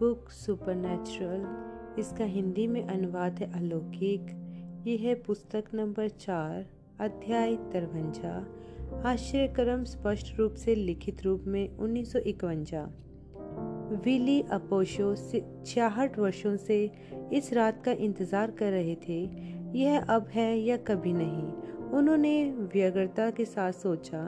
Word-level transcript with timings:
Book 0.00 0.30
supernatural, 0.30 1.42
इसका 1.98 2.24
हिंदी 2.24 2.66
में 2.66 2.82
अनुवाद 2.82 3.38
है 3.38 3.50
अलौकिक। 3.52 4.30
ये 4.86 4.96
है 4.96 5.14
पुस्तक 5.14 5.64
नंबर 5.74 6.08
चार, 6.08 6.64
अध्याय 7.00 7.56
तरवंजा, 7.72 8.32
आश्चर्यक्रम 9.10 9.84
स्पष्ट 9.84 10.38
रूप 10.38 10.54
से 10.54 10.74
लिखित 10.74 11.22
रूप 11.22 11.44
में 11.46 11.76
उन्नीस 11.76 12.16
विली 14.04 14.40
अपोशो 14.50 15.14
छियाहठ 15.16 16.18
वर्षों 16.18 16.56
से 16.56 16.78
इस 17.32 17.52
रात 17.52 17.82
का 17.84 17.92
इंतज़ार 17.92 18.50
कर 18.50 18.70
रहे 18.70 18.94
थे, 19.08 19.22
यह 19.78 20.00
अब 20.08 20.28
है 20.28 20.58
या 20.58 20.76
कभी 20.86 21.12
नहीं। 21.12 21.52
उन्होंने 21.90 22.34
व्यग्रता 22.72 23.30
के 23.30 23.44
साथ 23.44 23.72
सोचा 23.72 24.22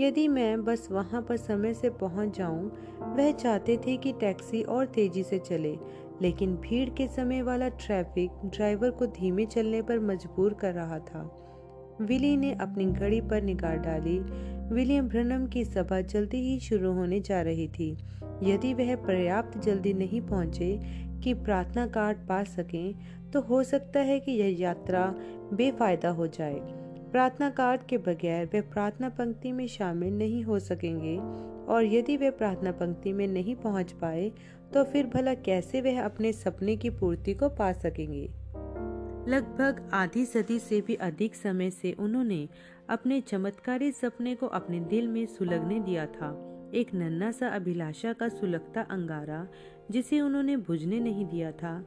यदि 0.00 0.28
मैं 0.28 0.64
बस 0.64 0.88
वहाँ 0.90 1.22
पर 1.22 1.36
समय 1.36 1.74
से 1.74 1.90
पहुँच 1.90 2.38
जाऊँ, 2.38 2.70
वह 3.16 3.32
चाहते 3.32 3.76
थे 3.76 3.96
कि 3.96 4.12
टैक्सी 4.12 4.62
और 4.62 4.86
तेज़ी 4.86 5.22
से 5.22 5.38
चले 5.38 5.76
लेकिन 6.22 6.56
भीड़ 6.56 6.90
के 6.90 7.06
समय 7.08 7.42
वाला 7.42 7.68
ट्रैफ़िक 7.68 8.30
ड्राइवर 8.44 8.90
को 8.90 9.06
धीमे 9.06 9.46
चलने 9.46 9.82
पर 9.82 9.98
मजबूर 9.98 10.54
कर 10.54 10.72
रहा 10.72 10.98
था। 10.98 11.22
विली 12.00 12.36
ने 12.36 12.52
अपनी 12.52 12.86
घड़ी 12.86 13.20
पर 13.20 13.42
निगाह 13.42 13.74
डाली। 13.76 14.18
विलियम 14.74 15.08
ब्रनम 15.08 15.46
की 15.46 15.64
सभा 15.64 16.00
जल्दी 16.00 16.36
ही 16.36 16.60
शुरू 16.60 16.92
होने 16.92 17.20
जा 17.20 17.42
रही 17.42 17.68
थी। 17.68 17.90
यदि 18.42 18.74
वह 18.74 18.96
पर्याप्त 18.96 19.58
जल्दी 19.58 19.92
नहीं 19.92 20.20
पहुँचे 20.20 20.80
कि 21.24 21.34
प्रार्थना 21.34 21.86
कार्ड 21.86 22.18
पा 22.18 22.44
सकें 22.44 22.94
तो 23.30 23.40
हो 23.40 23.62
सकता 23.62 24.00
है 24.00 24.20
कि 24.20 24.32
यह 24.32 24.60
यात्रा 24.60 25.14
बेफायदा 25.52 26.08
हो 26.08 26.26
जाए। 26.26 26.83
प्रार्थना 27.14 27.50
कार्ड 27.50 27.80
के 27.88 27.98
बगैर 27.98 28.46
वे 28.52 28.60
प्रार्थना 28.60 29.08
पंक्ति 29.08 29.52
में 29.52 29.66
शामिल 29.66 30.18
नहीं 30.18 30.42
हो 30.44 30.58
सकेंगे 30.58 31.16
और 31.72 31.84
यदि 31.84 32.16
वे 32.16 32.30
प्रार्थना 32.30 32.72
पंक्ति 32.72 33.12
में 33.12 33.28
नहीं 33.28 33.56
पहुँच 33.56 33.92
पाए 33.92 34.32
तो 34.74 34.84
फिर 34.84 35.06
भला 35.06 35.34
कैसे 35.34 35.80
वह 35.80 36.04
अपने 36.04 36.32
सपने 36.32 36.76
की 36.76 36.90
पूर्ति 36.90 37.34
को 37.34 37.48
पा 37.48 37.72
सकेंगे? 37.72 38.30
लगभग 39.28 39.90
आधी 39.92 40.24
सदी 40.24 40.58
से 40.58 40.80
भी 40.80 40.94
अधिक 40.94 41.34
समय 41.34 41.70
से 41.70 41.92
उन्होंने 41.92 42.48
अपने 42.88 43.20
चमत्कारी 43.20 43.92
सपने 43.92 44.34
को 44.34 44.46
अपने 44.46 44.80
दिल 44.80 45.08
में 45.08 45.26
सुलगने 45.26 45.80
दिया 45.80 46.06
था। 46.06 46.50
एक 46.74 46.94
नन्ना 46.94 47.32
सा 47.32 47.48
अभिलाषा 47.48 48.12
का 48.12 48.28
सुलगता 48.28 48.80
अंगारा, 48.80 49.48
जिसे 49.90 50.20
उन्होंने 50.20 50.56
बुझने 50.56 51.00
नहीं 51.00 51.26
दिया 51.26 51.52
था 51.52 51.84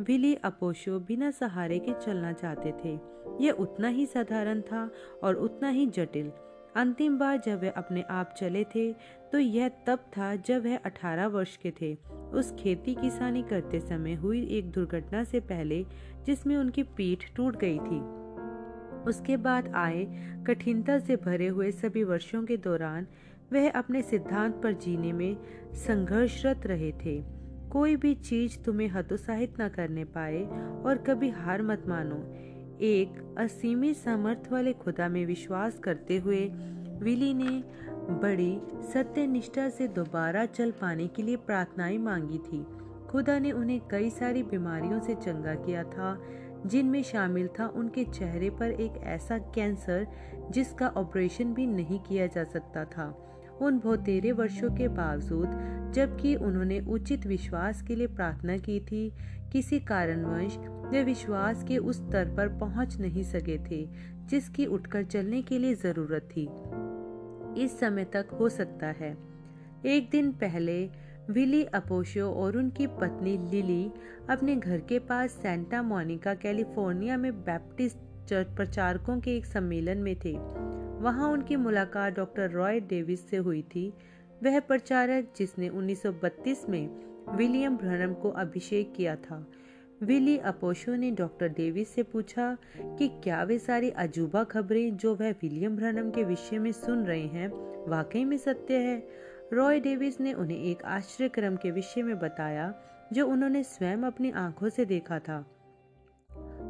विली 0.00 0.34
अपोशो 0.34 0.98
बिना 1.00 1.30
सहारे 1.30 1.78
के 1.78 1.92
चलना 1.94 2.32
चाहते 2.32 2.72
थे। 2.72 2.98
यह 3.44 3.52
उतना 3.52 3.88
ही 3.88 4.04
साधारण 4.06 4.60
था 4.60 4.90
और 5.24 5.34
उतना 5.34 5.68
ही 5.68 5.86
जटिल। 5.86 6.30
अंतिम 6.76 7.18
बार 7.18 7.40
जब 7.46 7.60
वे 7.60 7.68
अपने 7.68 8.02
आप 8.10 8.34
चले 8.38 8.64
थे 8.64 8.92
तो 9.32 9.38
यह 9.38 9.68
तब 9.86 9.98
था 10.16 10.34
जब 10.36 10.64
वह 10.64 10.76
18 10.76 11.26
वर्ष 11.26 11.56
के 11.56 11.72
थे। 11.80 11.94
उस 12.32 12.54
खेती 12.58 12.94
किसानी 12.94 13.42
करते 13.42 13.80
समय 13.80 14.14
हुई 14.14 14.46
एक 14.48 14.70
दुर्घटना 14.70 15.24
से 15.24 15.40
पहले, 15.40 15.84
जिसमें 16.26 16.56
उनकी 16.56 16.82
पीठ 16.82 17.24
टूट 17.36 17.56
गई 17.56 17.78
थी। 17.78 18.00
उसके 19.08 19.36
बाद 19.36 19.72
आए 19.74 20.04
कठिनता 20.46 20.98
से 20.98 21.16
भरे 21.16 21.48
हुए 21.48 21.70
सभी 21.70 22.04
वर्षों 22.04 22.44
के 22.44 22.56
दौरान, 22.56 23.06
वह 23.52 23.70
अपने 23.70 24.02
सिद्धांत 24.02 24.60
पर 24.62 24.72
जीने 24.72 25.12
में 25.12 25.36
संघर्षरत 25.86 26.66
रहे 26.66 26.92
थे। 26.92 27.37
कोई 27.72 27.96
भी 27.96 28.14
चीज़ 28.14 28.58
तुम्हें 28.58 28.88
हतोत्साहित 28.88 29.60
न 29.60 29.68
करने 29.68 30.04
पाए 30.04 30.42
और 30.84 31.04
कभी 31.06 31.28
हार 31.28 31.62
मत 31.62 31.84
मानो। 31.88 32.16
एक 32.80 33.34
असीमित 33.38 33.96
सामर्थ्य 33.96 34.48
वाले 34.52 34.72
खुदा 34.72 35.08
में 35.08 35.26
विश्वास 35.26 35.78
करते 35.78 36.18
हुए 36.18 36.50
विली 37.02 37.34
ने 37.34 37.64
बड़ी 38.22 38.60
सत्यनिष्ठा 38.92 39.68
से 39.68 39.88
दोबारा 39.88 40.46
चल 40.46 40.70
पाने 40.70 41.06
के 41.06 41.22
लिए 41.22 41.36
प्रार्थनाएँ 41.36 41.98
मांगी 41.98 42.38
थी। 42.38 42.66
खुदा 43.10 43.38
ने 43.38 43.52
उन्हें 43.52 43.80
कई 43.90 44.10
सारी 44.10 44.42
बीमारियों 44.42 45.00
से 45.00 45.14
चंगा 45.14 45.54
किया 45.54 45.84
था, 45.84 46.22
जिनमें 46.66 47.02
शामिल 47.02 47.48
था 47.48 47.66
उनके 47.66 48.04
चेहरे 48.04 48.50
पर 48.50 48.70
एक 48.70 48.92
ऐसा 49.02 49.38
कैंसर 49.38 50.06
जिसका 50.50 50.88
ऑपरेशन 50.88 51.54
भी 51.54 51.66
नहीं 51.66 51.98
किया 51.98 52.26
जा 52.26 52.44
सकता 52.44 52.84
था। 52.84 53.27
उन 53.62 53.78
बहुतेरे 53.78 54.32
वर्षों 54.32 54.70
के 54.70 54.88
बावजूद, 54.88 55.48
जबकि 55.94 56.34
उन्होंने 56.34 56.80
उचित 56.80 57.26
विश्वास 57.26 57.82
के 57.82 57.94
लिए 57.94 58.06
प्रार्थना 58.06 58.56
की 58.56 58.80
थी। 58.80 59.12
किसी 59.52 59.80
कारणवश, 59.80 60.56
वे 60.92 61.04
विश्वास 61.04 61.64
के 61.64 61.78
उस 61.78 61.96
स्तर 61.96 62.34
पर 62.36 62.48
पहुँच 62.48 62.98
नहीं 62.98 63.22
सके 63.22 63.58
थे, 63.58 63.88
जिसकी 64.26 64.66
उठकर 64.66 65.04
चलने 65.04 65.42
के 65.42 65.58
लिए 65.58 65.74
ज़रूरत 65.74 66.28
थी। 66.36 66.48
इस 67.64 67.80
समय 67.80 68.04
तक 68.04 68.26
हो 68.40 68.48
सकता 68.48 68.86
है। 68.86 69.16
एक 69.86 70.10
दिन 70.10 70.32
पहले, 70.32 70.90
विली 71.30 71.64
अपोशो 71.64 72.30
और 72.32 72.56
उनकी 72.56 72.86
पत्नी 72.86 73.50
लिली 73.50 73.90
अपने 74.30 74.56
घर 74.56 74.80
के 74.80 74.98
पास 74.98 75.30
सेंटा 75.30 75.82
मोनिका, 75.82 76.34
कैलिफ़ोर्निया 76.34 77.16
में 77.16 77.32
बैप्टिस्ट 77.32 77.96
प्रचारकों 78.32 79.20
के 79.20 79.36
एक 79.36 79.46
सम्मेलन 79.46 79.98
में 79.98 80.16
थे। 80.24 80.32
वहाँ 81.00 81.28
उनकी 81.28 81.56
मुलाकात 81.56 82.16
डॉक्टर 82.16 82.50
रॉय 82.50 82.80
डेविस 82.80 83.30
से 83.30 83.36
हुई 83.36 83.62
थी। 83.62 83.94
वह 84.42 84.60
प्रचारक 84.60 85.32
जिसने 85.36 85.68
1932 85.68 86.68
में 86.68 86.88
विलियम 87.36 87.76
ब्रनम 87.76 88.14
को 88.14 88.30
अभिषेक 88.30 88.94
किया 88.94 89.16
था। 89.16 89.46
विली 90.02 90.38
अपोशो 90.38 90.94
ने 90.94 91.10
डॉक्टर 91.10 91.48
डेविस 91.48 91.88
से 91.88 92.02
पूछा 92.02 92.56
कि 92.80 93.08
क्या 93.08 93.42
वे 93.42 93.58
सारी 93.58 93.90
अजूबा 93.90 94.44
खबरें 94.44 94.96
जो 94.96 95.14
वह 95.14 95.30
विलियम 95.30 95.76
ब्रनम 95.76 96.10
के 96.10 96.24
विषय 96.24 96.58
में 96.58 96.72
सुन 96.72 97.04
रहे 97.04 97.26
हैं, 97.26 97.48
वाकई 97.90 98.24
में 98.24 98.36
सत्य 98.36 98.74
है? 98.74 99.08
रॉय 99.52 99.80
डेविस 99.80 100.20
ने 100.20 100.32
उन्हें 100.32 100.62
एक 100.62 100.82
आश्चर्यक्रम 100.82 101.56
के 101.56 101.70
विषय 101.70 102.02
में 102.02 102.18
बताया, 102.18 102.74
जो 103.12 103.26
उन्होंने 103.26 103.62
स्वयं 103.62 103.98
अपनी 103.98 104.30
आँखों 104.30 104.68
से 104.68 104.84
देखा 104.84 105.18
था। 105.18 105.46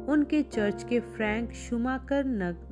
उनके 0.09 0.41
चर्च 0.43 0.83
के 0.83 0.99
फ्रैंक 0.99 1.51
शुमाकर 1.53 2.25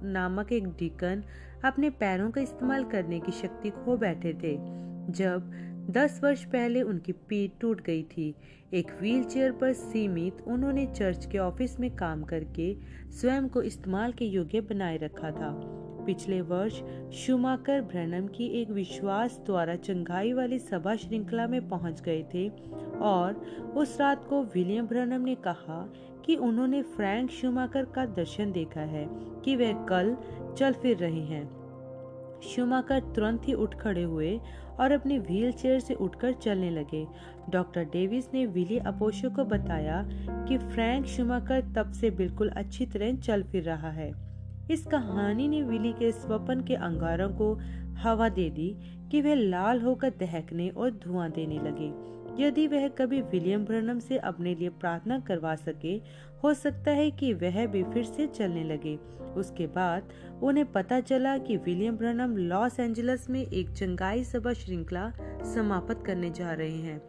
नामक 0.03 0.51
एक 0.51 0.67
डिकन 0.69 1.23
अपने 1.65 1.89
पैरों 1.89 2.29
का 2.31 2.41
इस्तेमाल 2.41 2.83
करने 2.83 3.19
की 3.19 3.31
शक्ति 3.31 3.69
खो 3.69 3.97
बैठे 3.97 4.33
थे, 4.33 4.55
जब 5.11 5.51
दस 5.89 6.19
वर्ष 6.23 6.43
पहले 6.45 6.81
उनकी 6.81 7.11
पीठ 7.29 7.51
टूट 7.61 7.81
गई 7.81 8.03
थी। 8.03 8.33
एक 8.73 8.91
व्हीलचेयर 8.99 9.51
पर 9.51 9.73
सीमित 9.73 10.41
उन्होंने 10.47 10.85
चर्च 10.85 11.25
के 11.25 11.37
ऑफ़िस 11.37 11.79
में 11.79 11.89
काम 11.95 12.23
करके 12.23 12.75
स्वयं 13.11 13.47
को 13.49 13.61
इस्तेमाल 13.61 14.13
के 14.13 14.25
योग्य 14.25 14.61
बनाए 14.61 14.97
रखा 14.97 15.31
था। 15.31 15.51
पिछले 16.05 16.41
वर्ष 16.41 16.81
शुमाकर 17.15 17.81
ब्रनम 17.81 18.27
की 18.27 18.47
एक 18.61 18.69
विश्वास 18.69 19.39
द्वारा 19.45 19.75
चंगाई 19.75 20.33
वाली 20.33 20.59
सभा 20.59 20.95
श्रृंखला 20.95 21.47
में 21.47 21.67
पहुँच 21.69 22.01
गए 22.01 22.23
थे 22.33 22.47
और 23.05 23.33
उस 23.77 23.97
रात 24.01 24.25
को 24.25 24.43
विलियम 24.55 24.87
ब्रनम 24.87 25.21
ने 25.21 25.35
कहा 25.35 25.81
कि 26.27 26.35
उन्होंने 26.35 26.81
फ्रैंक 26.81 27.31
शुमाकर 27.31 27.85
का 27.85 28.05
दर्शन 28.05 28.51
देखा 28.51 28.81
है 28.81 29.07
कि 29.45 29.55
वे 29.55 29.73
कल 29.89 30.17
चल 30.57 30.73
फिर 30.73 30.97
रहे 30.97 31.21
हैं। 31.21 31.57
शुमाकर 32.43 32.99
तुरंत 32.99 33.47
ही 33.47 33.53
उठ 33.53 33.75
खड़े 33.75 34.03
हुए 34.03 34.39
और 34.79 34.91
अपनी 34.91 35.19
व्हील 35.19 35.51
चेयर 35.51 35.79
से 35.79 35.93
उठकर 35.93 36.33
चलने 36.33 36.69
लगे। 36.69 37.07
डॉक्टर 37.49 37.83
डेविस 37.83 38.33
ने 38.33 38.45
विली 38.45 38.77
अपोशो 38.77 39.29
को 39.29 39.43
बताया 39.43 40.03
कि 40.47 40.57
फ्रैंक 40.57 41.05
शुमाकर 41.05 41.61
तब 41.75 41.91
से 41.91 42.11
बिल्कुल 42.11 42.49
अच्छी 42.49 42.85
तरह 42.85 43.15
चल 43.15 43.43
फिर 43.43 43.63
रहा 43.63 43.91
है। 43.91 44.11
इस 44.71 44.85
कहानी 44.85 45.47
ने 45.47 45.63
विली 45.63 45.93
के 45.93 46.11
स्वपन 46.11 46.61
के 46.61 46.75
अंगारों 46.75 47.29
को 47.29 47.53
हवा 47.97 48.29
दे 48.29 48.49
दी 48.49 48.77
कि 49.11 49.21
वे 49.21 49.35
लाल 49.35 49.81
होकर 49.81 50.09
दहकने 50.09 50.69
और 50.69 50.91
धुआँ 50.91 51.31
देने 51.31 51.59
लगे। 51.59 52.16
यदि 52.39 52.67
वह 52.67 52.87
कभी 52.87 53.21
विलियम 53.21 53.65
ब्रनम 53.65 53.99
से 53.99 54.17
अपने 54.17 54.55
लिए 54.55 54.69
प्रार्थना 54.69 55.19
करवा 55.19 55.55
सके, 55.55 56.01
हो 56.43 56.53
सकता 56.53 56.91
है 56.91 57.11
कि 57.11 57.33
वह 57.33 57.65
भी 57.65 57.83
फिर 57.83 58.03
से 58.03 58.27
चलने 58.27 58.63
लगे। 58.63 58.95
उसके 59.37 59.67
बाद 59.67 60.09
उन्हें 60.43 60.71
पता 60.71 60.99
चला 60.99 61.37
कि 61.37 61.57
विलियम 61.57 61.97
ब्रनम 61.97 62.37
लॉस 62.37 62.79
एंजल्स 62.79 63.29
में 63.29 63.47
एक 63.47 63.69
चंगाई 63.69 64.23
सभा 64.23 64.53
श्रृंखला 64.53 65.11
समाप्त 65.53 66.03
करने 66.05 66.29
जा 66.29 66.53
रहे 66.53 66.77
हैं। 66.77 67.01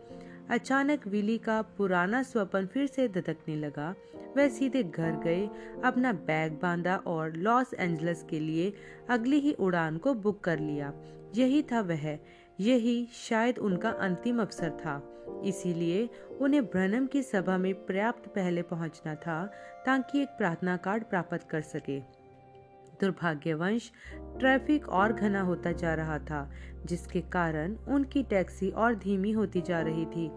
अचानक 0.50 1.06
विली 1.06 1.38
का 1.38 1.62
पुराना 1.62 2.22
स्वपन 2.22 2.66
फिर 2.66 2.86
से 2.86 3.08
धधकने 3.08 3.56
लगा। 3.56 3.94
वह 4.36 4.48
सीधे 4.48 4.82
घर 4.82 5.10
गए, 5.10 5.48
अपना 5.84 6.12
बैग 6.12 6.52
बांधा 6.52 6.96
और 6.96 7.36
लॉस 7.36 7.74
एंजल्स 7.74 8.22
के 8.22 8.40
लिए 8.40 8.72
अगली 9.10 9.38
ही 9.38 9.52
उड़ान 9.52 9.98
को 9.98 10.14
बुक 10.14 10.40
कर 10.40 10.58
लिया। 10.58 10.92
यही 11.36 11.62
था 11.62 11.80
वह 11.80 12.18
यही 12.60 13.08
शायद 13.12 13.58
उनका 13.58 13.90
अंतिम 13.90 14.40
अवसर 14.40 14.70
था। 14.70 15.14
इसीलिए 15.44 16.10
उन्हें 16.40 16.64
ब्रनम 16.66 17.06
की 17.06 17.22
सभा 17.22 17.58
में 17.58 17.74
पर्याप्त 17.74 18.28
पहले 18.28 18.62
पहुँचना 18.62 19.14
था 19.14 19.52
ताकि 19.86 20.22
एक 20.22 20.28
प्रार्थना 20.28 20.76
कार्ड 20.76 21.04
प्राप्त 21.04 21.48
कर 21.50 21.60
सके। 21.60 22.00
दुर्भाग्यवंश, 23.00 23.92
ट्रैफ़िक 24.38 24.88
और 24.88 25.12
घना 25.12 25.40
होता 25.40 25.72
जा 25.72 25.94
रहा 25.94 26.18
था, 26.18 26.50
जिसके 26.86 27.20
कारण 27.20 27.76
उनकी 27.88 28.22
टैक्सी 28.22 28.70
और 28.70 28.94
धीमी 28.94 29.32
होती 29.32 29.60
जा 29.60 29.80
रही 29.80 30.06
थी। 30.06 30.28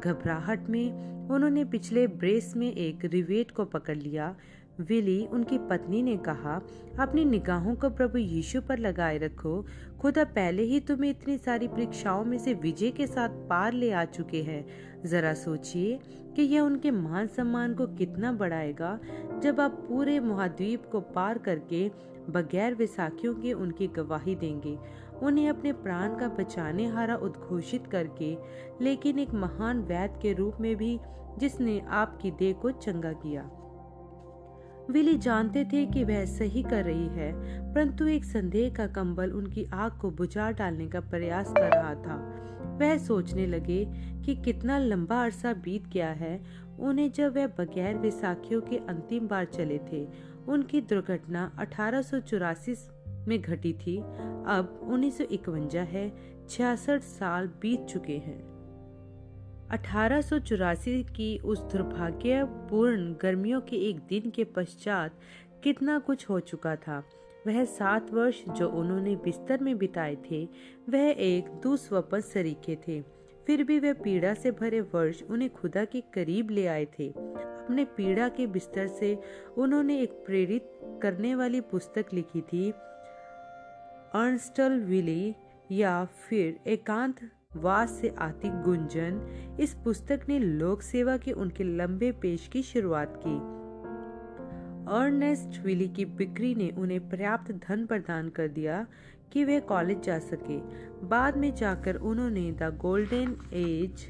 घबराहट 0.00 0.68
में 0.68 1.08
उन्होंने 1.28 1.64
पिछले 1.64 2.06
ब्रेस 2.06 2.56
में 2.56 2.72
एक 2.72 3.04
रिवेट 3.04 3.50
को 3.50 3.64
पकड़ 3.64 3.96
लिया 3.96 4.36
विली, 4.80 5.26
उनकी 5.26 5.58
पत्नी 5.58 6.02
ने 6.02 6.16
कहा, 6.16 6.62
अपनी 6.98 7.24
निगाहों 7.24 7.74
को 7.74 7.90
प्रभु 7.90 8.18
यीशु 8.18 8.60
पर 8.60 8.78
लगाए 8.78 9.18
रखो। 9.18 9.66
खुदा 10.00 10.24
पहले 10.24 10.62
ही 10.62 10.80
तुम्हें 10.80 11.10
इतनी 11.10 11.38
सारी 11.38 11.68
परीक्षाओं 11.68 12.24
में 12.24 12.38
से 12.38 12.54
विजय 12.54 12.90
के 12.90 13.06
साथ 13.06 13.28
पार 13.28 13.72
ले 13.72 13.92
आ 13.92 14.04
चुके 14.04 14.42
हैं। 14.42 14.66
जरा 15.04 15.34
सोचिए 15.34 15.98
कि 16.36 16.42
यह 16.42 16.60
उनके 16.60 16.90
मान 16.90 17.26
सम्मान 17.26 17.74
को 17.74 17.86
कितना 17.86 18.32
बढ़ाएगा, 18.32 18.98
जब 19.42 19.60
आप 19.60 19.70
पूरे 19.70 20.20
महाद्वीप 20.20 20.86
को 20.92 21.00
पार 21.00 21.38
करके 21.38 21.90
बगैर 22.30 22.74
विसाखियों 22.74 23.34
के 23.34 23.52
उनकी 23.52 23.86
गवाही 23.86 24.34
देंगे। 24.34 24.78
उन्हें 25.22 25.48
अपने 25.48 25.72
प्राण 25.72 26.16
का 26.16 26.28
बचाने 26.28 26.86
हारा 26.86 27.16
उद्घोषित 27.16 27.86
करके, 27.86 28.36
लेकिन 28.80 29.18
एक 29.18 29.34
महान 29.34 29.80
वैद 29.80 30.18
के 30.22 30.32
रूप 30.32 30.56
में 30.60 30.76
भी 30.76 31.00
जिसने 31.38 31.80
आपकी 31.80 32.30
देह 32.30 32.52
को 32.52 32.70
चंगा 32.70 33.12
किया। 33.12 33.50
विली 34.90 35.16
जानते 35.18 35.64
थे 35.64 35.86
कि 35.86 36.04
वह 36.04 36.24
सही 36.24 36.62
कर 36.62 36.84
रही 36.84 37.06
है, 37.06 37.32
परंतु 37.74 38.06
एक 38.06 38.24
संदेह 38.24 38.74
का 38.74 38.86
कंबल 38.86 39.30
उनकी 39.30 39.64
आग 39.72 39.98
को 39.98 40.10
बुझा 40.10 40.50
डालने 40.50 40.86
का 40.86 41.00
प्रयास 41.00 41.52
कर 41.58 41.70
रहा 41.70 41.94
था। 41.94 42.44
वह 42.80 42.98
सोचने 42.98 43.46
लगे 43.46 43.84
कि 44.24 44.34
कितना 44.34 44.78
लंबा 44.78 45.22
अरसा 45.24 45.52
बीत 45.52 45.88
गया 45.88 46.08
है, 46.08 46.40
उन्हें 46.78 47.12
जब 47.12 47.36
वह 47.36 47.46
बगैर 47.46 47.96
विसाखियों 47.96 48.60
के 48.60 48.76
अंतिम 48.76 49.28
बार 49.28 49.44
चले 49.44 49.80
थे, 49.92 50.08
उनकी 50.48 50.80
दुर्घटना 50.80 51.52
अठारह 51.58 52.02
सौ 52.02 52.20
चौरासी 52.20 52.74
में 53.28 53.42
घटी 53.42 53.72
थी। 53.72 53.98
अब 54.46 54.80
उन्नीस 54.82 55.20
है, 55.74 56.12
छियासठ 56.48 57.00
साल 57.00 57.46
बीत 57.46 57.84
चुके 57.84 58.16
हैं। 58.16 58.47
अठारह 59.70 60.20
की 61.02 61.38
उस 61.38 61.60
दुर्भाग्यपूर्ण 61.60 63.14
गर्मियों 63.22 63.60
के 63.60 63.76
एक 63.76 63.96
दिन 63.96 64.30
के 64.30 64.44
पश्चात 64.44 65.18
कितना 65.64 65.98
कुछ 65.98 66.28
हो 66.28 66.40
चुका 66.40 66.76
था। 66.76 67.04
वह 67.46 67.64
सात 67.64 68.12
वर्ष 68.12 68.44
जो 68.48 68.68
उन्होंने 68.68 69.16
बिस्तर 69.16 69.62
में 69.62 69.78
बिताए 69.78 70.16
थे, 70.30 70.48
वह 70.88 71.14
एक 71.18 71.48
दुस्वपन 71.62 72.20
सरीखे 72.20 72.78
थे। 72.88 73.00
फिर 73.46 73.64
भी 73.64 73.78
वह 73.78 73.92
पीड़ा 73.92 74.34
से 74.34 74.50
भरे 74.50 74.80
वर्ष 74.80 75.22
उन्हें 75.22 75.50
खुदा 75.50 75.84
के 75.84 76.00
करीब 76.00 76.50
ले 76.50 76.66
आए 76.66 76.84
थे। 76.84 77.08
अपने 77.08 77.84
पीड़ा 77.84 78.28
के 78.28 78.46
बिस्तर 78.46 78.86
से 78.86 79.18
उन्होंने 79.58 80.00
एक 80.00 80.10
प्रेरित 80.10 80.70
करने 81.02 81.34
वाली 81.34 81.60
पुस्तक 81.60 82.06
लिखी 82.12 82.40
थी 82.40 82.70
अर्नस्टल 84.14 84.72
विली 84.72 85.34
या 85.70 86.04
फिर 86.04 86.60
एकांत 86.66 87.14
वास 87.62 87.90
से 87.90 88.08
आती 88.18 88.48
गुंजन 88.62 89.20
इस 89.60 89.74
पुस्तक 89.74 90.20
ने 90.28 90.38
लोक 90.38 90.82
सेवा 90.82 91.16
के 91.16 91.32
उनके 91.32 91.64
लंबे 91.64 92.12
पेश 92.12 92.48
की 92.48 92.62
शुरुआत 92.62 93.20
की। 93.26 93.36
अर्नेस्ट 94.96 95.64
विली 95.64 95.88
की 95.88 96.04
बिक्री 96.04 96.54
ने 96.54 96.68
उन्हें 96.78 97.08
पर्याप्त 97.08 97.52
धन 97.68 97.86
प्रदान 97.86 98.28
कर 98.28 98.48
दिया 98.48 98.86
कि 99.32 99.44
वे 99.44 99.60
कॉलेज 99.60 100.00
जा 100.00 100.18
सके। 100.18 100.58
बाद 101.06 101.36
में 101.36 101.54
जाकर 101.54 101.96
उन्होंने 101.96 102.50
द 102.52 102.78
गोल्डन 102.80 103.36
एज 103.52 104.06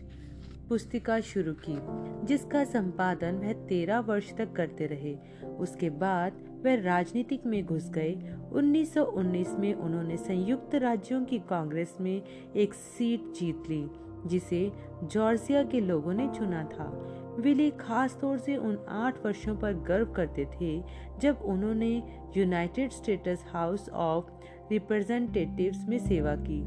पुस्तिका 0.68 1.20
शुरू 1.20 1.52
की, 1.52 1.78
जिसका 2.26 2.64
संपादन 2.64 3.34
वह 3.34 3.52
तेरह 3.52 3.98
वर्ष 4.00 4.32
तक 4.34 4.52
करते 4.52 4.86
रहे। 4.86 5.16
उसके 5.58 5.90
बाद 5.90 6.32
वह 6.64 6.82
राजनीतिक 6.82 7.46
में 7.46 7.66
घुस 7.66 7.90
गए। 7.90 8.36
1919 8.52 9.56
में 9.58 9.74
उन्होंने 9.74 10.16
संयुक्त 10.16 10.74
राज्यों 10.74 11.24
की 11.24 11.38
कांग्रेस 11.38 11.96
में 12.00 12.22
एक 12.56 12.74
सीट 12.74 13.20
जीत 13.40 13.62
ली, 13.70 13.90
जिसे 14.26 14.72
जॉर्जिया 15.04 15.62
के 15.62 15.80
लोगों 15.80 16.14
ने 16.14 16.28
चुना 16.28 16.64
था। 16.64 17.14
विली 17.40 17.70
खास 17.70 18.18
तौर 18.20 18.38
से 18.38 18.56
उन 18.56 18.78
आठ 18.88 19.26
वर्षों 19.26 19.56
पर 19.56 19.72
गर्व 19.72 20.06
करते 20.06 20.46
थे, 20.60 20.82
जब 21.20 21.38
उन्होंने 21.42 22.02
United 22.36 22.90
States 22.90 23.44
House 23.48 23.88
of 23.88 24.24
Representatives 24.70 25.88
में 25.88 25.98
सेवा 25.98 26.36
की। 26.36 26.62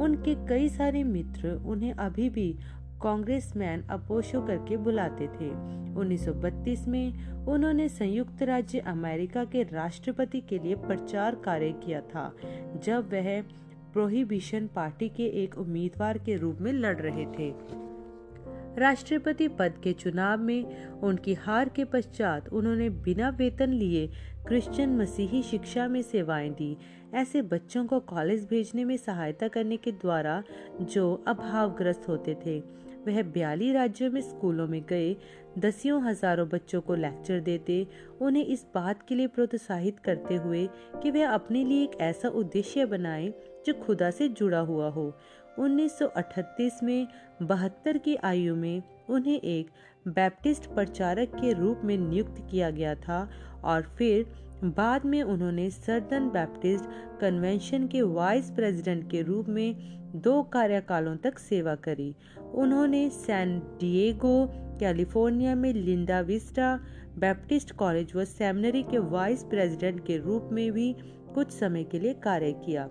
उनके 0.00 0.46
कई 0.46 0.68
सारे 0.68 1.04
मित्र 1.04 1.48
उन्हें 1.66 1.92
अभी 1.92 2.30
भी 2.30 2.58
कांग्रेसमैन 3.02 3.82
अपोशो 3.90 4.40
करके 4.42 4.76
बुलाते 4.76 5.26
थे। 5.26 5.50
1932 5.94 6.86
में 6.88 7.26
उन्होंने 7.46 7.88
संयुक्त 7.88 8.42
राज्य 8.42 8.78
अमेरिका 8.78 9.44
के 9.44 9.62
राष्ट्रपति 9.62 10.40
के 10.40 10.58
लिए 10.58 10.74
प्रचार 10.74 11.34
कार्य 11.34 11.72
किया 11.72 12.00
था, 12.00 12.32
जब 12.84 13.12
वह 13.12 13.42
प्रोहिबिशन 13.92 14.66
पार्टी 14.66 15.08
के 15.08 15.26
एक 15.44 15.58
उम्मीदवार 15.58 16.18
के 16.18 16.36
रूप 16.36 16.58
में 16.60 16.72
लड़ 16.72 16.96
रहे 16.96 17.26
थे। 17.26 17.82
राष्ट्रपति 18.78 19.48
पद 19.48 19.74
के 19.82 19.92
चुनाव 19.92 20.40
में 20.40 20.86
उनकी 20.88 21.34
हार 21.34 21.68
के 21.68 21.84
पश्चात 21.84 22.48
उन्होंने 22.52 22.90
बिना 22.90 23.28
वेतन 23.28 23.70
लिए 23.70 24.06
क्रिश्चियन 24.48 24.96
मसीही 24.96 25.42
शिक्षा 25.42 25.88
में 25.88 26.02
सेवाएँ 26.02 26.50
दी। 26.50 26.76
ऐसे 27.14 27.42
बच्चों 27.42 27.86
को 27.86 28.00
कॉलेज 28.00 28.46
भेजने 28.50 28.84
में 28.84 28.96
सहायता 28.96 29.48
करने 29.48 29.76
के 29.76 29.92
द्वारा 29.92 30.42
जो 30.80 31.24
अभावग्रस्त 31.26 32.08
होते 32.08 32.36
थे 32.46 32.81
वह 33.06 33.22
बयाली 33.22 33.72
राज्यों 33.72 34.10
में 34.10 34.20
स्कूलों 34.20 34.66
में 34.68 34.82
गए, 34.88 35.16
दसियों 35.58 36.02
हज़ारों 36.04 36.48
बच्चों 36.48 36.80
को 36.80 36.94
लेक्चर 36.94 37.40
देते, 37.40 37.86
उन्हें 38.20 38.44
इस 38.44 38.66
बात 38.74 39.02
के 39.08 39.14
लिए 39.14 39.26
प्रोत्साहित 39.26 39.98
करते 39.98 40.36
हुए 40.36 40.68
कि 41.02 41.10
वे 41.10 41.22
अपने 41.22 41.64
लिए 41.64 41.82
एक 41.82 41.96
ऐसा 42.00 42.28
उद्देश्य 42.28 42.86
बनाए 42.86 43.32
जो 43.66 43.74
खुदा 43.74 44.10
से 44.10 44.28
जुड़ा 44.28 44.60
हुआ 44.60 44.88
हो। 44.88 45.12
1938 45.58 46.82
में 46.82 47.06
बहत्तर 47.42 47.98
की 47.98 48.14
आयु 48.16 48.54
में 48.56 48.82
उन्हें 49.10 49.40
एक 49.40 49.70
बैप्टिस्ट 50.08 50.66
प्रचारक 50.66 51.34
के 51.34 51.52
रूप 51.52 51.80
में 51.84 51.96
नियुक्त 51.98 52.46
किया 52.50 52.70
गया 52.70 52.94
था 52.94 53.28
और 53.64 53.82
फिर 53.98 54.26
बाद 54.64 55.04
में 55.04 55.22
उन्होंने 55.22 55.70
सर्दन 55.70 56.28
बैप्टिस्ट 56.28 56.84
कन्वेंशन 57.20 57.86
के 57.86 58.02
वाइस 58.02 58.50
प्रेसिडेंट 58.50 59.10
के 59.10 59.22
रूप 59.22 59.48
में 59.48 59.74
दो 60.14 60.42
कार्यकालों 60.42 61.16
तक 61.16 61.38
सेवा 61.38 61.74
करी। 61.74 62.14
उन्होंने 62.54 63.08
सैन 63.10 63.58
डिएगो 63.80 64.46
कैलिफ़ोर्निया 64.80 65.54
में 65.54 65.72
लिंडा 65.72 66.20
विस्टा 66.20 66.78
बैप्टिस्ट 67.18 67.72
कॉलेज 67.72 68.12
व 68.16 68.24
सेमिनरी 68.24 68.82
के 68.82 68.98
वाइस 68.98 69.42
प्रेसिडेंट 69.44 70.04
के 70.06 70.16
रूप 70.16 70.48
में 70.52 70.72
भी 70.72 70.94
कुछ 71.34 71.50
समय 71.50 71.84
के 71.84 71.98
लिए 71.98 72.14
कार्य 72.14 72.52
किया। 72.52 72.84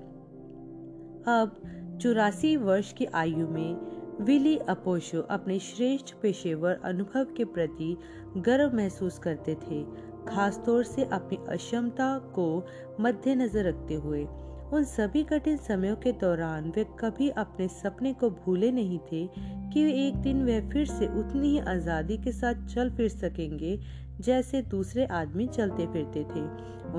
अब 1.32 1.62
चौरासी 2.02 2.56
वर्ष 2.58 2.94
की 2.94 3.06
आयु 3.06 3.48
में 3.48 3.76
विली 4.22 4.58
अपोशो 4.58 5.22
अपने 5.22 5.60
श्रेष्ठ 5.60 6.14
पेशेवर 6.22 6.80
अनुभव 6.84 7.34
के 7.38 7.46
प्रति 7.46 7.96
गर्व 8.38 8.76
महसूस 8.76 9.20
करते 9.20 9.56
थे, 9.56 9.84
खासतौर 10.28 10.84
से 10.84 11.04
अपनी 11.04 11.38
अक्षमता 11.50 12.18
को 12.36 12.66
मद्देनजर 13.00 13.66
रखते 13.66 13.94
हुए। 13.94 14.26
उन 14.74 14.84
सभी 14.84 15.24
कठिन 15.24 15.58
समयों 15.58 15.96
के 15.96 16.12
दौरान 16.12 16.72
वे 16.76 16.84
कभी 17.00 17.30
अपने 17.30 17.68
सपने 17.68 18.14
को 18.14 18.30
भूले 18.30 18.72
नहीं 18.72 19.00
थे 19.00 19.26
कि 19.74 19.82
एक 20.08 20.16
दिन 20.16 20.44
वे 20.44 20.60
फिर 20.62 20.86
से 20.86 21.08
उतनी 21.20 21.50
ही 21.50 21.60
आज़ादी 21.60 22.18
के 22.18 22.32
साथ 22.32 22.66
चल 22.66 22.90
फिर 22.90 23.10
सकेंगे 23.10 23.78
जैसे 24.20 24.62
दूसरे 24.62 25.06
आदमी 25.06 25.48
चलते 25.48 25.88
फिरते 25.88 26.24
थे। 26.24 26.44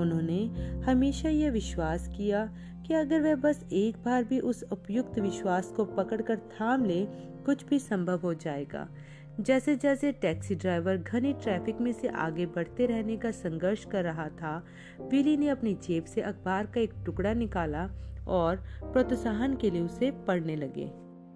उन्होंने 0.01 0.39
हमेशा 0.85 1.29
यह 1.29 1.51
विश्वास 1.51 2.07
किया 2.07 2.45
कि 2.87 2.93
अगर 2.93 3.21
वह 3.21 3.35
बस 3.35 3.65
एक 3.73 3.97
बार 4.05 4.23
भी 4.23 4.39
उस 4.39 4.63
उपयुक्त 4.71 5.19
विश्वास 5.19 5.73
को 5.75 5.85
पकड़कर 5.85 6.37
थाम 6.37 6.85
ले, 6.85 7.05
कुछ 7.45 7.65
भी 7.65 7.79
संभव 7.79 8.19
हो 8.23 8.33
जाएगा। 8.33 8.87
जैसे 9.41 9.75
जैसे 9.75 10.11
टैक्सी 10.11 10.55
ड्राइवर 10.55 10.97
घने 10.97 11.33
ट्रैफ़िक 11.33 11.81
में 11.81 11.93
से 11.93 12.07
आगे 12.07 12.45
बढ़ते 12.45 12.85
रहने 12.85 13.17
का 13.17 13.31
संघर्ष 13.31 13.85
कर 13.85 14.03
रहा 14.03 14.29
था, 14.29 14.65
विली 15.01 15.37
ने 15.37 15.47
अपनी 15.49 15.73
जेब 15.73 16.05
से 16.05 16.21
अखबार 16.21 16.65
का 16.65 16.81
एक 16.81 16.93
टुकड़ा 17.05 17.33
निकाला 17.33 17.89
और 18.27 18.55
प्रोत्साहन 18.83 19.55
के 19.55 19.69
लिए 19.69 19.81
उसे 19.81 20.11
पढ़ने 20.11 20.55
लगे। 20.55 20.91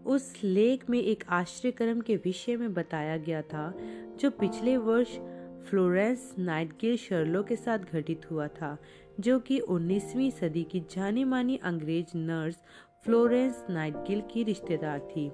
उस 0.05 0.33
लेख 0.43 0.89
में 0.89 1.01
एक 1.01 1.23
आश्चर्यक्रम 1.29 2.01
के 2.01 2.15
विषय 2.15 2.55
में 2.55 2.73
बताया 2.73 3.17
गया 3.17 3.41
था, 3.41 3.73
जो 4.19 4.31
पिछले 4.31 4.77
वर्ष 4.77 5.17
फ्लोरेंस 5.69 6.35
नाइटगिल 6.39 6.97
शर्लो 6.97 7.43
के 7.43 7.55
साथ 7.55 7.79
घटित 7.79 8.31
हुआ 8.31 8.47
था, 8.47 8.77
जो 9.19 9.39
कि 9.39 9.59
19वीं 9.59 10.31
सदी 10.31 10.63
की 10.63 10.79
जानी 10.79 11.23
मानी 11.23 11.57
अंग्रेज़ 11.57 12.17
नर्स 12.17 12.55
फ्लोरेंस 13.05 13.65
नाइटगिल 13.69 14.21
की 14.21 14.43
रिश्तेदार 14.43 14.99
थी। 14.99 15.31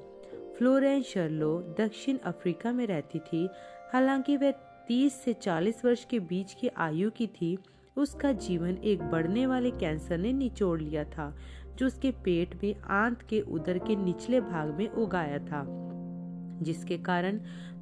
फ्लोरेंस 0.58 1.06
शर्लो 1.06 1.76
दक्षिण 1.80 2.18
अफ्रीका 2.18 2.72
में 2.72 2.88
रहती 2.88 3.20
थी। 3.20 3.50
हालाँकि 3.94 4.38
वह 4.38 4.52
30 4.88 5.14
से 5.14 5.34
40 5.34 5.86
वर्ष 5.86 6.06
के 6.06 6.20
बीच 6.20 6.54
की 6.54 6.68
आयु 6.68 7.12
की 7.12 7.28
थी। 7.28 7.58
उसका 7.98 8.32
जीवन 8.32 8.78
एक 8.84 9.02
बढ़ने 9.02 9.46
वाले 9.46 9.72
कैंसर 9.72 10.18
ने 10.18 10.34
निचोड़ 10.34 10.82
लिया 10.82 11.04
था, 11.04 11.38
जो 11.76 11.88
उसके 11.88 12.12
पेट 12.12 12.64
में 12.64 12.76
आंत 12.82 13.22
के 13.22 13.42
उदर 13.42 13.78
के 13.78 13.96
निचले 13.96 14.42
भाग 14.42 14.74
में 14.74 14.90
उगाया 14.90 15.40
था, 15.40 15.66
जिसके 16.62 16.98
कारण 16.98 17.40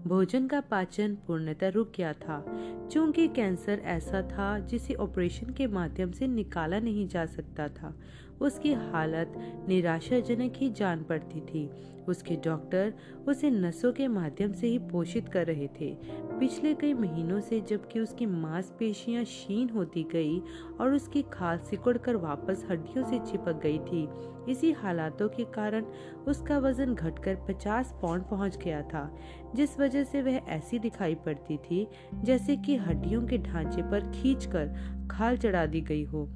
भोजन 0.08 0.48
का 0.48 0.62
पाचन 0.62 1.18
पूर्णतः 1.28 1.70
रुक 1.70 1.92
गया 1.98 2.13
था। 2.13 2.46
चूँकि 2.92 3.28
कैंसर 3.28 3.82
ऐसा 3.84 4.22
था, 4.22 4.60
जिसे 4.60 4.94
ऑपरेशन 4.94 5.50
के 5.50 5.68
माध्यम 5.68 6.12
से 6.12 6.28
निकाला 6.28 6.80
नहीं 6.80 7.08
जा 7.08 7.25
सकता 7.25 7.68
था 7.68 7.98
उसकी 8.42 8.74
हालत 8.74 9.34
निराशाजनक 9.68 10.54
ही 10.56 10.70
जान 10.70 11.04
पड़ती 11.04 11.42
थी। 11.42 11.70
उसके 12.10 12.36
डॉक्टर 12.36 12.94
उसे 13.28 13.50
नसों 13.50 13.92
के 13.94 14.08
माध्यम 14.08 14.54
से 14.54 14.68
ही 14.68 14.80
पोषित 14.92 15.28
कर 15.30 15.46
रहे 15.46 15.68
थे। 15.80 15.94
पिछले 16.40 16.74
कई 16.74 16.94
महीनों 16.94 17.40
से 17.40 17.60
जबकि 17.62 18.00
उसकी 18.00 18.26
मांसपेशियाँ 18.26 19.24
क्षीण 19.24 19.70
होती 19.70 20.04
गई 20.04 20.40
और 20.80 20.94
उसकी 20.94 21.22
खाल 21.34 21.58
सिकुड़ 21.60 21.98
कर 21.98 22.16
वापस 22.16 22.66
हड्डियों 22.72 23.06
से 23.10 23.20
चिपक 23.32 23.62
गई 23.64 23.80
थी। 23.80 24.08
इसी 24.52 24.72
हालातों 24.72 25.28
के 25.30 25.44
कारण 25.46 25.86
उसका 26.28 26.58
वज़न 26.58 26.94
घटकर 26.96 27.36
50 27.50 27.94
पाउंड 28.02 28.24
पहुँच 28.24 28.58
गया 28.58 28.82
था, 28.82 29.10
जिस 29.56 29.80
वजह 29.80 30.04
से 30.04 30.22
वह 30.22 30.42
ऐसी 30.50 30.80
दिखाई 30.80 31.16
पड़ती 31.16 31.58
थी 31.58 31.88
जैसे 32.16 32.58
कि 32.58 32.76
हड्डियों 32.78 33.22
के 33.28 33.38
ढांचे 33.38 33.82
पर 33.82 34.12
खींचकर 34.12 34.76
खाल 35.12 35.38
चढ़ा 35.38 35.66
दी 35.66 35.82
गई 35.82 36.04
हो। 36.04 36.30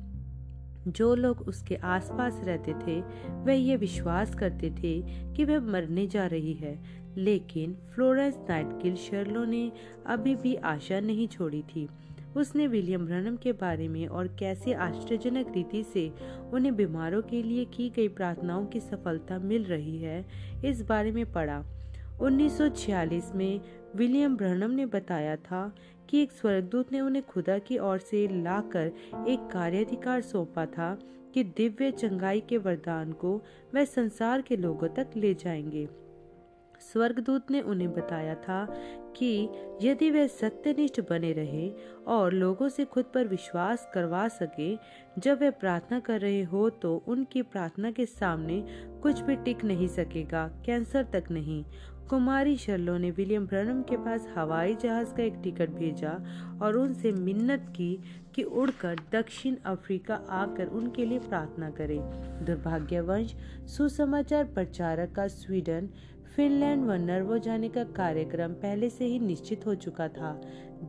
जो 0.88 1.16
लोग 1.16 1.42
उसके 1.42 1.76
आसपास 1.76 2.42
रहते 2.44 2.74
थे, 2.74 3.02
वह 3.30 3.54
ये 3.54 3.76
विश्वास 3.76 4.36
करते 4.36 4.70
थे 4.70 5.02
कि 5.34 5.46
वह 5.46 5.60
मरने 5.60 6.08
जा 6.08 6.26
रही 6.26 6.54
है। 6.54 7.06
लेकिन 7.18 7.78
फ्लोरेंस 7.96 8.38
नाइटगिल 8.50 8.96
शर्लो 8.96 9.46
ने 9.46 9.72
अभी 10.06 10.36
भी 10.36 10.56
आशा 10.56 11.00
नहीं 11.00 11.28
छोड़ी 11.28 11.62
थी। 11.62 11.88
उसने 12.38 12.68
विलियम 12.68 13.06
ब्रनम 13.06 13.36
के 13.36 13.52
बारे 13.52 13.88
में 13.88 14.08
और 14.08 14.28
कैसे 14.28 14.74
आश्चर्यजनक 14.74 15.52
रीति 15.56 15.84
से 15.84 16.14
उन्हें 16.54 16.76
बीमारों 16.76 17.22
के 17.22 17.44
लिए 17.44 17.66
की 17.66 17.90
गई 17.90 18.08
प्रार्थनाओं 18.08 18.66
की 18.66 18.80
सफलता 18.80 19.40
मिल 19.40 19.64
रही 19.64 19.98
है, 19.98 20.26
इस 20.66 20.82
बारे 20.82 21.12
में 21.12 21.32
पढ़ा। 21.32 21.66
1946 22.22 23.32
में 23.36 23.62
विलियम 23.96 24.38
ब्रनम 24.38 24.72
ने 24.72 24.86
बताया 24.86 25.36
था 25.36 25.76
कि 26.10 26.22
एक 26.22 26.32
स्वर्गदूत 26.32 26.92
ने 26.92 27.02
उन्हें 27.02 27.26
खुदा 27.26 27.58
की 27.58 27.78
ओर 27.78 27.98
से 28.00 28.28
लाकर 28.44 28.92
एक 29.28 29.50
कार्याधिकार 29.52 30.22
सौंपा 30.22 30.66
था 30.66 30.98
कि 31.34 31.44
दिव्य 31.44 31.92
चंगाई 31.92 32.42
के 32.42 32.58
वरदान 32.58 33.12
को 33.12 33.42
वह 33.76 33.86
संसार 33.86 34.42
के 34.42 34.58
लोगों 34.58 34.88
तक 34.88 35.10
ले 35.16 35.34
जाएँगे। 35.34 35.88
स्वर्गदूत 36.94 37.52
ने 37.52 37.62
उन्हें 37.62 37.92
बताया 37.94 38.36
था 38.36 38.66
कि 39.18 39.50
यदि 39.82 40.10
वे 40.12 40.28
सत्यनिष्ठ 40.28 41.02
बने 41.10 41.32
रहे 41.34 41.70
और 42.08 42.34
लोगों 42.34 42.70
से 42.70 42.86
खुद 42.86 43.06
पर 43.14 43.28
विश्वास 43.28 43.88
करवा 43.94 44.28
सके, 44.28 44.76
जब 45.22 45.40
वे 45.40 45.50
प्रार्थना 45.52 46.00
कर 46.00 46.20
रहे 46.22 46.44
हो 46.44 46.70
तो 46.70 47.04
उनकी 47.08 47.42
प्रार्थना 47.42 47.92
के 47.92 48.06
सामने 48.06 48.64
कुछ 49.02 49.20
भी 49.20 49.36
टिक 49.36 49.64
नहीं 49.64 49.88
सकेगा, 49.88 50.48
कैंसर 50.66 51.04
तक 51.04 51.24
नहीं। 51.32 51.64
कुमारी 52.10 52.58
शर्लो 52.58 52.98
ने 52.98 53.12
विलियम 53.12 53.46
ब्रनम 53.48 53.82
के 53.82 53.98
पास 53.98 54.28
हवाई 54.36 54.76
जहाज़ 54.76 55.14
का 55.14 55.24
एक 55.24 55.34
टिकट 55.44 55.70
भेजा 55.70 56.12
और 56.62 56.76
उनसे 56.78 57.12
मिन्नत 57.12 57.74
की 57.76 58.00
कि 58.36 58.44
उड़कर 58.44 59.00
दक्षिण 59.12 59.56
अफ्रीका 59.66 60.16
आकर 60.16 60.68
उनके 60.68 61.06
लिए 61.06 61.20
प्रार्थना 61.20 61.70
करे। 61.70 62.00
दुर्भाग्यवंश, 62.46 63.36
सुसमाचार 63.68 64.44
प्रचारक 64.44 65.12
का 65.12 65.28
स्वीडन, 65.28 65.90
फिनलैंड 66.36 66.86
व 66.86 66.94
नर्वो 66.94 67.38
जाने 67.38 67.70
का 67.70 67.84
कार्यक्रम 67.84 68.54
पहले 68.54 68.90
से 68.90 69.06
ही 69.06 69.20
निश्चित 69.20 69.66
हो 69.66 69.76
चुका 69.76 70.08
था। 70.08 70.42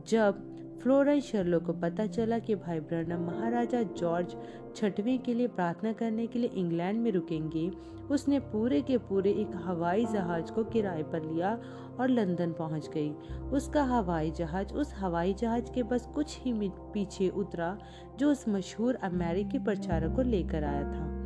जब 0.07 0.45
फ्लोरेंस 0.83 1.23
शर्लो 1.23 1.59
को 1.59 1.73
पता 1.73 2.05
चला 2.07 2.39
कि 2.39 2.55
भाई 2.55 2.79
ब्रनम 2.79 3.19
महाराजा 3.19 3.81
जॉर्ज 3.81 4.35
छठवें 4.77 5.19
के 5.19 5.33
लिए 5.33 5.47
प्रार्थना 5.47 5.93
करने 5.93 6.27
के 6.27 6.39
लिए 6.39 6.49
इंग्लैंड 6.49 7.01
में 7.01 7.11
रुकेंगे। 7.11 7.71
उसने 8.11 8.39
पूरे 8.39 8.81
के 8.81 8.97
पूरे 8.97 9.31
एक 9.31 9.51
हवाई 9.55 10.05
जहाज़ 10.05 10.51
को 10.51 10.63
किराए 10.63 11.03
पर 11.03 11.23
लिया 11.33 11.61
और 11.99 12.09
लंदन 12.09 12.51
पहुँच 12.51 12.89
गई। 12.89 13.11
उसका 13.51 13.83
हवाई 13.83 14.31
जहाज़ 14.31 14.73
उस 14.73 14.93
हवाई 14.97 15.33
जहाज़ 15.33 15.71
के 15.71 15.83
बस 15.83 16.07
कुछ 16.15 16.39
ही 16.39 16.53
पीछे 16.93 17.29
उतरा, 17.29 17.77
जो 18.19 18.31
उस 18.31 18.47
मशहूर 18.49 18.95
अमेरिकी 18.95 19.59
प्रचारक 19.59 20.15
को 20.15 20.21
लेकर 20.21 20.63
आया 20.63 20.83
था। 20.83 21.17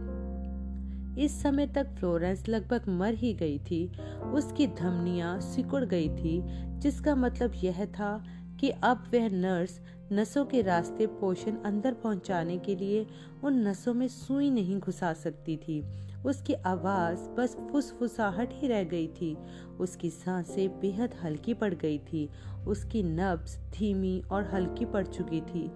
इस 1.19 1.41
समय 1.41 1.67
तक 1.67 1.95
फ्लोरेंस 1.95 2.49
लगभग 2.49 2.81
मर 2.89 3.13
ही 3.13 3.33
गई 3.33 3.59
थी। 3.59 3.91
उसकी 4.33 4.67
धमनियाँ 4.67 5.39
सिकुड़ 5.39 5.85
गई 5.85 6.09
थी, 6.09 6.41
जिसका 6.79 7.15
मतलब 7.15 7.51
यह 7.55 7.85
था 7.85 8.23
कि 8.59 8.69
अब 8.69 9.03
वह 9.13 9.29
नर्स 9.29 9.81
नसों 10.13 10.45
के 10.45 10.61
रास्ते 10.61 11.07
पोषण 11.07 11.51
अंदर 11.51 11.93
पहुँचाने 11.93 12.57
के 12.57 12.75
लिए 12.75 13.07
उन 13.43 13.67
नसों 13.67 13.93
में 13.93 14.07
सुई 14.07 14.49
नहीं 14.49 14.79
घुसा 14.79 15.13
सकती 15.13 15.57
थी। 15.57 15.83
उसकी 16.25 16.53
आवाज़ 16.53 17.29
बस 17.29 17.57
फुसफुसाहट 17.71 18.49
ही 18.53 18.67
रह 18.67 18.83
गई 18.83 19.07
थी। 19.07 19.37
उसकी 19.79 20.09
साँसें 20.09 20.79
बेहद 20.79 21.15
हल्की 21.23 21.53
पड़ 21.53 21.73
गई 21.73 21.97
थी। 21.97 22.29
उसकी 22.67 23.03
नब्ज 23.03 23.57
धीमी 23.57 24.23
और 24.31 24.43
हल्की 24.43 24.85
पड़ 24.85 25.07
चुकी 25.07 25.41
थी। 25.41 25.71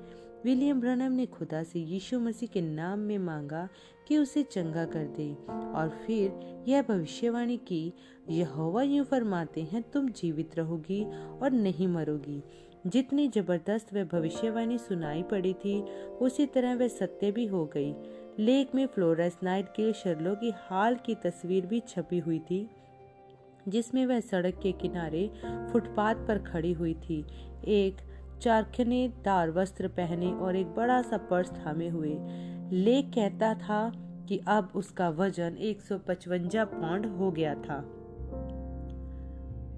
विलियम 0.46 0.82
ब्रनम 0.82 1.12
ने 1.12 1.25
खुदा 1.25 1.63
से 1.63 1.80
यीशु 1.80 2.20
मसीह 2.20 2.50
के 2.54 2.62
नाम 2.62 3.00
में 3.00 3.18
मांगा 3.18 3.70
कि 4.08 4.18
उसे 4.18 4.44
चंगा 4.44 4.86
कर 4.86 5.04
दे। 5.04 5.34
और 5.50 5.89
फिर 6.08 6.39
यह 6.68 6.82
भविष्यवाणी 6.82 7.58
की, 7.58 7.94
यहोवा 8.30 8.84
यूँ 8.84 9.06
फरमाते 9.06 9.62
हैं, 9.62 9.92
तुम 9.92 10.10
जीवित 10.10 10.58
रहोगी 10.58 11.06
और 11.39 11.51
नहीं 11.51 11.88
मरोगी। 11.88 12.44
जितनी 12.88 13.27
ज़बरदस्त 13.27 13.94
वह 13.94 14.04
भविष्यवाणी 14.04 14.77
सुनाई 14.77 15.24
पड़ी 15.24 15.54
थी, 15.54 15.82
उसी 16.22 16.46
तरह 16.46 16.75
वह 16.75 16.88
सत्य 16.88 17.32
भी 17.32 17.46
हो 17.46 17.65
गई। 17.65 17.96
लेक 18.39 18.75
में 18.75 18.88
फ्लोरेंस 18.88 19.38
के 19.46 19.94
शर्लो 19.94 20.36
की 20.36 20.54
हाल 20.56 20.96
की 20.96 21.15
तस्वीर 21.15 21.65
भी 21.65 21.80
छपी 21.80 22.20
हुई 22.20 22.39
थी, 22.39 22.70
जिसमें 23.68 24.06
वह 24.06 24.20
सड़क 24.20 24.60
के 24.63 24.72
किनारे 24.72 25.32
फुटपाथ 25.72 26.15
पर 26.15 26.38
खड़ी 26.38 26.74
हुई 26.74 26.94
थी। 26.94 27.25
एक 27.68 27.98
चारखने 28.42 29.08
दार 29.08 29.51
वस्त्र 29.51 29.88
पहने 29.88 30.32
और 30.32 30.56
एक 30.56 30.68
बड़ा 30.68 31.01
सा 31.01 31.18
पर्स 31.18 31.51
थामे 31.51 31.88
हुए। 31.88 32.18
लेक 32.72 33.12
कहता 33.13 33.54
था 33.54 33.92
कि 34.30 34.42
अब 34.48 34.72
उसका 34.75 35.10
वज़न 35.10 35.58
155 35.58 36.65
पाउंड 36.65 37.06
हो 37.06 37.32
गया 37.32 37.56
था। 37.56 37.95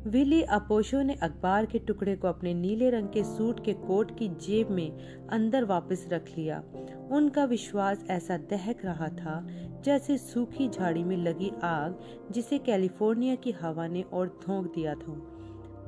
विली 0.08 0.42
अपोशो 0.42 1.02
ने 1.02 1.14
अखबार 1.14 1.66
के 1.66 1.80
टुकड़े 1.80 2.16
को 2.16 2.28
अपने 2.28 2.54
नीले 2.54 2.90
रंग 2.90 3.08
के 3.08 3.24
सूट 3.24 3.66
के 3.66 3.74
कोट 3.74 4.18
की 4.18 4.28
जेब 4.28 4.70
में 4.70 5.18
अंदर 5.28 5.64
वापस 5.64 6.08
रख 6.14 6.26
लिया। 6.38 6.64
उनका 7.12 7.46
विश्वास 7.46 8.06
ऐसा 8.10 8.38
दहक 8.38 8.86
रहा 8.86 9.08
था 9.08 9.48
जैसे 9.84 10.18
सूखी 10.18 10.70
झाड़ी 10.70 11.04
में 11.04 11.18
लगी 11.18 11.52
आग 11.64 12.00
जिसे 12.32 12.58
कैलिफ़ोर्निया 12.58 13.36
की 13.36 13.52
हवा 13.52 13.88
ने 13.88 14.02
और 14.02 14.28
धोंक 14.28 14.76
दिया 14.76 14.94
था। 14.94 15.14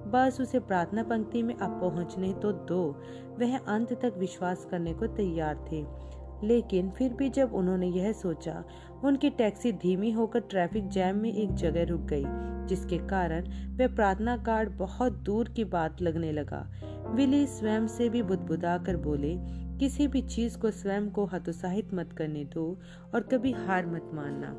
बस 0.08 0.38
उसे 0.42 0.60
प्रार्थना 0.60 1.04
पंक्ति 1.04 1.44
में 1.44 1.56
अब 1.56 1.80
पहुँचने 1.82 2.34
तो 2.34 2.52
दो। 2.52 3.02
वह 3.40 3.58
अंत 3.58 3.94
तक 3.94 4.14
विश्वास 4.18 4.68
करने 4.72 4.94
को 4.94 5.08
तैयार 5.08 5.66
थे। 5.72 6.10
लेकिन 6.44 6.90
फिर 6.90 7.14
भी 7.14 7.30
जब 7.30 7.54
उन्होंने 7.54 7.88
यह 7.88 8.12
सोचा 8.12 8.64
उनकी 9.04 9.30
टैक्सी 9.30 9.72
धीमी 9.72 10.12
होकर 10.12 10.40
ट्रैफ़िक 10.40 10.88
जैम 10.88 11.18
में 11.18 11.34
एक 11.34 11.54
जगह 11.54 11.84
रुक 11.84 12.02
गई, 12.02 12.24
जिसके 12.68 12.98
कारण 12.98 13.48
वह 13.78 13.96
प्रार्थना 13.96 14.38
कार्ड 14.38 14.70
बहुत 14.70 15.14
दूर 15.14 15.50
की 15.50 15.64
बात 15.64 16.02
लगने 16.02 16.32
लगा। 16.32 16.72
विली 17.16 17.48
स्वयं 17.48 17.88
से 17.88 18.10
भी 18.10 18.22
बुदबुदा 18.22 18.78
कर 18.78 18.98
बोले, 18.98 19.38
किसी 19.80 20.08
भी 20.08 20.22
चीज़ 20.22 20.58
को 20.58 20.72
स्वयं 20.72 21.10
को 21.10 21.26
हतोत्साहित 21.26 21.94
मत 21.94 22.14
करने 22.14 22.46
दो 22.46 22.80
और 23.16 23.22
कभी 23.22 23.52
हार 23.52 23.88
मत 23.88 24.12
मानना। 24.14 24.58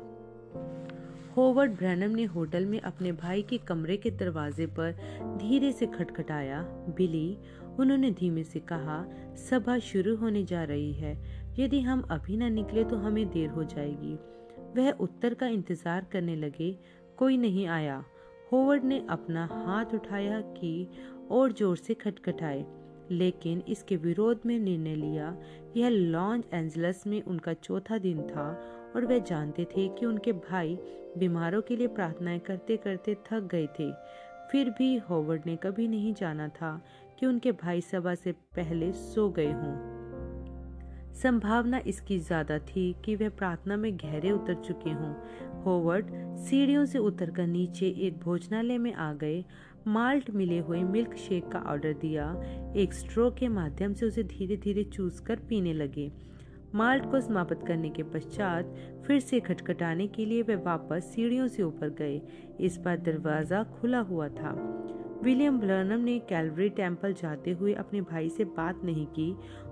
होवर्ड 1.37 1.71
ब्रैनम 1.71 2.15
ने 2.15 2.23
होटल 2.23 2.65
में 2.65 2.81
अपने 2.81 3.11
भाई 3.11 3.41
के 3.41 3.57
कमरे 3.57 3.97
के 3.97 4.11
दरवाजे 4.11 4.65
पर 4.65 4.91
धीरे 5.37 5.71
से 5.71 5.85
खटखटाया। 5.85 6.61
बिली 6.97 7.37
उन्होंने 7.79 8.11
धीमे 8.11 8.43
से 8.43 8.59
कहा, 8.59 9.05
सभा 9.49 9.77
शुरू 9.77 10.15
होने 10.15 10.43
जा 10.43 10.63
रही 10.63 10.93
है। 10.93 11.40
यदि 11.59 11.81
हम 11.81 12.01
अभी 12.01 12.37
न 12.37 12.53
निकले 12.53 12.83
तो 12.83 12.97
हमें 12.97 13.29
देर 13.29 13.49
हो 13.49 13.63
जाएगी। 13.63 14.13
वह 14.75 14.91
उत्तर 14.91 15.33
का 15.33 15.47
इंतज़ार 15.47 16.07
करने 16.11 16.35
लगे। 16.35 16.77
कोई 17.17 17.37
नहीं 17.37 17.67
आया। 17.67 18.03
होवर्ड 18.51 18.83
ने 18.83 19.05
अपना 19.09 19.45
हाथ 19.45 19.85
उठाया 19.85 20.41
कि 20.41 20.87
और 21.31 21.51
ज़ोर 21.51 21.77
से 21.77 21.93
खटखटाए। 21.93 22.65
लेकिन 23.11 23.63
इसके 23.67 23.95
विरोध 23.95 24.41
में 24.45 24.59
निर्णय 24.59 24.95
लिया। 24.95 25.37
यह 25.77 25.89
लॉन्च 25.89 26.45
एंजलस 26.53 27.07
में 27.07 27.23
उनका 27.23 27.53
चौथा 27.53 27.97
दिन 27.97 28.21
था 28.21 28.61
और 28.95 29.05
वे 29.05 29.19
जानते 29.19 29.65
थे 29.65 29.87
कि 29.87 30.05
उनके 30.05 30.31
भाई 30.31 30.79
बीमारों 31.17 31.61
के 31.61 31.75
लिए 31.75 31.87
प्रार्थनाएँ 31.87 32.39
करते 32.39 32.77
करते 32.77 33.15
थक 33.15 33.39
गए 33.41 33.67
थे। 33.67 33.91
फिर 34.51 34.69
भी 34.69 34.97
होवर्ड 34.97 35.41
ने 35.45 35.55
कभी 35.55 35.87
नहीं 35.87 36.13
जाना 36.13 36.47
था 36.47 36.81
कि 37.19 37.25
उनके 37.25 37.51
भाई 37.51 37.81
सभा 37.81 38.15
से 38.15 38.31
पहले 38.31 38.91
सो 38.91 39.29
गए 39.29 39.51
हों। 39.51 40.00
संभावना 41.13 41.79
इसकी 41.87 42.17
ज़्यादा 42.19 42.57
थी 42.59 42.95
कि 43.05 43.15
वह 43.15 43.29
प्रार्थना 43.29 43.75
में 43.77 43.95
गहरे 43.97 44.31
उतर 44.31 44.53
चुके 44.53 44.89
हों। 44.89 45.13
होवर्ड 45.63 46.05
सीढ़ियों 46.37 46.85
से 46.85 46.99
उतरकर 46.99 47.47
नीचे 47.47 47.87
एक 48.07 48.19
भोजनालय 48.19 48.77
में 48.77 48.93
आ 48.93 49.11
गए। 49.13 49.43
माल्ट 49.87 50.29
मिले 50.31 50.57
हुए 50.59 50.81
मिल्क 50.83 51.15
शेक 51.17 51.47
का 51.47 51.59
ऑर्डर 51.59 51.93
दिया। 51.93 52.25
एक 52.75 52.93
स्ट्रो 52.93 53.29
के 53.31 53.47
माध्यम 53.47 53.93
से 53.93 54.05
उसे 54.05 54.23
धीरे 54.23 54.57
धीरे 54.57 54.83
चूस 54.83 55.19
कर 55.19 55.39
पीने 55.49 55.73
लगे। 55.73 56.11
माल्ट 56.75 57.09
को 57.11 57.19
समाप्त 57.21 57.65
करने 57.67 57.89
के 57.89 58.03
पश्चात 58.03 58.75
फिर 59.07 59.19
से 59.19 59.39
खटखटाने 59.39 60.07
के 60.07 60.25
लिए 60.25 60.41
वे 60.41 60.55
वापस 60.55 61.11
सीढ़ियों 61.15 61.47
से 61.47 61.63
ऊपर 61.63 61.89
गए। 61.89 62.21
इस 62.59 62.77
बार 62.77 62.97
दरवाज़ा 62.97 63.63
खुला 63.63 63.99
हुआ 63.99 64.27
था। 64.29 64.51
विलियम 65.23 65.59
ब्लर्नम 65.59 65.99
ने 65.99 66.17
कैलवरी 66.19 66.69
टेंपल 66.69 67.13
जाते 67.13 67.51
हुए 67.51 67.73
अपने 67.73 68.01
भाई 68.01 68.29
से 68.29 68.45
बात 68.45 68.79
नहीं 68.83 69.05
की। 69.07 69.31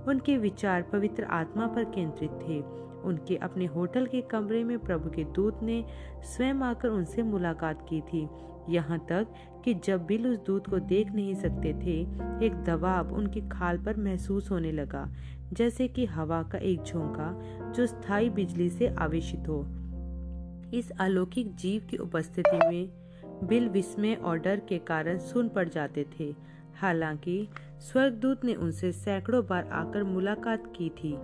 उनके 0.10 0.38
विचार 0.38 0.82
पवित्र 0.82 1.24
आत्मा 1.24 1.68
पर 1.68 1.84
केंद्रित 1.84 2.32
थे। 2.32 2.60
उनके 3.02 3.36
अपने 3.36 3.66
होटल 3.66 4.06
के 4.06 4.22
कमरे 4.22 4.64
में 4.64 4.80
प्रभु 4.80 5.10
के 5.10 5.24
दूत 5.24 5.60
ने 5.64 5.86
स्वयं 6.24 6.56
आकर 6.56 6.90
उनसे 6.90 7.24
मुलाकात 7.24 7.86
की 7.90 8.02
थी। 8.02 8.28
यहाँ 8.70 9.06
तक 9.10 9.28
कि 9.66 9.74
जब 9.74 10.06
बिल 10.06 10.28
उस 10.28 10.40
दूत 10.40 10.68
को 10.70 10.80
देख 10.80 11.12
नहीं 11.12 11.36
सकते 11.36 11.74
थे, 11.74 12.02
एक 12.46 12.64
दबाव 12.68 13.14
उनकी 13.14 13.42
खाल 13.42 13.78
पर 13.78 13.98
महसूस 13.98 14.52
होने 14.52 14.72
लगा, 14.72 15.14
जैसे 15.54 15.88
कि 15.88 16.06
हवा 16.06 16.44
का 16.44 16.58
एक 16.58 16.84
झोंका 16.84 17.32
जो 17.72 17.86
स्थायी 17.86 18.30
बिजली 18.30 18.70
से 18.70 18.88
आवेशित 18.88 19.48
हो। 19.48 19.66
इस 20.74 20.92
अलौकिक 21.00 21.56
जीव 21.56 21.88
की 21.90 21.98
उपस्थिति 21.98 22.58
में 22.68 22.90
बिल 23.44 23.70
विस्मय 23.70 24.14
और 24.14 24.40
डर 24.40 24.60
के 24.60 24.78
कारण 24.78 25.18
सुन 25.18 25.50
पड़ 25.50 25.70
जाते 25.70 26.06
थे। 26.20 26.36
हालाँकि, 26.82 27.48
स्वर्गदूत 27.80 28.46
ने 28.46 28.56
उनसे 28.56 28.92
सैकड़ों 28.92 29.46
बार 29.46 29.68
आकर 29.68 30.04
मुलाकात 30.04 30.74
की 30.76 30.90
थी। 30.90 31.16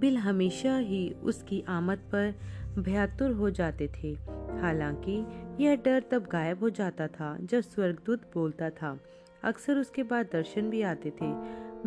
बिल 0.00 0.16
हमेशा 0.16 0.76
ही 0.76 1.12
उसकी 1.12 1.64
आमद 1.68 1.98
पर 1.98 2.34
भयातुर 2.78 3.30
हो 3.30 3.50
जाते 3.50 3.88
थे। 3.88 4.08
हालाँकि, 4.60 5.26
यह 5.64 5.76
डर 5.76 6.02
तब 6.10 6.26
गायब 6.26 6.60
हो 6.60 6.70
जाता 6.70 7.06
था 7.06 7.38
जब 7.40 7.60
स्वर्गदूत 7.60 8.22
बोलता 8.34 8.70
था। 8.70 9.00
अक्सर 9.44 9.76
उसके 9.78 10.02
बाद 10.02 10.26
दर्शन 10.32 10.70
भी 10.70 10.82
आते 10.82 11.10
थे। 11.10 11.26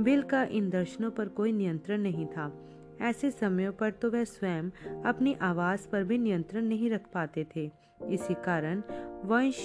बिल 0.03 0.21
का 0.21 0.43
इन 0.43 0.69
दर्शनों 0.69 1.11
पर 1.11 1.27
कोई 1.27 1.51
नियंत्रण 1.51 1.97
नहीं 1.97 2.25
था। 2.25 2.69
ऐसे 3.01 3.31
समयों 3.31 3.73
पर 3.73 3.91
तो 3.91 4.11
वह 4.11 4.23
स्वयं 4.23 4.63
अपनी 5.03 5.33
आवाज़ 5.33 5.87
पर 5.89 6.03
भी 6.03 6.17
नियंत्रण 6.17 6.61
नहीं 6.61 6.89
रख 6.89 7.01
पाते 7.13 7.47
थे। 7.55 7.71
इसी 8.09 8.33
कारण 8.33 8.83
वंश 9.25 9.55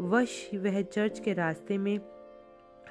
वश 0.00 0.50
वह 0.54 0.80
चर्च 0.82 1.18
के 1.18 1.32
रास्ते 1.32 1.76
में 1.78 1.98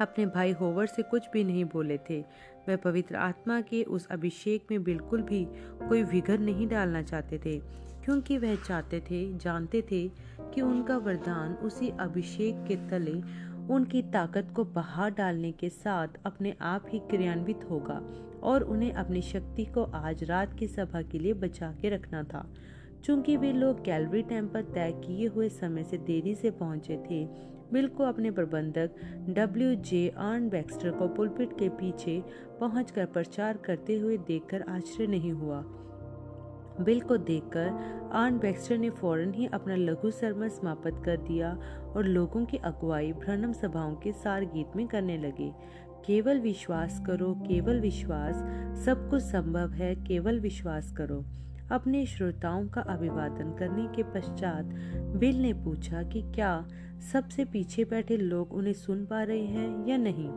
अपने 0.01 0.25
भाई 0.25 0.51
होवर 0.51 0.85
से 0.85 1.01
कुछ 1.01 1.29
भी 1.33 1.43
नहीं 1.43 1.63
बोले 1.65 1.97
थे। 2.09 2.19
वह 2.67 2.75
पवित्र 2.75 3.15
आत्मा 3.15 3.59
के 3.61 3.83
उस 3.83 4.07
अभिषेक 4.07 4.67
में 4.71 4.83
बिल्कुल 4.83 5.21
भी 5.21 5.43
कोई 5.89 6.03
विघन 6.03 6.41
नहीं 6.41 6.67
डालना 6.67 7.01
चाहते 7.01 7.37
थे, 7.37 7.57
क्योंकि 8.05 8.37
वह 8.37 8.55
चाहते 8.55 8.99
थे, 8.99 9.37
जानते 9.37 9.81
थे 9.81 10.07
कि 10.53 10.61
उनका 10.61 10.97
वरदान 10.97 11.53
उसी 11.53 11.89
अभिषेक 11.99 12.65
के 12.67 12.75
तले 12.89 13.21
उनकी 13.73 14.01
ताकत 14.01 14.53
को 14.55 14.63
बाहर 14.63 15.11
डालने 15.11 15.51
के 15.51 15.69
साथ 15.69 16.07
अपने 16.25 16.55
आप 16.61 16.85
ही 16.89 16.99
क्रियान्वित 16.99 17.59
होगा 17.69 18.01
और 18.43 18.63
उन्हें 18.63 18.91
अपनी 18.93 19.21
शक्ति 19.21 19.65
को 19.65 19.83
आज 19.83 20.23
रात 20.23 20.53
की 20.59 20.67
सभा 20.67 21.01
के 21.01 21.19
लिए 21.19 21.33
बचा 21.33 21.71
के 21.81 21.89
रखना 21.89 22.23
था। 22.23 22.47
चूँकि 23.05 23.35
वे 23.37 23.51
लोग 23.53 23.83
कैलरी 23.85 24.21
टेंपल 24.21 24.61
तय 24.61 24.91
किए 25.05 25.27
हुए 25.27 25.49
समय 25.49 25.83
से 25.83 25.97
देरी 25.97 26.35
से 26.35 26.51
पहुँचे 26.51 26.97
थे, 27.09 27.25
बिल 27.73 27.87
को 27.87 28.03
अपने 28.03 28.31
प्रबंधक 28.31 28.95
डब्ल्यू 29.29 29.73
जे 29.75 30.07
आर्न 30.17 30.49
बैक्स्टर 30.49 30.91
को 30.91 31.07
पुलपिट 31.07 31.57
के 31.59 31.69
पीछे 31.69 32.21
पहुंचकर 32.59 33.05
प्रचार 33.05 33.57
करते 33.57 33.99
हुए 33.99 34.17
देखकर 34.17 34.65
आश्चर्य 34.69 35.07
नहीं 35.07 35.31
हुआ। 35.31 35.63
बिल 36.81 36.99
को 37.01 37.17
देखकर 37.17 38.09
आर्न 38.13 38.37
बैक्स्टर 38.39 38.77
ने 38.77 38.89
फ़ौरन 38.89 39.33
ही 39.33 39.45
अपना 39.45 39.75
लघु 39.75 40.11
सरमन 40.11 40.49
समाप्त 40.49 41.01
कर 41.05 41.17
दिया 41.17 41.57
और 41.95 42.05
लोगों 42.05 42.45
की 42.45 42.57
अगुवाई 42.57 43.11
भ्रनम 43.13 43.51
सभाओं 43.53 43.95
के 43.95 44.11
सार 44.11 44.45
गीत 44.45 44.75
में 44.75 44.87
करने 44.87 45.17
लगे। 45.17 45.51
केवल 46.05 46.39
विश्वास 46.39 47.01
करो, 47.07 47.33
केवल 47.47 47.79
विश्वास, 47.79 48.43
सब 48.85 49.09
कुछ 49.09 49.21
संभव 49.21 49.71
है, 49.71 49.95
केवल 49.95 50.39
विश्वास 50.39 50.91
करो। 50.91 51.23
अपने 51.71 52.05
श्रोताओं 52.05 52.67
का 52.67 52.81
अभिवादन 52.81 53.55
करने 53.59 53.95
के 53.95 54.03
पश्चात 54.03 54.65
बिल 55.15 55.41
ने 55.41 55.53
पूछा 55.53 56.03
कि 56.03 56.21
क्या 56.21 56.67
सबसे 57.13 57.45
पीछे 57.45 57.85
बैठे 57.85 58.17
लोग 58.17 58.53
उन्हें 58.53 58.73
सुन 58.73 59.05
पा 59.05 59.23
रहे 59.23 59.45
हैं 59.45 59.87
या 59.87 59.97
नहीं? 59.97 60.29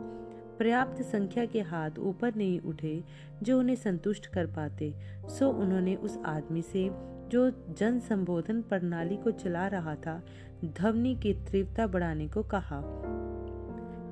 पर्याप्त 0.59 1.01
संख्या 1.01 1.45
के 1.45 1.61
हाथ 1.61 1.91
ऊपर 1.99 2.35
नहीं 2.35 2.59
उठे 2.59 3.03
जो 3.43 3.59
उन्हें 3.59 3.75
संतुष्ट 3.75 4.27
कर 4.27 4.45
पाते। 4.45 4.93
सो 5.29 5.49
उन्होंने 5.49 5.95
उस 5.95 6.19
आदमी 6.25 6.61
से 6.61 6.89
जो 7.29 7.65
जन 7.77 7.99
संबोधन 7.99 8.61
प्रणाली 8.61 9.17
को 9.17 9.31
चला 9.31 9.67
रहा 9.67 9.95
था, 9.95 10.25
ध्वनि 10.65 11.15
की 11.15 11.33
तीव्रता 11.33 11.87
बढ़ाने 11.87 12.27
को 12.27 12.43
कहा। 12.43 12.81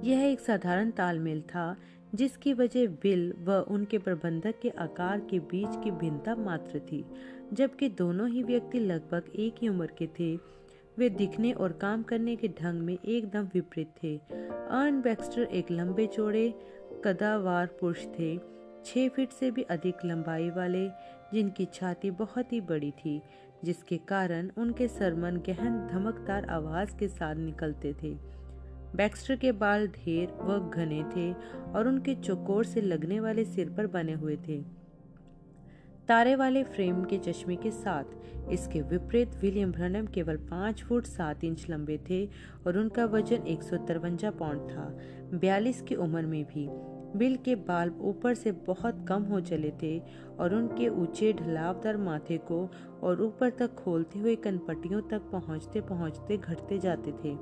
यह 0.03 0.19
एक 0.21 0.39
साधारण 0.39 0.91
तालमेल 0.91 1.41
था 1.41 1.75
जिसकी 2.15 2.53
वजह 2.53 2.87
बिल 2.87 3.33
व 3.39 3.51
उनके 3.51 3.97
प्रबंधक 3.97 4.53
के 4.61 4.69
आकार 4.69 5.19
के 5.19 5.39
बीच 5.39 5.83
की 5.83 5.91
भिन्नता 5.91 6.35
मात्र 6.35 6.79
थी, 6.79 7.05
जबकि 7.53 7.89
दोनों 7.89 8.29
ही 8.29 8.43
व्यक्ति 8.43 8.79
लगभग 8.79 9.23
एक 9.35 9.55
ही 9.61 9.67
उम्र 9.67 9.87
के 9.97 10.07
थे। 10.07 10.35
वे 10.97 11.09
दिखने 11.09 11.51
और 11.51 11.71
काम 11.71 12.03
करने 12.03 12.35
के 12.35 12.47
ढंग 12.47 12.81
में 12.81 12.97
एकदम 13.05 13.43
विपरीत 13.53 13.93
थे। 14.03 14.17
अर्न 14.17 15.01
बैक्स्टर 15.01 15.43
एक 15.43 15.71
लंबे 15.71 16.07
चौड़े, 16.07 16.53
कदावार 17.05 17.67
पुरुष 17.67 18.05
थे। 18.05 18.37
छह 18.85 19.07
फीट 19.07 19.29
से 19.29 19.51
भी 19.51 19.61
अधिक 19.61 20.05
लंबाई 20.05 20.49
वाले, 20.49 20.87
जिनकी 21.33 21.65
छाती 21.65 22.11
बहुत 22.11 22.53
ही 22.53 22.61
बड़ी 22.61 22.91
थी, 22.91 23.21
जिसके 23.63 23.97
कारण 23.97 24.49
उनके 24.57 24.87
सरमन 24.87 25.37
गहन 25.37 25.87
धमकदार 25.91 26.45
आवाज़ 26.45 26.95
के 26.95 27.07
साथ 27.07 27.35
निकलते 27.35 27.93
थे। 28.03 28.32
बैक्स्टर 28.95 29.35
के 29.35 29.51
बाल 29.51 29.87
ढेर 29.87 30.33
व 30.41 30.59
घने 30.69 31.03
थे 31.15 31.31
और 31.71 31.87
उनके 31.87 32.15
चौकोर 32.15 32.65
से 32.65 32.81
लगने 32.81 33.19
वाले 33.19 33.45
सिर 33.45 33.69
पर 33.69 33.87
बने 33.87 34.13
हुए 34.13 34.37
थे। 34.47 34.61
तारे 36.07 36.35
वाले 36.35 36.63
फ्रेम 36.63 37.03
के 37.03 37.17
चश्मे 37.17 37.55
के 37.55 37.71
साथ 37.71 38.51
इसके 38.51 38.81
विपरीत 38.81 39.35
विलियम 39.41 39.71
ब्रनम 39.71 40.05
केवल 40.05 40.37
पाँच 40.37 40.83
फुट 40.83 41.05
सात 41.05 41.43
इंच 41.43 41.65
लंबे 41.69 41.99
थे 42.09 42.25
और 42.67 42.77
उनका 42.77 43.05
वज़न 43.05 43.47
एक 43.47 43.63
पाउंड 44.31 44.69
था, 44.69 44.85
बयालीस 45.33 45.81
की 45.81 45.95
उम्र 45.95 46.25
में 46.25 46.43
भी। 46.45 46.67
बिल 47.15 47.35
के 47.35 47.55
बाल 47.55 47.91
ऊपर 48.01 48.33
से 48.33 48.51
बहुत 48.51 49.05
कम 49.07 49.23
हो 49.23 49.39
चले 49.39 49.71
थे 49.83 49.99
और 50.39 50.53
उनके 50.55 50.87
ऊँचे 50.87 51.33
ढलावदार 51.33 51.97
माथे 51.97 52.37
को 52.37 52.71
और 53.03 53.21
ऊपर 53.21 53.49
तक 53.49 53.75
खोलते 53.75 54.19
हुए 54.19 54.35
कनपटियों 54.35 55.01
तक 55.01 55.21
पहुँचते 55.31 55.81
पहुँचते 55.81 56.37
घटते 56.37 56.79
जाते 56.79 57.11
थे। 57.11 57.33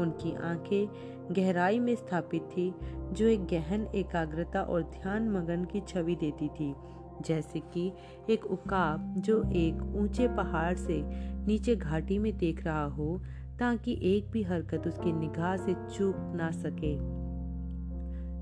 उनकी 0.00 0.34
आँखें 0.34 1.34
गहराई 1.36 1.78
में 1.78 1.94
स्थापित 1.94 2.42
थी, 2.42 2.74
जो 3.12 3.26
एक 3.26 3.46
गहन 3.46 3.86
एकाग्रता 3.94 4.62
और 4.62 4.82
ध्यान 4.82 5.28
मगन 5.30 5.64
की 5.64 5.80
छवि 5.80 6.16
देती 6.16 6.48
थी, 6.48 6.74
जैसे 7.26 7.60
कि 7.60 7.92
एक 8.30 8.44
उकाब 8.44 9.14
जो 9.18 9.42
एक 9.52 9.82
ऊँचे 9.96 10.28
पहाड़ 10.28 10.74
से 10.76 11.02
नीचे 11.46 11.76
घाटी 11.76 12.18
में 12.18 12.36
देख 12.38 12.64
रहा 12.64 12.84
हो, 12.84 13.20
ताकि 13.58 13.98
एक 14.02 14.30
भी 14.30 14.42
हरकत 14.42 14.86
उसकी 14.86 15.12
निगाह 15.12 15.56
से 15.56 15.74
चूक 15.74 16.16
ना 16.36 16.50
सके। 16.50 17.25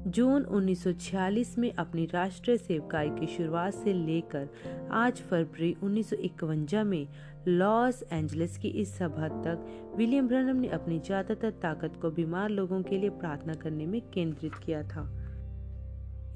जून 0.06 0.44
1946 0.44 1.56
में 1.58 1.70
अपनी 1.72 2.04
राष्ट्रीय 2.06 2.56
सेवकाई 2.56 3.10
की 3.10 3.26
शुरुआत 3.26 3.74
से 3.74 3.92
लेकर 3.92 4.48
आज 4.92 5.20
फरवरी 5.20 5.74
उन्नीस 5.82 6.12
में 6.86 7.06
लॉस 7.48 8.02
एंजलिस 8.12 8.56
की 8.58 8.68
इस 8.80 8.96
सभा 8.98 9.28
तक 9.44 9.94
विलियम 9.96 10.28
ब्रनम 10.28 10.56
ने 10.56 10.68
अपनी 10.68 10.98
ज़्यादातर 10.98 11.50
ताकत 11.62 11.98
को 12.02 12.10
बीमार 12.10 12.50
लोगों 12.50 12.82
के 12.82 12.98
लिए 12.98 13.10
प्रार्थना 13.12 13.54
करने 13.54 13.86
में 13.86 14.00
केंद्रित 14.14 14.54
किया 14.54 14.82
था। 14.82 15.08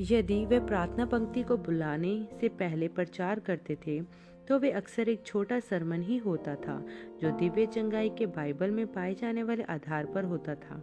यदि 0.01 0.45
वे 0.45 0.61
प्रार्थना 0.61 1.07
पंक्ति 1.07 1.43
को 1.43 1.57
बुलाने 1.59 2.17
से 2.41 2.49
पहले 2.51 2.89
प्रचार 2.89 3.41
करते 3.41 3.79
थे 3.87 4.01
तो 4.49 4.59
वे 4.59 4.71
अक्सर 4.73 5.09
एक 5.09 5.27
छोटा 5.27 5.59
सरमन 5.61 6.03
ही 6.03 6.17
होता 6.19 6.55
था, 6.57 6.85
जो 7.21 7.31
दिव्य 7.31 7.67
चंगाई 7.67 8.09
के 8.09 8.27
बाइबल 8.29 8.71
में 8.71 8.87
पाए 8.87 9.15
जाने 9.15 9.43
वाले 9.43 9.63
आधार 9.65 10.07
पर 10.07 10.25
होता 10.25 10.55
था। 10.57 10.83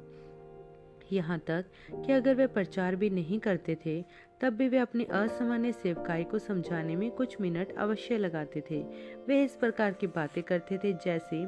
यहाँ 1.14 1.40
तक 1.40 1.66
कि 2.06 2.12
अगर 2.12 2.36
वे 2.36 2.48
प्रचार 2.48 2.96
भी 2.96 3.10
नहीं 3.10 3.40
करते 3.40 3.78
थे, 3.86 4.06
तब 4.42 4.54
भी 4.54 4.70
वे 4.70 4.78
अपनी 4.78 5.04
असामान्य 5.04 5.72
सेवकाई 5.72 6.24
को 6.24 6.40
समझाने 6.40 6.96
में 6.96 7.12
कुछ 7.12 7.42
मिनट 7.42 7.76
अवश्य 7.78 8.18
लगाते 8.18 8.64
थे। 8.72 8.82
वे 9.28 9.44
इस 9.44 9.56
प्रकार 9.56 9.92
की 9.92 10.08
बातें 10.08 10.44
करते 10.44 10.78
थे 10.78 10.94
जैसे 10.94 11.48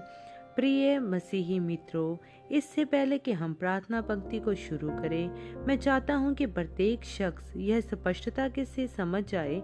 प्रिय 0.58 1.00
मसीही 1.00 1.60
मित्रों, 1.60 2.17
इससे 2.52 2.86
पहले 2.86 3.17
कि 3.17 3.32
हम 3.32 3.54
प्रार्थना 3.54 4.02
पंक्ति 4.02 4.39
को 4.39 4.56
शुरू 4.56 4.89
करें, 4.89 5.30
मैं 5.67 5.78
चाहता 5.78 6.13
हूँ 6.15 6.34
कि 6.34 6.46
प्रत्येक 6.46 7.04
शख्स 7.04 7.54
यह 7.58 7.82
स्पष्टता 7.82 8.48
के 8.48 8.65
से 8.65 8.88
समझ 8.88 9.24
जाए 9.24 9.62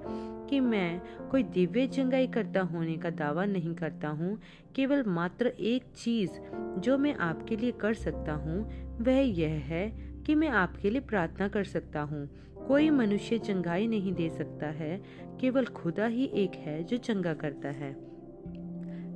कि 0.49 0.59
मैं 0.59 1.01
कोई 1.29 1.43
दिव्य 1.43 1.87
चंगाई 1.87 2.27
करता 2.27 2.61
होने 2.61 2.97
का 2.97 3.09
दावा 3.09 3.45
नहीं 3.45 3.75
करता 3.75 4.07
हूँ, 4.07 4.37
केवल 4.75 5.03
मात्र 5.03 5.47
एक 5.47 5.83
चीज़ 5.95 6.39
जो 6.79 6.97
मैं 6.97 7.15
आपके 7.15 7.55
लिए 7.55 7.71
कर 7.71 7.93
सकता 7.93 8.33
हूँ, 8.33 8.63
वह 9.01 9.19
यह 9.19 9.59
है 9.65 9.89
कि 10.25 10.35
मैं 10.35 10.49
आपके 10.49 10.89
लिए 10.89 11.01
प्रार्थना 11.01 11.47
कर 11.47 11.63
सकता 11.63 12.01
हूँ। 12.01 12.27
कोई 12.67 12.89
मनुष्य 12.89 13.37
चंगाई 13.39 13.87
नहीं 13.87 14.13
दे 14.13 14.29
सकता 14.29 14.67
है, 14.67 15.01
केवल 15.41 15.65
खुदा 15.65 16.05
ही 16.05 16.25
एक 16.25 16.51
है 16.55 16.83
जो 16.83 16.97
चंगा 16.97 17.33
करता 17.33 17.69
है। 17.69 18.12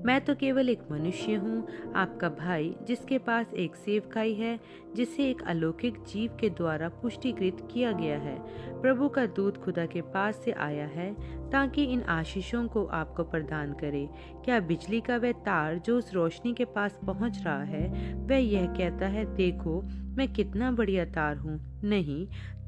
मैं 0.06 0.26
तो 0.26 0.36
केवल 0.36 0.70
एक 0.70 0.80
मनुष्य 0.92 1.34
हूँ, 1.34 1.68
आपका 1.96 2.30
भाई, 2.30 2.76
जिसके 2.84 3.18
पास 3.18 3.54
एक 3.54 3.76
सेवकाई 3.76 4.34
है, 4.34 4.60
जिसे 4.96 5.30
एक 5.30 5.42
अलौकिक 5.42 5.98
जीव 5.98 6.38
के 6.40 6.50
द्वारा 6.50 6.90
पुष्टिकृत 6.90 7.68
किया 7.72 7.92
गया 7.92 8.18
है। 8.20 8.38
प्रभु 8.82 9.10
का 9.10 9.26
दूत 9.26 9.58
खुदा 9.58 9.86
के 9.86 10.02
पास 10.02 10.42
से 10.46 10.52
आया 10.52 10.86
है, 10.86 11.14
ताकि 11.50 11.84
इन 11.84 12.02
आशीषों 12.02 12.68
को 12.68 12.86
आपको 12.86 13.24
प्रदान 13.24 13.74
करे। 13.74 14.10
क्या 14.46 14.60
बिजली 14.60 15.02
का 15.02 15.18
वह 15.18 15.32
तार 15.32 15.76
जो 15.76 15.98
उस 15.98 16.14
रोशनी 16.14 16.54
के 16.54 16.66
पास 16.66 17.00
पहुँच 17.06 17.44
रहा 17.46 17.64
है, 17.64 18.14
वह 18.16 18.36
यह 18.36 18.66
कहता 18.66 19.06
है, 19.06 19.36
देखो, 19.36 19.82
मैं 20.18 20.34
कितना 20.34 20.72
बढ़िया 20.72 21.06
तार 21.06 21.38
हूँ। 21.38 21.82
नहीं 21.84 22.28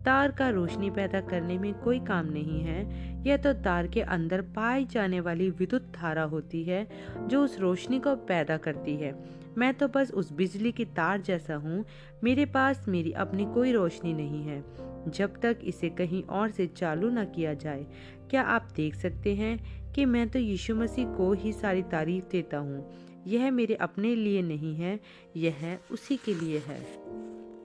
तार 0.10 0.32
का 0.32 0.50
रोशनी 0.50 0.90
पैदा 0.90 1.22
करने 1.22 1.58
में 1.58 1.74
कोई 1.74 2.00
काम 2.00 2.26
नहीं 2.26 2.62
है। 2.62 2.80
यह 3.28 3.38
तो 3.38 3.54
तार 3.54 3.88
के 3.88 4.02
अंदर 4.02 4.42
पाई 4.42 4.86
जाने 4.86 5.20
वाली 5.20 5.50
विद्युत 5.50 5.82
धारा 5.96 6.24
होती 6.24 6.64
है, 6.64 6.88
जो 7.28 7.44
उस 7.44 7.60
रोशनी 7.60 8.00
को 8.00 8.16
पैदा 8.16 8.58
करती 8.58 8.96
है। 8.96 9.16
मैं 9.58 9.74
तो 9.74 9.88
बस 9.88 10.12
उस 10.12 10.34
बिजली 10.34 10.72
की 10.72 10.86
तार 10.86 11.22
जैसा 11.22 11.56
हूँ। 11.56 11.86
मेरे 12.24 12.46
पास 12.46 12.86
मेरी 12.88 13.12
अपनी 13.12 13.46
कोई 13.46 13.72
रोशनी 13.72 14.14
नहीं 14.14 14.44
है। 14.44 14.64
जब 15.08 15.42
तक 15.42 15.58
इसे 15.64 15.90
कहीं 15.90 16.24
और 16.24 16.50
से 16.50 16.68
चालू 16.68 17.10
न 17.10 17.26
किया 17.26 17.54
जाए, 17.54 17.86
क्या 18.30 18.42
आप 18.42 18.68
देख 18.76 18.96
सकते 18.96 19.36
हैं 19.36 19.60
कि 19.92 20.06
मैं 20.06 20.30
तो 20.30 20.40
यीशु 20.40 20.76
मसीह 20.76 21.06
को 21.06 21.34
ही 21.34 21.54
सारी 21.54 21.82
तारीफ़ 21.82 22.26
देता 22.32 22.58
हूँ। 22.58 22.92
यह 23.28 23.52
मेरे 23.52 23.76
अपने 23.76 24.16
लिए 24.16 24.42
नहीं 24.42 24.76
है, 24.76 25.00
यह 25.38 25.78
उसी 25.92 26.18
के 26.18 26.34
लिए 26.34 26.58
है। 26.58 27.10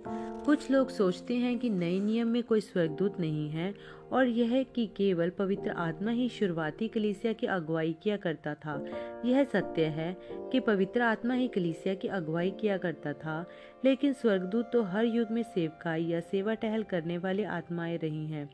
कुछ 0.07 0.71
लोग 0.71 0.89
सोचते 0.89 1.35
हैं 1.35 1.59
कि 1.59 1.71
नए 1.71 2.01
नियम 2.01 2.29
में 2.29 2.43
कोई 2.43 2.61
स्वर्गदूत 2.61 3.21
नहीं 3.21 3.51
है, 3.51 3.75
और 4.13 4.27
यह 4.27 4.63
कि 4.63 4.87
केवल 4.87 5.31
पवित्र 5.31 5.71
आत्मा 5.71 6.11
ही 6.11 6.29
शुरुआती 6.29 6.89
कलीसिया 6.89 7.33
की 7.33 7.47
अगुवाई 7.47 7.97
किया 8.03 8.17
करता 8.17 8.55
था। 8.55 8.87
यह 9.25 9.45
सत्य 9.45 9.85
है 9.85 10.17
कि 10.53 10.61
पवित्र 10.61 11.03
आत्मा 11.03 11.35
ही 11.35 11.49
कलीसिया 11.49 11.95
की 11.95 12.09
अगुवाई 12.09 12.51
किया 12.51 12.77
करता 12.77 13.13
था, 13.13 13.47
लेकिन 13.85 14.13
स्वर्गदूत 14.13 14.71
तो 14.73 14.83
हर 14.83 15.05
युग 15.05 15.31
में 15.31 15.43
सेवकाई 15.43 16.05
या 16.05 16.21
सेवा 16.21 16.55
टहल 16.55 16.83
करने 16.83 17.19
वाली 17.19 17.43
आत्माएँ 17.43 17.99
रही 17.99 18.27
हैं। 18.27 18.51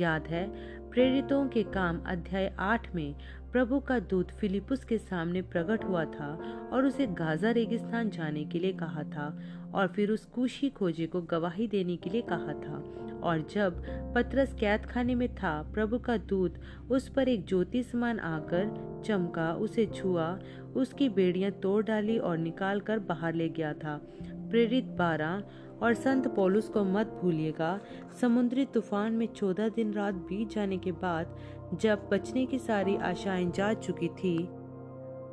याद 0.00 0.26
है, 0.26 0.48
प्रेरितों 0.90 1.48
के 1.48 1.62
काम 1.62 2.02
अध्याय 2.06 2.56
आठ 2.58 2.94
में 2.94 3.14
प्रभु 3.52 3.80
का 3.80 3.98
दूत 3.98 4.30
फिलिपुस 4.30 4.84
के 4.84 4.98
सामने 4.98 5.42
प्रकट 5.42 5.84
हुआ 5.84 6.04
था 6.04 6.28
और 6.72 6.86
उसे 6.86 7.06
गाजा 7.06 7.50
रेगिस्तान 7.50 8.10
जाने 8.10 8.44
के 8.44 8.58
लिए 8.58 8.72
कहा 8.72 9.02
था 9.02 9.38
और 9.74 9.86
फिर 9.86 10.10
उस 10.10 10.24
कुशी 10.26 10.70
खोजे 10.70 11.06
को 11.06 11.20
गवाही 11.22 11.66
देने 11.68 11.96
के 11.96 12.10
लिए 12.10 12.22
कहा 12.22 12.52
था। 12.52 12.82
और 13.22 13.46
जब 13.50 13.82
पतरस 14.14 14.54
कैद 14.54 14.86
खाने 14.86 15.14
में 15.14 15.34
था, 15.34 15.70
प्रभु 15.74 15.98
का 15.98 16.16
दूत 16.16 16.54
उस 16.90 17.08
पर 17.08 17.28
एक 17.28 17.46
ज्योति 17.46 17.82
समान 17.82 18.18
आकर 18.18 19.02
चमका, 19.06 19.52
उसे 19.52 19.86
छुआ, 19.86 20.38
उसकी 20.76 21.08
बेड़ियाँ 21.08 21.50
तोड़ 21.50 21.84
डाली 21.84 22.18
और 22.18 22.38
निकाल 22.38 22.80
कर 22.80 22.98
बाहर 22.98 23.34
ले 23.34 23.48
गया 23.48 23.72
था। 23.72 24.00
प्रेरित 24.22 24.84
बारह 24.84 25.42
और 25.82 25.94
संत 25.94 26.26
पोलुस 26.28 26.68
को 26.68 26.84
मत 26.84 27.18
भूलिएगा, 27.22 27.80
समुद्री 28.20 28.64
तूफ़ान 28.64 29.12
में 29.12 29.26
चौदह 29.26 29.68
दिन 29.68 29.92
रात 29.92 30.14
बीत 30.14 30.50
जाने 30.50 30.78
के 30.78 30.92
बाद 30.92 31.36
जब 31.80 32.08
बचने 32.12 32.46
की 32.46 32.58
सारी 32.58 32.96
आशाएँ 32.96 33.50
जा 33.50 33.72
चुकी 33.72 34.08
थी, 34.08 34.48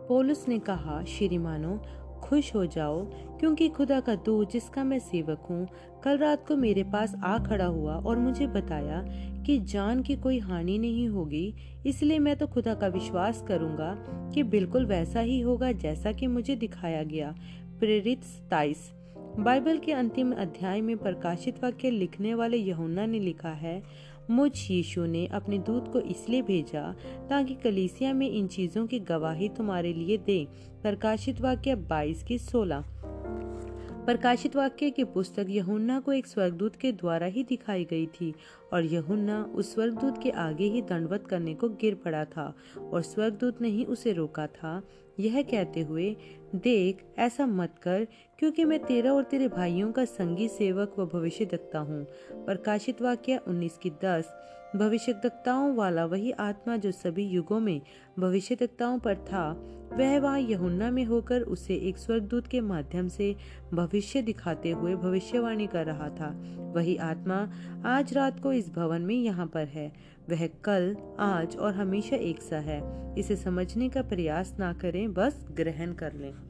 पोलुस 0.07 0.47
ने 0.47 0.59
कहा, 0.59 1.03
श्रीमानो, 1.03 1.81
खुश 2.23 2.55
हो 2.55 2.65
जाओ, 2.65 3.05
क्योंकि 3.39 3.69
खुदा 3.69 3.99
का 3.99 4.15
दूत, 4.15 4.51
जिसका 4.51 4.83
मैं 4.83 4.99
सेवक 4.99 5.39
हूँ, 5.49 5.67
कल 6.03 6.17
रात 6.17 6.47
को 6.47 6.55
मेरे 6.55 6.83
पास 6.83 7.15
आ 7.23 7.37
खड़ा 7.37 7.65
हुआ 7.65 7.95
और 7.95 8.17
मुझे 8.17 8.47
बताया 8.47 9.05
कि 9.43 9.59
जान 9.59 10.01
की 10.01 10.15
कोई 10.15 10.39
हानि 10.39 10.77
नहीं 10.77 11.09
होगी, 11.09 11.53
इसलिए 11.85 12.19
मैं 12.19 12.35
तो 12.35 12.47
खुदा 12.47 12.73
का 12.73 12.87
विश्वास 12.87 13.45
करूँगा 13.47 13.95
कि 14.33 14.43
बिल्कुल 14.43 14.85
वैसा 14.85 15.19
ही 15.19 15.39
होगा 15.39 15.71
जैसा 15.71 16.11
कि 16.11 16.27
मुझे 16.27 16.55
दिखाया 16.55 17.03
गया। 17.03 17.35
प्रेरित 17.79 18.23
सताइस। 18.23 18.91
बाइबल 19.39 19.77
के 19.77 19.91
अंतिम 19.91 20.31
अध्याय 20.31 20.81
में 20.81 20.97
प्रकाशित 20.97 21.63
वाक्य 21.63 21.89
लिखने 21.89 22.33
वाले 22.33 22.57
यहुन्ना 22.57 23.05
ने 23.05 23.19
लिखा 23.19 23.49
है 23.49 23.83
मुझ 24.29 24.51
यीशु 24.71 25.05
ने 25.05 25.25
अपने 25.27 25.57
दूत 25.57 25.91
को 25.91 25.99
इसलिए 25.99 26.41
भेजा 26.41 26.95
ताकि 27.29 27.55
कलीसिया 27.55 28.13
में 28.13 28.29
इन 28.31 28.47
चीज़ों 28.47 28.87
की 28.87 28.99
गवाही 28.99 29.49
तुम्हारे 29.49 29.93
लिए 29.93 30.17
दे। 30.17 30.47
प्रकाशित 30.81 31.41
वाक्य 31.41 31.75
22 31.75 32.23
की 32.23 32.37
16 32.37 32.83
प्रकाशित 34.05 34.55
वाक्य 34.55 34.89
की 34.89 35.03
पुस्तक 35.03 35.45
यहुन्ना 35.49 35.99
को 35.99 36.13
एक 36.13 36.27
स्वर्गदूत 36.27 36.75
के 36.75 36.91
द्वारा 36.91 37.25
ही 37.25 37.43
दिखाई 37.43 37.85
गई 37.85 38.05
थी, 38.05 38.33
और 38.73 38.85
यहुन्ना 38.85 39.43
उस 39.55 39.73
स्वर्गदूत 39.73 40.23
के 40.23 40.29
आगे 40.29 40.65
ही 40.65 40.81
दंडवत 40.81 41.27
करने 41.27 41.53
को 41.53 41.69
गिर 41.69 41.95
पड़ा 41.95 42.25
था, 42.25 42.53
और 42.79 43.01
स्वर्गदूत 43.01 43.61
ने 43.61 43.69
ही 43.69 43.83
उसे 43.85 44.13
रोका 44.13 44.47
था। 44.47 44.81
यह 45.19 45.41
कहते 45.41 45.81
हुए, 45.81 46.15
देख, 46.55 47.03
ऐसा 47.17 47.45
मत 47.45 47.75
कर, 47.81 48.07
क्योंकि 48.39 48.65
मैं 48.65 48.79
तेरा 48.79 49.13
और 49.13 49.23
तेरे 49.23 49.47
भाइयों 49.47 49.91
का 49.91 50.05
संगी 50.05 50.47
सेवक 50.47 50.95
व 50.99 51.05
भविष्य 51.05 51.45
दत्ता 51.45 51.79
हूँ। 51.79 52.05
प्रकाशित 52.31 53.01
वाक्य 53.01 53.39
19 53.47 53.77
की 53.77 53.89
10 53.89 54.33
भविष्यवक्ताओं 54.75 55.75
वाला 55.75 56.05
वही 56.05 56.31
आत्मा 56.31 56.77
जो 56.77 56.91
सभी 56.91 57.23
युगों 57.23 57.59
में 57.59 57.81
भविष्यवक्ताओं 58.19 58.99
पर 58.99 59.15
था, 59.15 59.51
वह 59.93 60.19
वहाँ 60.19 60.39
यहुन्ना 60.39 60.91
में 60.91 61.05
होकर 61.05 61.41
उसे 61.41 61.75
एक 61.75 61.97
स्वर्गदूत 61.97 62.47
के 62.47 62.61
माध्यम 62.61 63.07
से 63.07 63.35
भविष्य 63.73 64.21
दिखाते 64.21 64.71
हुए 64.71 64.95
भविष्यवाणी 64.95 65.67
कर 65.67 65.85
रहा 65.85 66.09
था। 66.09 66.43
वही 66.75 66.95
आत्मा 66.95 67.51
आज 67.85 68.13
रात 68.13 68.39
को 68.39 68.53
इस 68.53 68.69
भवन 68.69 69.01
में 69.01 69.15
यहाँ 69.15 69.47
पर 69.47 69.65
है। 69.67 69.93
वह 70.29 70.47
कल, 70.47 70.97
आज 71.19 71.57
और 71.57 71.73
हमेशा 71.73 72.15
एक 72.15 72.41
सा 72.41 72.57
है। 72.57 72.81
इसे 73.19 73.35
समझने 73.35 73.89
का 73.89 74.01
प्रयास 74.01 74.55
ना 74.59 74.73
करें, 74.73 75.13
बस 75.13 75.47
ग्रहण 75.51 75.93
कर 75.93 76.13
लें। 76.13 76.48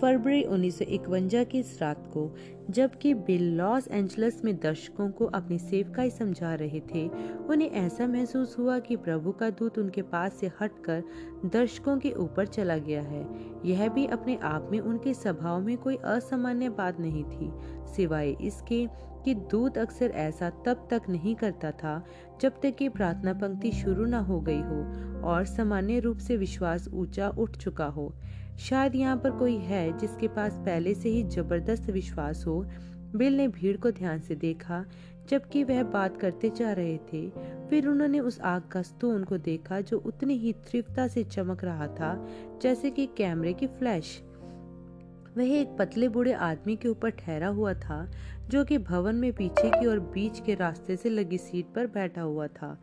फरवरी 0.00 0.42
उन्नीस 0.42 0.78
की 0.82 1.58
इस 1.58 1.78
रात 1.82 2.04
को, 2.12 2.34
जबकि 2.70 3.14
बिल 3.14 3.42
लॉस 3.56 3.88
एंजल्स 3.88 4.44
में 4.44 4.54
दर्शकों 4.56 5.10
को 5.10 5.26
अपनी 5.26 5.58
सेवकाई 5.58 6.10
समझा 6.10 6.54
रहे 6.54 6.80
थे, 6.94 7.06
उन्हें 7.48 7.70
ऐसा 7.70 8.06
महसूस 8.06 8.56
हुआ 8.58 8.78
कि 8.78 8.96
प्रभु 8.96 9.32
का 9.32 9.50
दूत 9.50 9.78
उनके 9.78 10.02
पास 10.02 10.34
से 10.34 10.50
हटकर 10.60 11.02
दर्शकों 11.44 11.98
के 11.98 12.12
ऊपर 12.12 12.46
चला 12.46 12.76
गया 12.78 13.02
है। 13.02 13.26
यह 13.64 13.88
भी 13.88 14.06
अपने 14.06 14.38
आप 14.42 14.68
में 14.72 14.78
उनके 14.80 15.14
स्वभाव 15.14 15.60
में 15.60 15.76
कोई 15.78 15.96
असामान्य 15.96 16.68
बात 16.68 17.00
नहीं 17.00 17.24
थी, 17.24 17.50
सिवाय 17.96 18.30
इसके 18.30 18.86
कि 19.24 19.34
दूत 19.34 19.78
अक्सर 19.78 20.10
ऐसा 20.10 20.50
तब 20.66 20.86
तक 20.90 21.08
नहीं 21.08 21.34
करता 21.34 21.70
था 21.70 22.02
जब 22.40 22.60
तक 22.60 22.76
कि 22.76 22.88
प्रार्थना 22.88 23.32
पंक्ति 23.32 23.72
शुरू 23.72 24.04
न 24.04 24.14
हो 24.14 24.40
गई 24.40 24.60
हो 24.60 25.28
और 25.28 25.44
सामान्य 25.44 25.98
रूप 26.00 26.18
से 26.18 26.36
विश्वास 26.36 26.88
ऊँचा 26.88 27.28
उठ 27.28 27.56
चुका 27.56 27.86
हो। 27.86 28.12
शायद 28.58 28.94
यहाँ 28.94 29.16
पर 29.16 29.30
कोई 29.30 29.56
है 29.56 29.98
जिसके 29.98 30.28
पास 30.28 30.52
पहले 30.52 30.94
से 30.94 31.08
ही 31.08 31.22
ज़बरदस्त 31.22 31.90
विश्वास 31.90 32.44
हो। 32.46 32.66
बिल 33.16 33.36
ने 33.36 33.48
भीड़ 33.48 33.76
को 33.76 33.90
ध्यान 33.90 34.20
से 34.20 34.34
देखा, 34.34 34.84
जबकि 35.28 35.64
वह 35.64 35.82
बात 35.82 36.16
करते 36.16 36.50
जा 36.50 36.72
रहे 36.72 36.96
थे। 36.96 37.30
फिर 37.70 37.86
उन्होंने 37.86 38.20
उस 38.20 38.40
आग 38.40 38.62
का 38.62 38.82
स्तून 38.82 39.24
को 39.24 39.38
देखा 39.38 39.80
जो 39.80 39.98
उतनी 39.98 40.34
ही 40.34 40.52
तीव्रता 40.52 41.08
से 41.08 41.24
चमक 41.24 41.64
रहा 41.64 41.86
था, 41.86 42.28
जैसे 42.62 42.90
कि 42.90 43.06
कैमरे 43.06 43.52
की 43.52 43.66
फ्लैश। 43.66 44.22
वह 45.36 45.44
एक 45.44 45.76
पतले 45.78 46.08
बूढ़े 46.08 46.32
आदमी 46.32 46.76
के 46.76 46.88
ऊपर 46.88 47.10
ठहरा 47.10 47.48
हुआ 47.48 47.74
था, 47.74 48.10
जो 48.48 48.64
कि 48.64 48.78
भवन 48.78 49.14
में 49.14 49.32
पीछे 49.32 49.70
की 49.70 49.86
और 49.86 50.00
बीच 50.00 50.40
के 50.40 50.54
रास्ते 50.54 50.96
से 50.96 51.10
लगी 51.10 51.38
सीट 51.38 51.66
पर 51.66 51.86
बैठा 51.86 52.22
हुआ 52.22 52.46
था। 52.46 52.78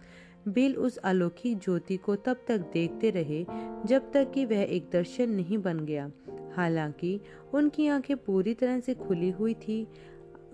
बिल 0.47 0.75
उस 0.75 0.97
अलौकिक 0.97 1.60
ज्योति 1.60 1.97
को 1.97 2.15
तब 2.15 2.45
तक 2.47 2.58
देखते 2.73 3.10
रहे 3.10 3.45
जब 3.88 4.12
तक 4.12 4.31
कि 4.31 4.45
वह 4.45 4.62
एक 4.62 4.89
दर्शन 4.93 5.29
नहीं 5.29 5.58
बन 5.58 5.79
गया। 5.79 6.12
हालाँकि 6.55 7.19
उनकी 7.53 7.88
आँखें 7.88 8.17
पूरी 8.17 8.53
तरह 8.53 8.79
से 8.79 8.93
खुली 8.93 9.29
हुई 9.29 9.53
थी। 9.53 9.88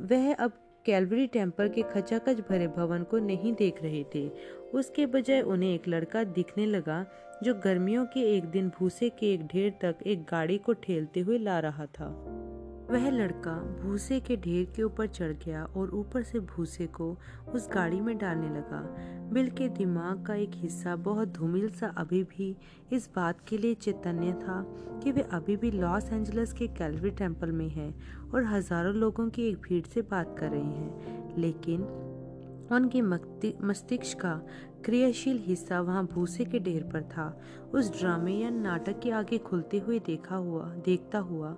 वह 0.01 0.33
अब 0.33 0.51
कैलवरी 0.85 1.27
टेंपल 1.27 1.69
के 1.69 1.81
खचाखच 1.81 2.39
भरे 2.39 2.67
भवन 2.67 3.03
को 3.03 3.17
नहीं 3.19 3.53
देख 3.53 3.83
रहे 3.83 4.03
थे। 4.15 4.31
उसके 4.73 5.05
बजाय 5.05 5.41
उन्हें 5.41 5.73
एक 5.73 5.87
लड़का 5.87 6.23
दिखने 6.23 6.65
लगा 6.65 7.05
जो 7.43 7.53
गर्मियों 7.53 8.05
के 8.05 8.37
एक 8.37 8.45
दिन 8.45 8.69
भूसे 8.69 9.09
के 9.09 9.33
एक 9.33 9.47
ढेर 9.47 9.71
तक 9.81 9.97
एक 10.05 10.23
गाड़ी 10.23 10.57
को 10.57 10.73
ठेलते 10.73 11.19
हुए 11.19 11.37
ला 11.37 11.59
रहा 11.59 11.85
था। 11.85 12.07
वह 12.91 13.09
लड़का 13.09 13.51
भूसे 13.81 14.19
के 14.19 14.35
ढेर 14.35 14.65
के 14.75 14.83
ऊपर 14.83 15.07
चढ़ 15.07 15.31
गया 15.45 15.63
और 15.77 15.89
ऊपर 15.89 16.23
से 16.23 16.39
भूसे 16.39 16.87
को 16.87 17.05
उस 17.55 17.69
गाड़ी 17.73 17.99
में 18.01 18.17
डालने 18.17 18.49
लगा। 18.49 18.81
बिल 19.33 19.49
के 19.49 19.67
दिमाग 19.69 20.25
का 20.25 20.35
एक 20.35 20.51
हिस्सा 20.53 20.95
बहुत 20.95 21.27
धूमिल 21.27 21.69
सा 21.69 21.87
अभी 21.97 22.23
भी 22.23 22.55
इस 22.93 23.09
बात 23.15 23.39
के 23.49 23.57
लिए 23.57 23.73
चैतन्य 23.75 24.33
था 24.33 24.61
कि 25.03 25.11
वे 25.11 25.21
अभी 25.31 25.55
भी 25.57 25.71
लॉस 25.71 26.11
एंजल्स 26.13 26.53
के 26.53 26.67
कैलवरी 26.67 27.11
टेंपल 27.11 27.51
में 27.51 27.67
हैं 27.69 27.93
और 28.31 28.43
हज़ारों 28.45 28.93
लोगों 28.95 29.29
की 29.29 29.47
एक 29.49 29.57
भीड़ 29.59 29.85
से 29.85 30.01
बात 30.01 30.35
कर 30.39 30.49
रहे 30.49 30.61
हैं। 30.61 31.37
लेकिन 31.37 31.83
उनके 32.71 33.01
मस्तिष्क 33.01 34.19
का 34.19 34.33
क्रियाशील 34.85 35.39
हिस्सा 35.45 35.79
वहाँ 35.81 36.05
भूसे 36.05 36.45
के 36.45 36.59
ढेर 36.59 36.83
पर 36.83 37.01
था। 37.03 37.25
उस 37.73 37.91
ड्रामे 37.99 38.33
या 38.33 38.49
नाटक 38.49 38.99
के 38.99 39.11
आगे 39.11 39.37
खुलते 39.37 39.79
हुए 39.79 39.99
देखा 39.99 40.35
हुआ, 40.35 40.63
देखता 40.85 41.19
हुआ 41.19 41.55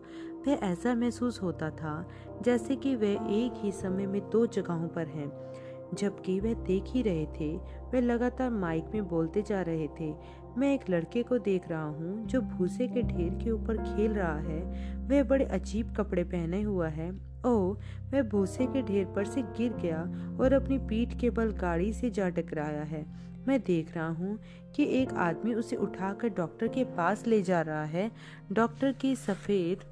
वह 0.47 0.59
ऐसा 0.63 0.93
महसूस 0.95 1.41
होता 1.41 1.69
था 1.69 2.05
जैसे 2.43 2.75
कि 2.75 2.95
वह 2.95 3.27
एक 3.33 3.61
ही 3.63 3.71
समय 3.71 4.05
में 4.05 4.21
दो 4.29 4.45
जगहों 4.47 4.87
पर 4.87 5.07
है। 5.07 5.31
जबकि 5.93 6.39
वह 6.39 6.53
देख 6.63 6.83
ही 6.87 7.01
रहे 7.01 7.25
थे, 7.39 7.55
वह 7.93 8.01
लगातार 8.01 8.49
माइक 8.49 8.85
में 8.93 9.07
बोलते 9.07 9.41
जा 9.41 9.61
रहे 9.61 9.87
थे, 9.99 10.13
मैं 10.57 10.73
एक 10.73 10.89
लड़के 10.89 11.23
को 11.23 11.37
देख 11.37 11.67
रहा 11.69 11.83
हूँ 11.83 12.25
जो 12.27 12.41
भूसे 12.41 12.87
के 12.87 13.01
ढेर 13.01 13.33
के 13.43 13.51
ऊपर 13.51 13.77
खेल 13.77 14.11
रहा 14.11 14.37
है। 14.39 14.61
वह 15.07 15.23
बड़े 15.23 15.45
अजीब 15.45 15.93
कपड़े 15.95 16.23
पहने 16.23 16.61
हुआ 16.61 16.87
है 16.87 17.11
ओ 17.45 17.55
वह 18.13 18.21
भूसे 18.21 18.65
के 18.65 18.81
ढेर 18.81 19.05
पर 19.05 19.25
से 19.25 19.41
गिर 19.57 19.73
गया 19.73 20.01
और 20.39 20.53
अपनी 20.53 20.77
पीठ 20.79 21.19
के 21.19 21.29
बल 21.29 21.51
गाड़ी 21.51 21.91
से 21.93 22.09
जा 22.09 22.29
टकराया 22.29 22.83
है। 22.83 23.05
मैं 23.47 23.59
देख 23.61 23.95
रहा 23.95 24.07
हूँ 24.09 24.37
कि 24.75 24.83
एक 25.01 25.13
आदमी 25.13 25.53
उसे 25.53 25.75
उठाकर 25.75 26.29
डॉक्टर 26.29 26.67
के 26.67 26.83
पास 26.97 27.25
ले 27.27 27.41
जा 27.41 27.61
रहा 27.61 27.83
है। 27.85 28.11
डॉक्टर 28.51 28.91
की 28.91 29.15
सफ़ेद 29.15 29.83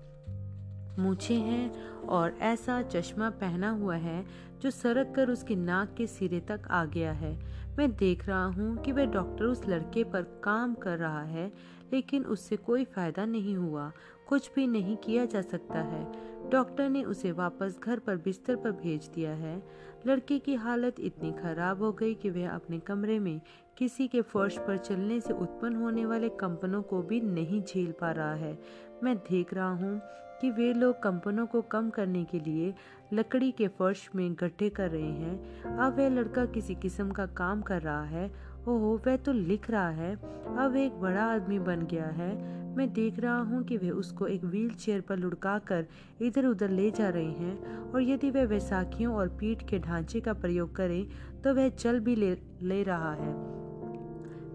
मूछे 0.99 1.34
हैं 1.34 2.06
और 2.08 2.38
ऐसा 2.41 2.82
चश्मा 2.82 3.30
पहना 3.30 3.69
हुआ 3.69 3.95
है 3.95 4.23
जो 4.62 4.71
सरक 4.71 5.13
कर 5.15 5.30
उसकी 5.30 5.56
नाक 5.56 5.93
के 5.97 6.08
सिरे 6.08 6.39
तक 6.39 6.67
आ 6.71 6.84
गया 6.86 7.12
है। 7.12 7.34
मैं 7.77 7.91
देख 7.91 8.27
रहा 8.27 8.45
हूँ 8.45 8.75
कि 8.77 8.91
वह 8.91 9.06
डॉक्टर 9.06 9.45
उस 9.45 9.67
लड़के 9.67 10.04
पर 10.04 10.21
काम 10.43 10.73
कर 10.73 10.97
रहा 10.97 11.23
है, 11.23 11.51
लेकिन 11.93 12.25
उससे 12.25 12.56
कोई 12.58 12.84
फ़ायदा 12.86 13.25
नहीं 13.25 13.56
हुआ। 13.56 13.91
कुछ 14.27 14.51
भी 14.56 14.67
नहीं 14.67 14.95
किया 14.97 15.25
जा 15.25 15.41
सकता 15.41 15.80
है। 15.80 16.04
डॉक्टर 16.49 16.89
ने 16.89 17.04
उसे 17.04 17.32
वापस 17.32 17.80
घर 17.84 17.99
पर 17.99 18.15
बिस्तर 18.15 18.56
पर 18.56 18.71
भेज 18.71 19.10
दिया 19.15 19.32
है। 19.32 19.62
लड़के 20.08 20.39
की 20.39 20.56
हालत 20.56 20.99
इतनी 20.99 21.32
खराब 21.32 21.82
हो 21.82 21.91
गई 21.91 22.13
कि 22.13 22.30
वह 22.30 22.49
अपने 22.49 22.80
कमरे 22.80 23.19
में 23.19 23.39
किसी 23.77 24.08
के 24.08 24.21
फर्श 24.21 24.58
पर 24.58 24.77
चलने 24.77 25.19
से 25.19 25.34
उत्पन्न 25.34 25.75
होने 25.75 26.06
वाले 26.06 26.30
कंपनों 26.30 26.82
को 26.82 27.01
भी 27.01 27.21
नहीं 27.21 27.62
झेल 27.63 27.91
पा 27.91 28.12
रहा 28.12 28.34
है। 28.34 28.58
मैं 29.04 29.15
देख 29.17 29.54
रहा 29.54 29.69
हूँ 29.69 29.99
कि 30.41 30.49
वे 30.51 30.73
लोग 30.73 31.01
कंपनों 31.04 31.45
को 31.45 31.62
कम 31.62 31.89
करने 31.89 32.23
के 32.23 32.39
लिए 32.39 32.73
लकड़ी 33.13 33.51
के 33.51 33.67
फर्श 33.67 34.10
में 34.15 34.34
गड्ढे 34.34 34.69
कर 34.69 34.89
रहे 34.89 35.01
हैं। 35.01 35.77
अब 35.77 35.97
वह 35.97 36.10
लड़का 36.10 36.45
किसी 36.45 36.75
किस्म 36.75 37.12
का 37.12 37.25
काम 37.25 37.62
कर 37.62 37.82
रहा 37.82 38.04
है। 38.04 38.32
ओह 38.67 38.99
वह 39.06 39.15
तो 39.17 39.34
लिख 39.34 39.69
रहा 39.71 39.89
है। 39.89 40.15
अब 40.58 40.75
एक 40.75 40.99
बड़ा 41.01 41.23
आदमी 41.23 41.60
बन 41.60 41.86
गया 41.86 42.08
है। 42.08 42.60
मैं 42.75 42.91
देख 42.93 43.19
रहा 43.19 43.39
हूँ 43.41 43.63
कि 43.63 43.77
वे 43.77 43.89
उसको 43.89 44.27
एक 44.27 44.43
व्हील 44.43 44.69
चेयर 44.69 45.01
पर 45.01 45.17
लुढ़का 45.17 45.58
कर 45.60 45.86
इधर 46.21 46.45
उधर 46.45 46.69
ले 46.69 46.91
जा 46.91 47.10
रहे 47.10 47.32
हैं 47.32 47.91
और 47.91 48.01
यदि 48.01 48.30
वह 48.32 48.45
वैसाखियों 48.45 49.15
और 49.15 49.27
पीठ 49.30 49.67
के 49.69 49.80
ढांचे 49.80 50.21
का 50.21 50.34
प्रयोग 50.34 50.75
करे 50.75 51.08
तो 51.43 51.54
वह 51.54 51.69
चल 51.69 51.99
भी 51.99 52.15
ले, 52.15 52.38
ले 52.62 52.84
रहा 52.84 53.13
है। 53.13 53.34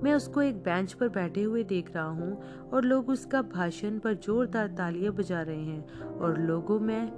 मैं 0.02 0.14
उसको 0.14 0.42
एक 0.42 0.56
बेंच 0.56 0.92
पर 0.92 1.08
बैठे 1.08 1.42
हुए 1.42 1.62
देख 1.64 1.94
रहा 1.94 2.04
हूँ 2.04 2.42
और 2.72 2.84
लोग 2.84 3.08
उसका 3.08 3.42
भाषण 3.42 3.98
पर 3.98 4.14
जोरदार 4.14 4.68
तालियाँ 4.68 5.12
बजा 5.12 5.42
रहे 5.42 5.64
हैं। 5.64 6.00
और 6.00 6.40
लोगों 6.40 6.80
में, 6.80 7.12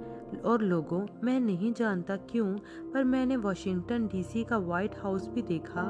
और 0.45 0.61
लोगों, 0.61 1.07
मैं 1.23 1.39
नहीं 1.39 1.73
जानता 1.73 2.15
क्यों, 2.15 2.57
पर 2.93 3.03
मैंने 3.03 3.35
वॉशिंगटन 3.35 4.07
डीसी 4.07 4.43
का 4.43 4.57
व्हाइट 4.57 4.95
हाउस 5.03 5.27
भी 5.27 5.41
देखा। 5.41 5.81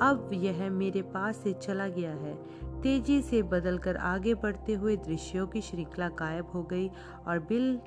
अब 0.00 0.30
यह 0.32 0.70
मेरे 0.70 1.02
पास 1.02 1.36
से 1.36 1.52
चला 1.52 1.88
गया 1.88 2.10
है। 2.10 2.34
तेज़ी 2.82 3.22
से 3.22 3.42
बदलकर 3.42 3.96
आगे 3.96 4.34
बढ़ते 4.34 4.74
हुए 4.74 4.96
दृश्यों 4.96 5.46
की 5.46 5.60
श्रृंखला 5.60 6.08
गायब 6.08 6.46
हो 6.46 6.62
गई 6.62 6.88
और 7.26 7.38
बिल 7.38 7.80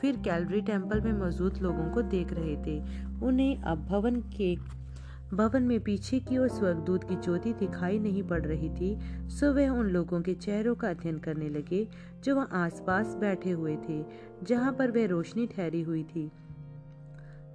फिर 0.00 0.16
कैलरी 0.16 0.60
टेंपल 0.60 1.00
में 1.00 1.12
मौजूद 1.12 1.58
लोगों 1.58 1.90
को 1.90 2.02
देख 2.02 2.32
रहे 2.32 2.56
थे। 2.56 2.78
उन्हें 3.26 3.62
अब 3.62 3.86
भवन 3.86 4.16
के 4.16 4.56
भवन 5.34 5.62
में 5.62 5.80
पीछे 5.80 6.20
की 6.20 6.38
ओर 6.38 6.48
स्वर्गदूत 6.48 7.08
की 7.08 7.16
ज्योति 7.16 7.52
दिखाई 7.52 7.98
नहीं 7.98 8.22
पड़ 8.22 8.42
रही 8.42 8.70
थी, 8.70 8.98
सो 9.28 9.52
वे 9.52 9.68
उन 9.68 9.86
लोगों 9.86 10.20
के 10.20 10.34
चेहरों 10.34 10.74
का 10.74 10.90
अध्ययन 10.90 11.18
करने 11.18 11.48
लगे, 11.48 11.88
जो 12.24 12.34
वहाँ 12.36 12.48
आसपास 12.52 13.16
बैठे 13.20 13.50
हुए 13.50 13.76
थे, 13.76 14.04
जहाँ 14.42 14.72
पर 14.72 14.90
वह 14.90 15.06
रोशनी 15.06 15.46
ठहरी 15.46 15.82
हुई 15.82 16.02
थी। 16.02 16.30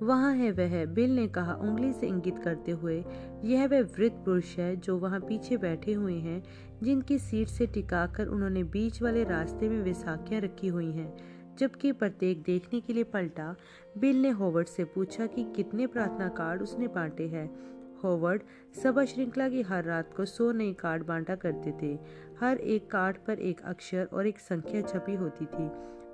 वहाँ 0.01 0.35
है 0.35 0.51
वह, 0.51 0.85
बिल 0.85 1.15
ने 1.15 1.27
कहा, 1.27 1.53
उंगली 1.53 1.93
से 1.93 2.07
इंगित 2.07 2.39
करते 2.39 2.71
हुए, 2.71 3.05
यह 3.43 3.67
वह 3.67 3.81
वृद्ध 3.81 4.15
पुरुष 4.15 4.57
है 4.57 4.75
जो 4.75 4.97
वहाँ 4.97 5.19
पीछे 5.19 5.57
बैठे 5.57 5.93
हुए 5.93 6.15
हैं, 6.15 6.43
जिनकी 6.83 7.19
सीट 7.19 7.47
से 7.47 7.65
टिकाकर 7.65 8.27
उन्होंने 8.27 8.63
बीच 8.63 9.01
वाले 9.01 9.23
रास्ते 9.23 9.69
में 9.69 9.83
विसाखियाँ 9.83 10.41
रखी 10.41 10.67
हुई 10.67 10.91
हैं। 10.91 11.13
जबकि 11.59 11.91
प्रत्येक 11.91 12.41
देखने 12.41 12.81
के 12.81 12.93
लिए 12.93 13.03
पलटा, 13.03 13.55
बिल 13.97 14.21
ने 14.21 14.29
होवर्ड 14.29 14.67
से 14.67 14.83
पूछा 14.83 15.25
कि 15.25 15.43
कितने 15.55 15.87
प्रार्थना 15.87 16.27
कार्ड 16.27 16.61
उसने 16.61 16.87
बांटे 16.87 17.27
हैं। 17.27 17.73
होवर्ड 18.03 18.41
सभा 18.83 19.05
श्रृंखला 19.05 19.49
की 19.49 19.61
हर 19.61 19.83
रात 19.83 20.13
को 20.13 20.25
सौ 20.25 20.51
नए 20.51 20.73
कार्ड 20.73 21.05
बांटा 21.05 21.35
करते 21.35 21.73
थे। 21.81 21.99
हर 22.39 22.57
एक 22.57 22.91
कार्ड 22.91 23.17
पर 23.27 23.39
एक 23.39 23.61
अक्षर 23.61 24.09
और 24.13 24.27
एक 24.27 24.39
संख्या 24.39 24.81
छपी 24.81 25.15
होती 25.15 25.45
थी। 25.45 25.69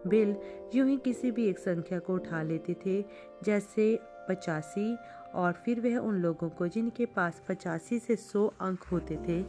बिल 0.07 0.35
यूँ 0.75 0.87
ही 0.87 0.97
किसी 0.97 1.31
भी 1.31 1.45
एक 1.45 1.59
संख्या 1.59 1.99
को 1.99 2.13
उठा 2.13 2.43
लेते 2.43 2.75
थे, 2.85 3.05
जैसे 3.43 3.99
पचासी, 4.29 4.97
और 5.35 5.53
फिर 5.53 5.79
वह 5.79 5.97
उन 5.97 6.15
लोगों 6.15 6.49
को 6.49 6.67
जिनके 6.67 7.05
पास 7.05 7.41
पचासी 7.49 7.99
से 7.99 8.15
सौ 8.15 8.53
अंक 8.61 8.83
होते 8.83 9.15
थे। 9.15 9.43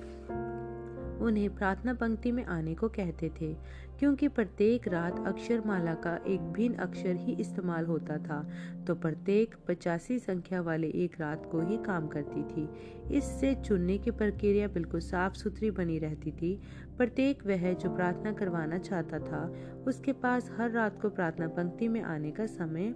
उन्हें 1.21 1.55
प्रार्थना 1.55 1.93
पंक्ति 1.95 2.33
में 2.33 2.45
आने 2.45 2.75
को 2.75 2.89
कहते 2.89 3.29
थे, 3.41 3.53
क्योंकि 3.99 4.29
प्रत्येक 4.29 4.87
रात 4.89 5.19
अक्षर 5.27 5.63
माला 5.67 5.95
का 5.97 6.15
एक 6.27 6.41
भिन्न 6.53 6.75
अक्षर 6.77 7.17
ही 7.17 7.33
इस्तेमाल 7.41 7.87
होता 7.87 8.17
था 8.19 8.41
तो 8.87 8.95
प्रत्येक 8.95 9.55
पचासी 9.69 10.19
संख्या 10.19 10.61
वाले 10.61 10.89
एक 10.97 11.21
रात 11.21 11.49
को 11.53 11.61
ही 11.61 11.77
काम 11.77 12.07
करती 12.07 12.43
थी। 12.45 12.69
इससे 13.17 13.55
चुनने 13.57 13.99
की 13.99 14.11
प्रक्रिया 14.13 14.69
बिल्कुल 14.69 15.01
साफ़ 15.01 15.35
सुथरी 15.35 15.71
बनी 15.71 15.99
रहती 15.99 16.33
थी। 16.33 16.59
प्रत्येक 16.99 17.47
वह 17.47 17.73
जो 17.75 17.95
प्रार्थना 17.97 18.33
करवाना 18.33 18.79
चाहता 18.79 19.19
था, 19.21 19.47
उसके 19.87 20.13
पास 20.15 20.51
हर 20.59 20.71
रात 20.71 21.01
को 21.03 21.09
प्रार्थना 21.11 21.49
पंक्ति 21.49 21.89
में 21.89 22.03
आने 22.03 22.31
का 22.31 22.47
समय 22.49 22.95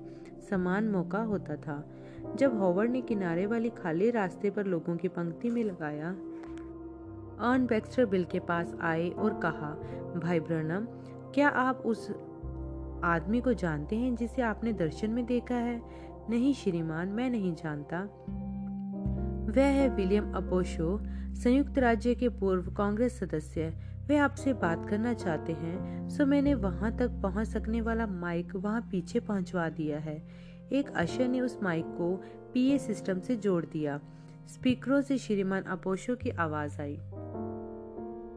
समान 0.50 0.88
मौका 0.88 1.22
होता 1.22 1.56
था। 1.56 1.84
जब 2.38 2.58
हॉवर्ड 2.58 2.90
ने 2.90 3.00
किनारे 3.00 3.44
वाली 3.46 3.70
खाली 3.72 4.10
रास्ते 4.10 4.50
पर 4.50 4.66
लोगों 4.66 4.96
की 4.96 5.08
पंक्ति 5.08 5.50
में 5.50 5.62
लगाया 5.64 6.14
अर्न 7.40 7.66
बैक्स्टर 7.66 8.06
बिल 8.06 8.24
के 8.24 8.40
पास 8.40 8.76
आए 8.80 9.10
और 9.10 9.34
कहा, 9.34 9.78
भाई 10.20 10.40
ब्रनम, 10.40 10.84
क्या 11.32 11.48
आप 11.48 11.76
उस 11.76 12.10
आदमी 13.04 13.40
को 13.40 13.52
जानते 13.52 13.96
हैं 13.96 14.16
जिसे 14.16 14.42
आपने 14.42 14.72
दर्शन 14.72 15.10
में 15.10 15.26
देखा 15.26 15.54
है? 15.54 15.82
नहीं 16.30 16.54
श्रीमान, 16.54 17.08
मैं 17.08 17.30
नहीं 17.30 17.54
जानता। 17.54 18.00
वह 19.52 19.64
है 19.64 19.88
विलियम 19.88 20.32
अपोशो, 20.32 21.00
संयुक्त 21.34 21.78
राज्य 21.78 22.14
के 22.14 22.28
पूर्व 22.28 22.72
कांग्रेस 22.72 23.18
सदस्य। 23.18 23.74
वे 24.06 24.16
आपसे 24.16 24.52
बात 24.52 24.88
करना 24.88 25.14
चाहते 25.14 25.52
हैं, 25.52 26.08
सो 26.08 26.26
मैंने 26.26 26.54
वहाँ 26.54 26.96
तक 26.96 27.08
पहुँच 27.08 27.46
सकने 27.46 27.80
वाला 27.80 28.06
माइक 28.06 28.56
वहाँ 28.56 28.80
पीछे 28.80 29.20
पहुंचवा 29.20 29.68
दिया 29.68 29.98
है। 29.98 30.28
एक 30.72 30.90
अशर 30.90 31.28
ने 31.28 31.40
उस 31.40 31.58
माइक 31.62 31.84
को 31.86 32.22
पीए 32.54 32.78
सिस्टम 32.78 33.20
से 33.20 33.36
जोड़ 33.36 33.64
दिया। 33.64 34.00
स्पीकरों 34.48 35.00
से 35.00 35.18
श्रीमान 35.18 35.62
अपोशो 35.62 36.16
की 36.16 36.30
आवाज़ 36.30 36.80
आई। 36.80 37.00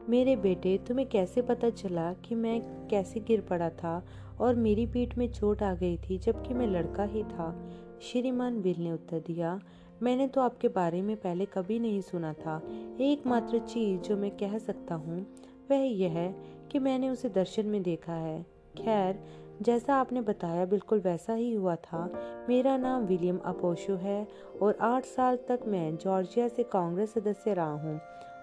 मेरे 0.10 0.36
बेटे, 0.36 0.78
तुम्हें 0.78 1.10
कैसे 1.10 1.42
पता 1.42 1.70
चला 1.70 2.14
कि 2.14 2.36
मैं 2.36 2.88
कैसे 2.88 3.20
गिर 3.20 3.42
पड़ा 3.42 3.70
था 3.70 4.06
और 4.40 4.56
मेरी 4.56 4.86
पीठ 4.86 5.18
में 5.18 5.32
चोट 5.32 5.64
आ 5.64 5.74
गई 5.74 5.98
थी 5.98 6.18
जबकि 6.18 6.54
मैं 6.54 6.68
लड़का 6.68 7.04
ही 7.04 7.24
था? 7.24 7.70
श्रीमान 8.02 8.62
बिल 8.62 8.80
ने 8.80 8.92
उत्तर 8.92 9.20
दिया, 9.20 9.62
मैंने 10.04 10.28
तो 10.28 10.42
आपके 10.42 10.68
बारे 10.68 11.02
में 11.02 11.16
पहले 11.16 11.46
कभी 11.46 11.80
नहीं 11.80 12.02
सुना 12.02 12.34
था। 12.34 12.62
एकमात्र 13.02 13.60
चीज़ 13.60 14.02
जो 14.02 14.18
मैं 14.18 14.32
कह 14.32 14.58
सकता 14.58 14.96
हूँ, 14.96 15.26
वह 15.72 15.78
यह 15.78 16.12
है 16.12 16.36
कि 16.72 16.80
मैंने 16.80 17.10
उसे 17.10 17.30
दर्शन 17.30 17.66
में 17.66 17.84
देखा 17.84 18.14
है। 18.14 18.46
खैर, 18.78 19.20
जैसा 19.62 19.96
आपने 19.96 20.22
बताया, 20.22 20.66
बिल्कुल 20.66 21.00
वैसा 21.00 21.34
ही 21.34 21.54
हुआ 21.54 21.76
था। 21.76 22.12
मेरा 22.50 22.78
नाम 22.78 23.06
विलियम 23.06 23.38
अपोशो 23.38 23.96
है 23.96 24.28
और 24.62 24.78
आठ 24.82 25.06
साल 25.06 25.36
तक 25.36 25.60
मैं 25.68 25.98
जॉर्जिया 25.98 26.48
से 26.48 26.64
कांग्रेस 26.64 27.14
सदस्य 27.14 27.54
रहा 27.54 27.72
हूँ। 27.72 28.00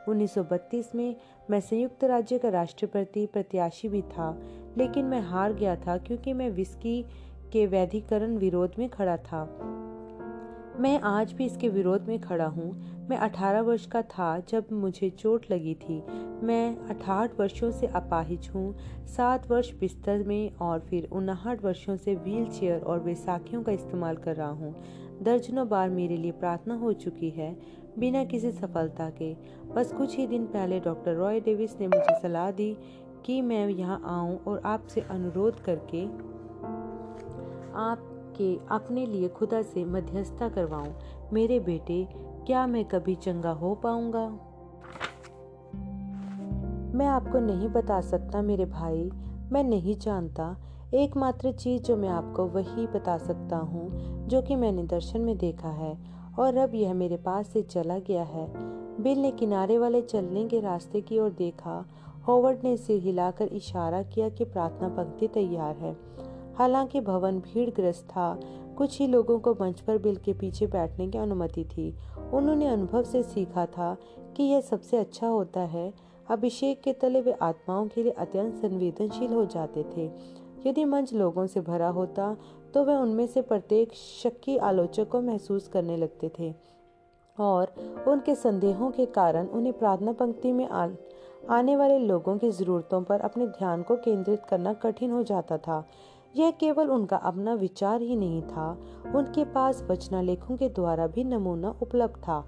1932 0.08 0.94
में 0.94 1.16
मैं 1.50 1.60
संयुक्त 1.60 2.04
राज्य 2.04 2.38
का 2.38 2.48
राष्ट्रपति, 2.48 3.26
प्रत्याशी 3.26 3.88
भी 3.88 4.02
था, 4.02 4.42
लेकिन 4.78 5.04
मैं 5.04 5.20
हार 5.20 5.52
गया 5.52 5.76
था 5.76 5.98
क्योंकि 5.98 6.32
मैं 6.32 6.50
विस्की 6.50 7.04
के 7.52 7.66
वैधिकरण 7.66 8.36
विरोध 8.36 8.72
में 8.78 8.88
खड़ा 8.88 9.16
था। 9.16 9.70
मैं 10.80 11.00
आज 11.00 11.32
भी 11.32 11.46
इसके 11.46 11.68
विरोध 11.68 12.08
में 12.08 12.20
खड़ा 12.20 12.46
हूँ। 12.46 12.72
मैं 13.08 13.16
18 13.18 13.60
वर्ष 13.60 13.86
का 13.86 14.02
था 14.02 14.38
जब 14.48 14.64
मुझे 14.72 15.10
चोट 15.10 15.46
लगी 15.50 15.74
थी। 15.74 16.02
मैं 16.42 16.76
18 16.86 17.30
वर्षों 17.40 17.70
से 17.70 17.86
अपाहिज 17.86 18.50
हूँ। 18.54 18.76
सात 19.06 19.50
वर्ष 19.50 19.72
बिस्तर 19.72 20.22
में 20.22 20.56
और 20.56 20.80
फिर 20.80 21.08
उनहठ 21.12 21.64
वर्षों 21.64 21.96
से 21.96 22.14
व्हील 22.14 22.46
चेयर 22.46 22.80
और 22.80 23.00
बैसाखियों 23.00 23.62
का 23.62 23.72
इस्तेमाल 23.72 24.16
कर 24.16 24.36
रहा 24.36 24.50
हूँ। 24.50 24.74
दर्जनों 25.22 25.68
बार 25.68 25.90
मेरे 25.90 26.16
लिए 26.16 26.32
प्रार्थना 26.32 26.74
हो 26.74 26.92
चुकी 26.92 27.30
है। 27.30 27.56
बिना 27.98 28.24
किसी 28.24 28.52
सफलता 28.52 29.10
के। 29.10 29.36
बस 29.74 29.92
कुछ 29.92 30.16
ही 30.16 30.26
दिन 30.26 30.46
पहले 30.46 30.80
डॉक्टर 30.80 31.14
रॉय 31.14 31.40
डेविस 31.40 31.80
ने 31.80 31.86
मुझे 31.86 32.22
सलाह 32.22 32.50
दी 32.50 32.78
कि 33.24 33.42
मैं 33.42 33.68
यहाँ 33.68 34.02
आऊँ 34.04 34.38
और 34.44 34.62
आपसे 34.64 35.00
अनुरोध 35.00 35.60
करके 35.60 36.04
आपके, 37.74 38.56
अपने 38.70 39.06
लिए 39.06 39.28
खुदा 39.28 39.62
से 39.62 39.84
मध्यस्थता 39.84 40.48
करवाऊं। 40.48 40.92
मेरे 41.32 41.60
बेटे, 41.60 42.08
क्या 42.46 42.66
मैं 42.66 42.84
कभी 42.84 43.14
चंगा 43.14 43.50
हो 43.50 43.74
पाऊँगा? 43.74 44.26
मैं 46.98 47.06
आपको 47.06 47.38
नहीं 47.38 47.68
बता 47.68 48.00
सकता 48.00 48.42
मेरे 48.42 48.64
भाई, 48.64 49.10
मैं 49.52 49.64
नहीं 49.64 49.96
जानता। 49.96 50.56
एकमात्र 50.94 51.52
चीज़ 51.52 51.82
जो 51.82 51.96
मैं 51.96 52.08
आपको 52.08 52.44
वही 52.44 52.86
बता 52.86 53.18
सकता 53.18 53.56
हूँ, 53.56 53.88
जो 54.28 54.42
कि 54.42 54.56
मैंने 54.56 54.82
दर्शन 54.82 55.20
में 55.20 55.38
देखा 55.38 55.68
है। 55.68 56.13
और 56.38 56.56
अब 56.56 56.74
यह 56.74 56.94
मेरे 56.94 57.16
पास 57.16 57.48
से 57.48 57.62
चला 57.62 57.98
गया 57.98 58.22
है। 58.22 58.52
बिल 59.02 59.18
ने 59.18 59.30
किनारे 59.30 59.78
वाले 59.78 60.02
चलने 60.02 60.44
के 60.44 60.60
रास्ते 60.60 61.00
की 61.00 61.18
ओर 61.18 61.30
देखा। 61.30 61.86
होवर्ड 62.28 62.58
ने 62.64 62.76
सिर 62.76 63.00
हिलाकर 63.00 63.46
इशारा 63.46 64.02
किया 64.02 64.28
कि 64.28 64.44
प्रार्थना 64.44 64.88
पंक्ति 64.88 65.28
तैयार 65.28 65.76
है। 65.76 65.96
हालाँकि 66.54 67.00
भवन 67.00 67.38
भीड़ग्रस्त 67.38 68.08
था। 68.10 68.40
कुछ 68.78 69.00
ही 69.00 69.06
लोगों 69.06 69.38
को 69.38 69.52
मंच 69.52 69.80
पर 69.80 69.98
बिल 69.98 70.16
के 70.16 70.32
पीछे 70.32 70.66
बैठने 70.66 71.08
की 71.08 71.18
अनुमति 71.18 71.64
थी। 71.64 71.94
उन्होंने 72.32 72.66
अनुभव 72.66 73.02
से 73.02 73.22
सीखा 73.22 73.66
था 73.66 73.96
कि 74.36 74.42
यह 74.42 74.60
सबसे 74.60 74.96
अच्छा 74.96 75.26
होता 75.26 75.60
है। 75.60 75.94
अभिषेक 76.30 76.82
के 76.82 76.92
तले 76.92 77.20
वे 77.20 77.32
आत्माओं 77.32 77.86
के 77.86 78.02
लिए 78.02 78.12
अत्यंत 78.12 78.54
संवेदनशील 78.54 79.32
हो 79.32 79.44
जाते 79.44 79.84
थे। 79.96 80.10
यदि 80.66 80.84
मंच 80.84 81.12
लोगों 81.12 81.46
से 81.46 81.60
भरा 81.60 81.88
होता 81.88 82.36
तो 82.74 82.84
वह 82.84 82.96
उनमें 82.96 83.26
से 83.26 83.42
प्रत्येक 83.42 83.92
शक्की 83.94 84.56
आलोचक 84.56 85.08
को 85.08 85.20
महसूस 85.20 85.68
करने 85.68 85.96
लगते 85.96 86.30
थे 86.38 86.54
और 87.38 87.74
उनके 88.08 88.34
संदेहों 88.34 88.90
के 88.90 89.06
कारण 89.06 89.46
उन्हें 89.46 89.78
प्रार्थना 89.78 90.12
पंक्ति 90.12 90.52
में 90.52 90.68
आ, 90.68 90.88
आने 91.50 91.76
वाले 91.76 91.98
लोगों 91.98 92.38
की 92.38 92.50
ज़रूरतों 92.50 93.02
पर 93.02 93.20
अपने 93.20 93.46
ध्यान 93.46 93.82
को 93.82 93.96
केंद्रित 93.96 94.42
करना 94.48 94.72
कठिन 94.72 95.10
हो 95.10 95.22
जाता 95.22 95.58
था। 95.58 95.88
यह 96.36 96.50
केवल 96.50 96.88
उनका 96.88 97.16
अपना 97.16 97.54
विचार 97.54 98.00
ही 98.00 98.16
नहीं 98.16 98.42
था। 98.42 98.78
उनके 99.14 99.44
पास 99.44 99.82
वचनालेखों 99.82 100.56
के 100.56 100.68
द्वारा 100.68 101.06
भी 101.06 101.24
नमूना 101.24 101.74
उपलब्ध 101.82 102.16
था। 102.16 102.44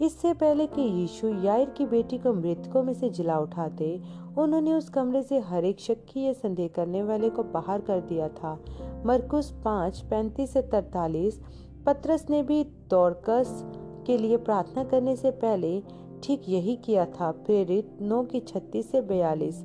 इससे 0.00 0.32
पहले 0.34 0.66
कि 0.66 0.82
यीशु 0.82 1.28
यायर 1.28 1.70
की 1.70 1.86
बेटी 1.86 2.18
को 2.18 2.32
मृतकों 2.32 2.82
में 2.82 2.94
से 2.94 3.10
जिला 3.10 3.38
उठाते, 3.38 4.00
उन्होंने 4.38 4.72
उस 4.72 4.88
कमरे 4.88 5.22
से 5.22 5.38
हर 5.38 5.64
एक 5.64 5.80
शक्की 5.80 6.26
या 6.26 6.32
संदेह 6.32 6.68
करने 6.68 7.02
वाले 7.02 7.30
को 7.30 7.42
बाहर 7.42 7.80
कर 7.80 8.00
दिया 8.00 8.28
था। 8.28 8.58
मरकुस 9.06 9.50
पाँच, 9.64 10.00
पैंतीस 10.00 10.52
से 10.52 10.62
तरतालीस 10.62 11.40
पत्रस 11.86 12.26
ने 12.30 12.42
भी 12.42 12.64
दौड़कस 12.64 13.64
के 14.06 14.18
लिए 14.18 14.36
प्रार्थना 14.36 14.84
करने 14.84 15.16
से 15.16 15.30
पहले 15.30 15.82
ठीक 16.22 16.42
यही 16.48 16.76
किया 16.76 17.04
था, 17.06 17.30
प्रेरित 17.30 17.98
नौ 18.00 18.22
की 18.22 18.40
छत्तीस 18.40 18.90
से 18.90 19.00
बयालीस। 19.00 19.64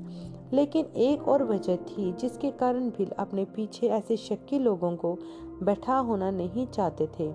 लेकिन 0.53 0.85
एक 0.85 1.27
और 1.27 1.43
वजह 1.43 1.75
थी 1.75 2.11
जिसके 2.13 2.51
कारण 2.51 2.89
भी 2.89 3.07
अपने 3.19 3.45
पीछे 3.45 3.87
ऐसे 3.87 4.17
शक्की 4.17 4.59
लोगों 4.59 4.95
को 4.95 5.17
बैठा 5.63 5.97
होना 5.97 6.31
नहीं 6.31 6.67
चाहते 6.67 7.07
थे। 7.19 7.31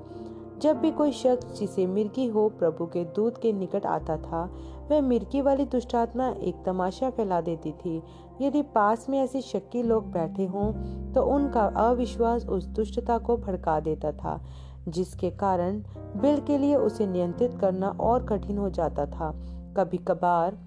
जब 0.63 0.81
भी 0.81 0.91
कोई 0.91 1.13
शख्स 1.13 1.59
जिसे 1.59 1.87
मिर्गी 1.87 2.27
हो 2.27 2.49
प्रभु 2.49 2.87
के 2.87 3.05
दूत 3.17 3.39
के 3.39 3.53
निकट 3.53 3.87
आता 3.87 4.17
था, 4.17 4.43
वह 4.91 5.01
मिर्गी 5.01 5.41
वाली 5.41 5.65
दुष्टात्मा 5.65 6.29
एक 6.29 6.63
तमाशा 6.67 7.11
फैला 7.11 7.41
देती 7.41 7.73
थी। 7.73 8.03
यदि 8.41 8.63
पास 8.75 9.07
में 9.09 9.19
ऐसे 9.19 9.41
शक्की 9.41 9.83
लोग 9.83 10.11
बैठे 10.13 10.47
हों 10.47 10.73
तो 11.13 11.23
उनका 11.27 11.67
अविश्वास 11.79 12.47
उस 12.47 12.67
दुष्टता 12.69 13.19
को 13.19 13.37
भड़का 13.37 13.79
देता 13.81 14.13
था, 14.13 14.41
जिसके 14.89 15.31
कारण 15.31 15.79
बिल 16.17 16.41
के 16.41 16.59
लिए 16.59 16.77
उसे 16.77 17.07
नियंत्रित 17.07 17.59
करना 17.61 17.89
और 18.01 18.27
कठिन 18.27 18.59
हो 18.59 18.71
जाता 18.71 19.07
था। 19.07 19.33
कभी 19.77 19.99
कभार 19.99 20.59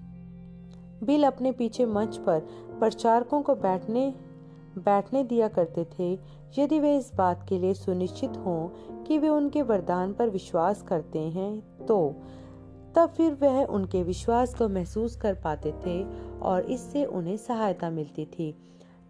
बिल 1.04 1.24
अपने 1.24 1.52
पीछे 1.52 1.86
मंच 1.86 2.16
पर 2.16 2.40
प्रचारकों 2.78 3.42
को 3.42 3.54
बैठने 3.54 4.12
बैठने 4.78 5.22
दिया 5.24 5.48
करते 5.48 5.84
थे 5.90 6.14
यदि 6.58 6.80
वे 6.80 6.96
इस 6.96 7.12
बात 7.14 7.46
के 7.48 7.58
लिए 7.58 7.74
सुनिश्चित 7.74 8.36
हों 8.36 8.68
कि 9.04 9.18
वे 9.18 9.28
उनके 9.28 9.62
वरदान 9.62 10.12
पर 10.12 10.30
विश्वास 10.30 10.82
करते 10.82 11.18
हैं 11.18 11.86
तो 11.86 11.98
तब 12.96 13.12
फिर 13.16 13.32
वह 13.32 13.64
उनके 13.64 14.02
विश्वास 14.02 14.54
को 14.54 14.68
महसूस 14.68 15.16
कर 15.16 15.34
पाते 15.34 15.72
थे 15.86 16.02
और 16.40 16.70
इससे 16.70 17.04
उन्हें 17.04 17.36
सहायता 17.36 17.90
मिलती 17.90 18.24
थी। 18.24 18.54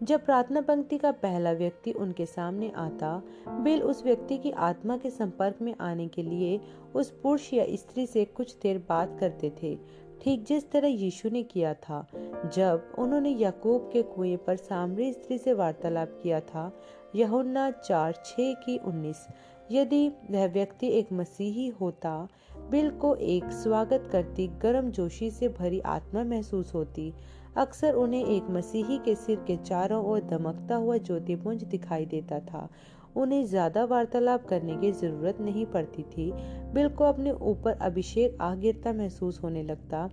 जब 0.03 0.25
प्रार्थना 0.25 0.61
पंक्ति 0.61 0.97
का 0.97 1.11
पहला 1.11 1.51
व्यक्ति 1.51 1.91
उनके 1.91 2.25
सामने 2.25 2.71
आता, 2.75 3.21
बिल 3.49 3.83
उस 3.83 4.03
व्यक्ति 4.03 4.37
की 4.37 4.51
आत्मा 4.51 4.97
के 4.97 5.09
संपर्क 5.09 5.61
में 5.61 5.75
आने 5.81 6.07
के 6.07 6.23
लिए 6.23 6.59
उस 6.95 7.11
पुरुष 7.23 7.53
या 7.53 7.65
स्त्री 7.69 8.07
से 8.07 8.25
कुछ 8.25 8.55
देर 8.63 8.85
बात 8.89 9.17
करते 9.19 9.53
थे। 9.63 9.77
ठीक 10.25 10.43
जिस 10.43 10.71
तरह 10.71 10.87
यीशु 10.87 11.29
ने 11.29 11.43
किया 11.43 11.73
था, 11.73 12.07
जब 12.55 12.95
उन्होंने 12.99 13.29
याकूब 13.29 13.89
के 13.93 14.01
कुएँ 14.01 14.37
पर 14.37 14.55
सामरी 14.55 15.13
स्त्री 15.13 15.37
से 15.37 15.53
वार्तालाप 15.53 16.19
किया 16.23 16.39
था, 16.39 16.71
यहुन्ना 17.15 17.71
चार 17.71 18.13
छः 18.25 18.53
की 18.53 18.77
उन्नीस, 18.77 19.27
यदि 19.71 20.11
वह 20.31 20.47
व्यक्ति 20.47 20.87
एक 20.87 21.13
मसीही 21.13 21.67
होता, 21.67 22.27
बिल 22.71 22.89
को 22.89 23.15
एक 23.15 23.43
स्वागत 23.45 24.09
करती, 24.11 24.47
गर्म 24.47 24.91
जोशी 24.91 25.31
से 25.31 25.47
भरी 25.47 25.79
आत्मा 25.79 26.23
महसूस 26.23 26.73
होती, 26.73 27.13
अक्सर 27.57 27.93
उन्हें 27.93 28.25
एक 28.25 28.43
मसीही 28.49 28.97
के 28.97 29.15
सिर 29.15 29.37
के 29.37 29.57
चारों 29.57 30.05
ओर 30.05 30.21
दमकता 30.21 30.75
हुआ 30.75 30.97
ज्योतिपुंज 30.97 31.63
दिखाई 31.63 32.05
देता 32.05 32.39
था 32.39 32.69
उन्हें 33.15 33.45
ज़्यादा 33.45 33.83
वार्तालाप 33.83 34.45
करने 34.45 34.75
की 34.77 34.91
ज़रूरत 34.91 35.41
नहीं 35.41 35.65
पड़ती 35.65 36.03
थी। 36.03 36.31
बिल 36.73 36.87
को 36.89 37.03
अपने 37.03 37.31
ऊपर 37.31 37.71
अभिषेक 37.71 38.37
आगिरता 38.41 38.93
महसूस 38.93 39.39
होने 39.43 39.63
लगता। 39.63 40.09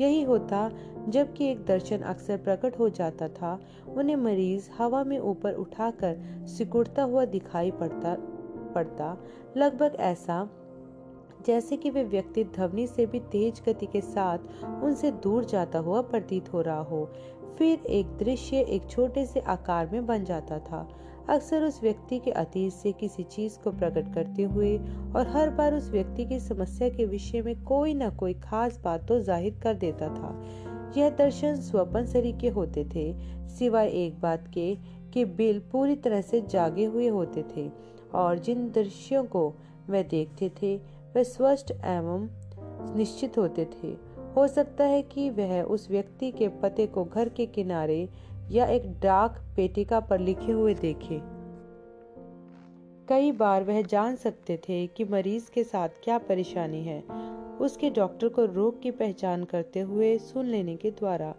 यही 0.00 0.22
होता, 0.22 0.70
जबकि 1.08 1.50
एक 1.50 1.64
दर्शन 1.64 1.98
अक्सर 1.98 2.36
प्रकट 2.36 2.78
हो 2.78 2.88
जाता 2.88 3.28
था। 3.28 3.58
उन्हें 3.88 4.16
मरीज़ 4.16 4.70
हवा 4.78 5.04
में 5.04 5.18
ऊपर 5.18 5.54
उठाकर 5.54 6.46
सिकुड़ता 6.46 7.02
हुआ 7.02 7.24
दिखाई 7.24 7.70
पड़ता 7.70 8.16
पड़ता। 8.74 9.16
लगभग 9.56 9.96
ऐसा, 10.00 10.48
जैसे 11.46 11.76
कि 11.76 11.90
वे 11.90 12.04
व्यक्ति 12.04 12.44
ध्वनि 12.44 12.86
से 12.86 13.06
भी 13.06 13.20
तेज 13.20 13.62
गति 13.68 13.86
के 13.86 14.00
साथ 14.00 14.64
उनसे 14.84 15.10
दूर 15.10 15.44
जाता 15.44 15.78
हुआ 15.78 16.00
प्रतीत 16.02 16.52
हो 16.52 16.60
रहा 16.60 16.80
हो। 16.80 17.04
फिर 17.58 17.78
एक 17.86 18.16
दृश्य 18.16 18.56
एक 18.56 18.88
छोटे 18.90 19.26
से 19.26 19.40
आकार 19.40 19.88
में 19.92 20.06
बन 20.06 20.24
जाता 20.24 20.58
था। 20.58 20.88
अक्सर 21.28 21.62
उस 21.62 21.82
व्यक्ति 21.82 22.18
के 22.18 22.30
अतीत 22.30 22.72
से 22.72 22.92
किसी 22.92 23.22
चीज़ 23.22 23.58
को 23.58 23.70
प्रकट 23.70 24.12
करते 24.14 24.42
हुए 24.42 24.76
और 25.16 25.28
हर 25.28 25.50
बार 25.50 25.74
उस 25.74 25.90
व्यक्ति 25.90 26.24
की 26.24 26.40
समस्या 26.40 26.88
के 26.88 27.04
विषय 27.04 27.42
में 27.42 27.62
कोई 27.64 27.94
न 27.94 28.10
कोई 28.10 28.34
खास 28.34 28.80
बात 28.84 29.06
तो 29.08 29.20
ज़ाहिर 29.20 29.58
कर 29.62 29.74
देता 29.74 30.08
था। 30.08 30.34
यह 30.96 31.10
दर्शन 31.10 31.56
स्वपन 31.56 32.06
सरीके 32.06 32.48
होते 32.48 32.84
थे, 32.84 33.12
सिवाय 33.48 33.88
एक 33.88 34.20
बात 34.20 34.48
के 34.48 34.74
कि 35.12 35.24
बिल 35.24 35.58
पूरी 35.72 35.96
तरह 35.96 36.20
से 36.20 36.40
जागे 36.40 36.84
हुए 36.84 37.08
होते 37.08 37.44
थे 37.56 37.70
और 38.14 38.38
जिन 38.38 38.70
दृश्यों 38.70 39.24
को 39.24 39.48
वह 39.90 40.02
देखते 40.02 40.50
थे, 40.62 40.76
वह 41.16 41.22
स्पष्ट 41.22 41.70
एवं 41.70 42.28
निश्चित 42.96 43.38
होते 43.38 43.64
थे। 43.64 44.12
हो 44.36 44.46
सकता 44.48 44.84
है 44.84 45.02
कि 45.02 45.30
वह 45.30 45.62
उस 45.62 45.90
व्यक्ति 45.90 46.30
के 46.30 46.48
पते 46.48 46.86
को 46.86 47.04
घर 47.04 47.28
के 47.28 47.46
किनारे 47.46 48.08
या 48.50 48.66
एक 48.66 49.00
डाक 49.00 49.40
पेटिका 49.56 50.00
पर 50.00 50.18
लिखे 50.18 50.52
हुए 50.52 50.74
देखे। 50.74 51.42
कई 53.08 53.32
बार 53.32 53.64
वह 53.64 53.82
जान 53.82 54.16
सकते 54.16 54.56
थे 54.56 54.86
कि 54.86 55.04
मरीज़ 55.04 55.50
के 55.50 55.64
साथ 55.64 55.88
क्या 56.04 56.18
परेशानी 56.18 56.84
है। 56.84 57.04
उसके 57.60 57.90
डॉक्टर 57.90 58.28
को 58.28 58.44
रोग 58.44 58.82
की 58.82 58.90
पहचान 58.90 59.44
करते 59.44 59.80
हुए 59.80 60.18
सुन 60.18 60.46
लेने 60.46 60.76
के 60.76 60.90
द्वारा, 60.90 61.34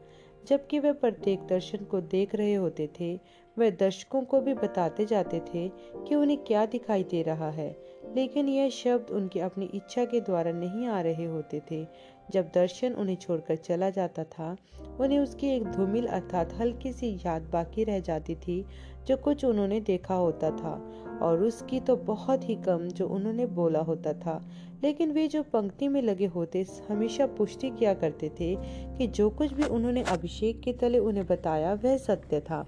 जबकि 0.47 0.79
वह 0.79 0.93
प्रत्येक 0.93 1.47
दर्शन 1.47 1.77
को 1.77 2.01
देख 2.01 2.35
रहे 2.35 2.53
होते 2.53 2.89
थे, 2.99 3.19
वह 3.59 3.69
दर्शकों 3.69 4.21
को 4.21 4.41
भी 4.41 4.53
बताते 4.53 5.05
जाते 5.05 5.39
थे 5.39 5.71
कि 6.07 6.15
उन्हें 6.15 6.43
क्या 6.43 6.65
दिखाई 6.65 7.03
दे 7.03 7.21
रहा 7.21 7.49
है। 7.49 7.93
लेकिन 8.15 8.49
यह 8.49 8.69
शब्द 8.69 9.11
उनकी 9.11 9.39
अपनी 9.39 9.65
इच्छा 9.65 10.05
के 10.05 10.19
द्वारा 10.19 10.51
नहीं 10.51 10.87
आ 10.87 11.01
रहे 11.01 11.25
होते 11.25 11.61
थे 11.71 11.87
जब 12.31 12.51
दर्शन 12.53 12.93
उन्हें 12.93 13.15
छोड़कर 13.15 13.55
चला 13.55 13.89
जाता 13.89 14.23
था, 14.23 14.57
उन्हें 14.99 15.19
उसकी 15.19 15.47
एक 15.47 15.63
धूमिल 15.63 16.05
अर्थात 16.05 16.53
हल्की 16.53 16.93
सी 16.93 17.15
याद 17.25 17.41
बाकी 17.41 17.83
रह 17.83 17.99
जाती 17.99 18.35
थी, 18.35 18.65
जो 19.07 19.17
कुछ 19.17 19.45
उन्होंने 19.45 19.79
देखा 19.79 20.15
होता 20.15 20.51
था। 20.51 20.91
और 21.21 21.43
उसकी 21.43 21.79
तो 21.79 21.95
बहुत 21.95 22.49
ही 22.49 22.55
कम 22.55 22.87
जो 22.87 23.07
उन्होंने 23.07 23.45
बोला 23.45 23.79
होता 23.79 24.13
था। 24.13 24.47
लेकिन 24.83 25.11
वे 25.11 25.27
जो 25.27 25.43
पंक्ति 25.43 25.87
में 25.87 26.01
लगे 26.01 26.25
होते, 26.25 26.65
हमेशा 26.89 27.25
पुष्टि 27.25 27.69
किया 27.69 27.93
करते 27.93 28.29
थे 28.29 28.57
कि 28.97 29.07
जो 29.07 29.29
कुछ 29.29 29.53
भी 29.53 29.63
उन्होंने 29.63 30.03
अभिषेक 30.03 30.59
के 30.59 30.73
तले 30.73 30.99
उन्हें 30.99 31.25
बताया, 31.25 31.73
वह 31.73 31.97
सत्य 31.97 32.39
था। 32.39 32.67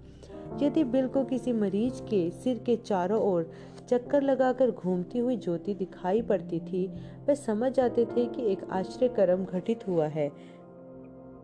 यदि 0.61 0.83
बिल 0.83 1.07
को 1.07 1.23
किसी 1.23 1.53
मरीज़ 1.53 2.01
के 2.01 2.31
सिर 2.31 2.57
के 2.57 2.75
चारों 2.75 3.21
ओर 3.21 3.51
चक्कर 3.89 4.21
लगाकर 4.21 4.71
घूमती 4.71 5.19
हुई 5.19 5.37
ज्योति 5.37 5.73
दिखाई 5.73 6.21
पड़ती 6.21 6.59
थी। 6.59 6.87
वे 7.27 7.35
समझ 7.35 7.71
जाते 7.71 8.05
थे 8.05 8.25
कि 8.25 8.41
एक 8.41 8.69
आश्चर्य 8.71 9.07
कर्म 9.07 9.45
घटित 9.45 9.87
हुआ 9.87 10.07
है। 10.07 10.31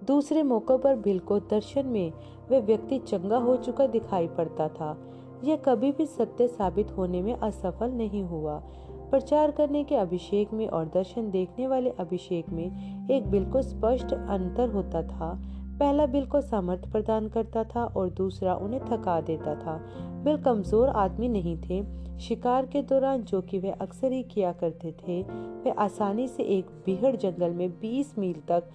दूसरे 0.07 0.43
मौकों 0.43 0.77
पर 0.77 0.95
बिल 0.95 1.19
को 1.19 1.39
दर्शन 1.39 1.87
में 1.87 2.13
वे 2.49 2.59
व्यक्ति 2.59 2.99
चंगा 2.99 3.37
हो 3.37 3.57
चुका 3.57 3.87
दिखाई 3.87 4.27
पड़ता 4.27 4.67
था। 4.67 4.97
यह 5.43 5.55
कभी 5.55 5.91
भी 5.91 6.05
सत्य 6.05 6.47
साबित 6.47 6.91
होने 6.91 7.21
में 7.21 7.33
असफल 7.33 7.91
नहीं 7.91 8.23
हुआ। 8.23 8.63
प्रचार 9.11 9.51
करने 9.51 9.83
के 9.83 9.95
अभिषेक 9.95 10.53
में 10.53 10.67
और 10.67 10.85
दर्शन 10.85 11.31
देखने 11.31 11.67
वाले 11.67 11.89
अभिषेक 11.89 12.49
में 12.49 13.09
एक 13.09 13.27
बिल्कुल 13.27 13.61
स्पष्ट 13.61 14.13
अंतर 14.13 14.69
होता 14.69 15.01
था। 15.03 15.50
पहला 15.81 16.05
बिल 16.05 16.25
को 16.25 16.39
सामर्थ्य 16.41 16.89
प्रदान 16.91 17.27
करता 17.27 17.63
था 17.65 17.83
और 17.85 18.09
दूसरा 18.09 18.55
उन्हें 18.55 18.81
थका 18.81 19.19
देता 19.21 19.53
था। 19.55 19.75
बिल 20.23 20.37
कमज़ोर 20.37 20.89
आदमी 20.89 21.27
नहीं 21.27 21.55
थे। 21.59 21.81
शिकार 22.19 22.65
के 22.65 22.81
दौरान 22.81 23.23
जो 23.23 23.41
कि 23.41 23.59
वे 23.59 23.71
अक्सर 23.81 24.11
ही 24.11 24.21
किया 24.23 24.51
करते 24.51 24.91
थे 24.99 25.21
वे 25.63 25.71
आसानी 25.79 26.27
से 26.27 26.43
एक 26.57 26.65
बिहड़ 26.85 27.15
जंगल 27.15 27.53
में 27.53 27.67
20 27.79 28.17
मील 28.19 28.41
तक 28.47 28.69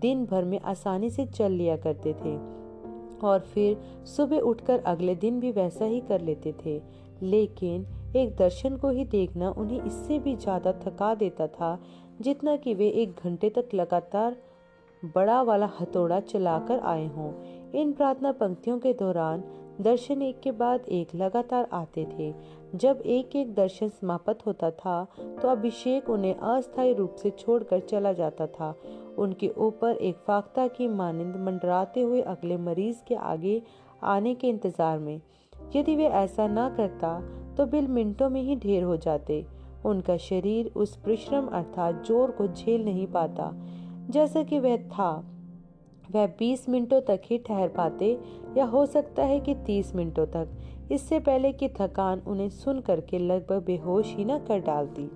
दिन 0.00 0.24
भर 0.24 0.44
में 0.44 0.58
आसानी 0.60 1.10
से 1.10 1.26
चल 1.26 1.52
लिया 1.52 1.76
करते 1.76 2.12
थे 2.14 2.36
और 3.26 3.40
फिर 3.44 3.76
सुबह 4.06 4.38
उठकर 4.40 4.82
अगले 4.86 5.14
दिन 5.16 5.40
भी 5.40 5.52
वैसा 5.52 5.84
ही 5.84 6.00
कर 6.00 6.20
लेते 6.20 6.54
थे। 6.64 6.80
लेकिन 7.22 7.86
एक 8.16 8.36
दर्शन 8.36 8.76
को 8.76 8.90
ही 8.90 9.04
देखना 9.04 9.50
उन्हें 9.50 9.82
इससे 9.82 10.18
भी 10.18 10.36
ज़्यादा 10.36 10.72
थका 10.82 11.14
देता 11.14 11.46
था, 11.46 11.78
जितना 12.20 12.56
कि 12.56 12.74
वे 12.74 12.88
एक 12.88 13.20
घंटे 13.24 13.50
तक 13.50 13.74
लगातार 13.74 14.36
बड़ा 15.04 15.40
वाला 15.42 15.68
हथौड़ा 15.80 16.18
चलाकर 16.22 16.78
आए 16.80 17.06
हों। 17.06 17.32
इन 17.72 17.92
प्रार्थना 17.92 18.32
पंक्तियों 18.34 18.78
के 18.78 18.92
दौरान 18.94 19.42
दर्शन 19.80 20.22
एक 20.22 20.40
के 20.40 20.50
बाद 20.52 20.84
एक 20.90 21.14
लगातार 21.14 21.68
आते 21.72 22.04
थे। 22.08 22.32
जब 22.74 23.02
एक 23.06 23.36
एक 23.36 23.54
दर्शन 23.54 23.88
समाप्त 23.90 24.46
होता 24.46 24.70
था 24.70 25.04
तो 25.14 25.48
अभिषेक 25.48 26.08
उन्हें 26.10 26.34
अस्थायी 26.34 26.94
रूप 26.94 27.14
से 27.14 27.30
छोड़कर 27.30 27.80
चला 27.80 28.12
जाता 28.12 28.46
था। 28.48 28.74
उनके 29.18 29.48
ऊपर 29.58 29.96
एक 29.96 30.16
फाख्ता 30.26 30.66
की 30.68 30.88
मानिंद 30.88 31.36
मंडराते 31.38 32.02
हुए 32.02 32.20
अगले 32.22 32.56
मरीज़ 32.58 33.02
के 33.08 33.14
आगे 33.14 33.62
आने 34.04 34.34
के 34.34 34.48
इंतज़ार 34.48 34.98
में। 34.98 35.20
यदि 35.76 35.96
वे 35.96 36.06
ऐसा 36.06 36.46
न 36.48 36.68
करता 36.76 37.18
तो 37.56 37.66
बिल 37.66 37.86
मिनटों 37.88 38.28
में 38.30 38.42
ही 38.42 38.56
ढेर 38.56 38.82
हो 38.82 38.96
जाते। 38.98 39.44
उनका 39.84 40.16
शरीर 40.18 40.70
उस 40.76 40.96
परिश्रम 40.96 41.46
अर्थात 41.48 42.04
ज़ोर 42.06 42.30
को 42.30 42.46
झेल 42.46 42.84
नहीं 42.84 43.06
पाता। 43.06 43.50
जैसा 44.10 44.42
कि 44.42 44.58
वह 44.58 44.76
था। 44.76 45.24
वह 46.10 46.26
20 46.26 46.68
मिनटों 46.68 47.00
तक 47.00 47.20
ही 47.24 47.38
ठहर 47.38 47.68
पाते 47.68 48.20
या 48.56 48.64
हो 48.64 48.86
सकता 48.86 49.24
है 49.24 49.40
कि 49.40 49.54
30 49.54 49.94
मिनटों 49.94 50.26
तक। 50.26 50.48
इससे 50.92 51.20
पहले 51.20 51.52
कि 51.52 51.68
थकान 51.68 52.22
उन्हें 52.26 52.48
सुन 52.48 52.80
करके 52.80 53.18
लगभग 53.18 53.64
बेहोश 53.64 54.16
ही 54.16 54.24
न 54.24 54.38
कर 54.38 54.60
डालती। 54.60 55.10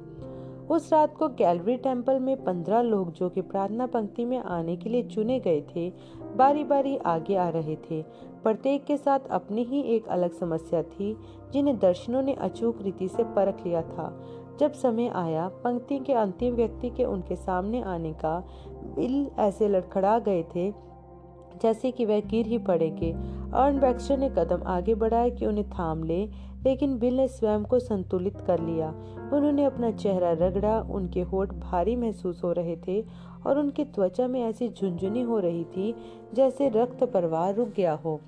उस 0.71 0.93
रात 0.93 1.17
को 1.17 1.29
कैलरी 1.29 1.77
टेंपल 1.77 2.21
में 2.21 2.45
पंद्रह 2.45 2.81
लोग 2.81 3.13
जो 3.13 3.29
कि 3.29 3.41
प्रार्थना 3.41 3.87
पंक्ति 3.87 4.25
में 4.25 4.39
आने 4.39 4.77
के 4.77 4.91
लिए 4.91 5.03
चुने 5.03 5.41
गए 5.41 5.65
थे 5.77 5.93
बारी 6.37 6.65
बारी 6.65 6.97
आगे 6.97 7.37
आ 7.37 7.49
रहे 7.49 7.77
थे। 7.77 8.03
प्रत्येक 8.43 8.85
के 8.85 8.97
साथ 8.97 9.21
अपनी 9.31 9.63
ही 9.63 9.81
एक 9.81 10.09
अलग 10.09 10.33
समस्या 10.33 10.83
थी, 10.83 11.17
जिन्हें 11.53 11.79
दर्शनों 11.79 12.23
ने 12.23 12.35
अचूक 12.35 12.83
रीति 12.83 13.09
से 13.09 13.25
परख 13.25 13.67
लिया 13.67 13.83
था। 13.83 14.27
जब 14.61 14.73
समय 14.73 15.09
आया, 15.09 15.49
पंक्ति 15.49 15.99
के 15.99 16.13
अंतिम 16.13 16.55
व्यक्ति 16.55 16.91
के 16.91 17.05
उनके 17.05 17.37
सामने 17.37 17.83
आने 17.83 18.13
का 18.13 18.45
बिल 18.97 19.31
ऐसे 19.39 19.69
लड़खड़ा 19.69 20.19
गए 20.19 20.43
थे, 20.43 20.71
जैसे 21.63 21.91
कि 21.91 22.05
वह 22.05 22.21
गिर 22.21 22.47
ही 22.47 22.59
पड़ेंगे। 22.59 23.13
अर्न 23.55 23.79
बैक्स्टर 23.81 24.19
ने 24.19 24.29
कदम 24.29 24.63
आगे 24.67 24.95
बढ़ाया 24.95 25.29
कि 25.29 25.47
उन्हें 25.47 25.69
थाम 25.71 26.05
ले, 26.05 26.25
लेकिन 26.65 26.99
बिल 26.99 27.17
ने 27.17 27.29
स्वयं 27.29 27.65
को 27.65 27.79
संतुलित 27.79 28.41
कर 28.41 28.61
लिया। 28.61 28.89
उन्होंने 29.33 29.65
अपना 29.65 29.91
चेहरा 29.91 30.33
रगड़ा, 30.33 30.81
उनके 30.81 31.21
होठ 31.21 31.53
भारी 31.53 31.97
महसूस 31.97 32.45
हो 32.45 32.53
रहे 32.53 32.77
थे 32.89 33.05
और 33.47 33.59
उनकी 33.59 33.85
त्वचा 33.85 34.27
में 34.27 34.41
ऐसी 34.43 34.69
झुंझुनी 34.69 35.23
हो 35.23 35.39
रही 35.39 35.65
थी 35.65 35.95
जैसे 36.35 36.69
रक्त 36.69 37.05
प्रवाह 37.05 37.51
रुक 37.51 37.69
गया 37.69 37.93
हो। 37.95 38.21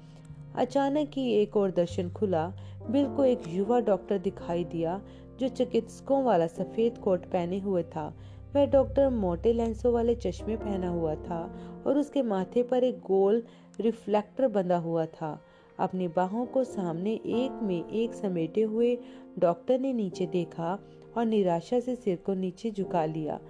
अचानक 0.56 1.10
ही 1.16 1.30
एक 1.32 1.56
और 1.56 1.70
दर्शन 1.70 2.10
खुला। 2.10 2.46
बिल 2.90 3.06
को 3.06 3.24
एक 3.24 3.42
युवा 3.48 3.80
डॉक्टर 3.80 4.18
दिखाई 4.18 4.64
दिया, 4.64 5.00
जो 5.40 5.48
चिकित्सकों 5.48 6.22
वाला 6.24 6.46
सफ़ेद 6.46 6.98
कोट 6.98 7.24
पहने 7.24 7.58
हुए 7.58 7.82
था। 7.82 8.12
वह 8.54 8.66
डॉक्टर 8.66 9.08
मोटे 9.08 9.52
लेंसों 9.52 9.92
वाले 9.92 10.14
चश्मे 10.14 10.56
पहना 10.56 10.88
हुआ 10.88 11.14
था 11.14 11.38
और 11.86 11.98
उसके 11.98 12.22
माथे 12.22 12.62
पर 12.62 12.84
एक 12.84 12.98
गोल 12.98 13.42
रिफ्लेक्टर 13.80 14.48
बंधा 14.48 14.76
हुआ 14.76 15.06
था। 15.06 15.40
अपनी 15.78 16.08
बाहों 16.08 16.46
को 16.46 16.64
सामने 16.64 17.12
एक 17.12 17.58
में 17.62 17.90
एक 17.90 18.14
समेटे 18.14 18.62
हुए 18.62 18.98
डॉक्टर 19.38 19.78
ने 19.78 19.92
नीचे 19.92 20.26
देखा 20.26 20.78
और 21.16 21.26
निराशा 21.26 21.80
से 21.80 21.94
सिर 21.94 22.16
को 22.16 22.34
नीचे 22.34 22.70
झुका 22.70 23.04
लिया। 23.04 23.40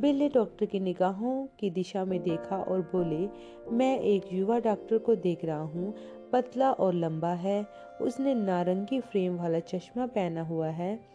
बिल 0.00 0.18
ने 0.18 0.28
डॉक्टर 0.28 0.66
की 0.66 0.80
निगाहों 0.80 1.46
की 1.60 1.70
दिशा 1.70 2.04
में 2.04 2.22
देखा 2.22 2.56
और 2.56 2.80
बोले, 2.80 3.28
मैं 3.76 3.98
एक 4.00 4.22
युवा 4.32 4.58
डॉक्टर 4.58 4.98
को 4.98 5.14
देख 5.14 5.44
रहा 5.44 5.62
हूँ। 5.62 5.94
पतला 6.32 6.72
और 6.72 6.94
लंबा 6.94 7.32
है। 7.32 7.66
उसने 8.02 8.34
नारंगी 8.34 9.00
फ्रेम 9.00 9.36
वाला 9.36 9.58
चश्मा 9.58 10.06
पहना 10.06 10.42
हुआ 10.42 10.68
है। 10.68 11.13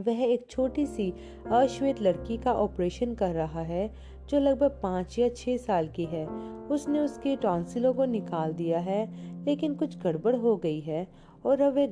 वह 0.00 0.22
एक 0.24 0.46
छोटी 0.50 0.86
सी 0.86 1.12
अश्वेत 1.52 2.00
लड़की 2.02 2.36
का 2.36 2.52
ऑपरेशन 2.52 3.14
कर 3.14 3.30
रहा 3.30 3.60
है, 3.60 3.90
जो 4.30 4.38
लगभग 4.38 4.78
पाँच 4.82 5.18
या 5.18 5.28
छह 5.28 5.56
साल 5.56 5.88
की 5.88 6.04
है। 6.04 6.26
उसने 6.68 7.00
उसके 7.00 7.36
टॉन्सिलों 7.36 7.92
को 7.94 8.04
निकाल 8.04 8.52
दिया 8.52 8.78
है, 8.78 9.04
लेकिन 9.44 9.74
कुछ 9.74 9.98
गड़बड़ 9.98 10.34
हो 10.36 10.56
गई 10.56 10.80
है 10.80 11.06
और 11.46 11.60
अब 11.60 11.74
वह 11.74 11.86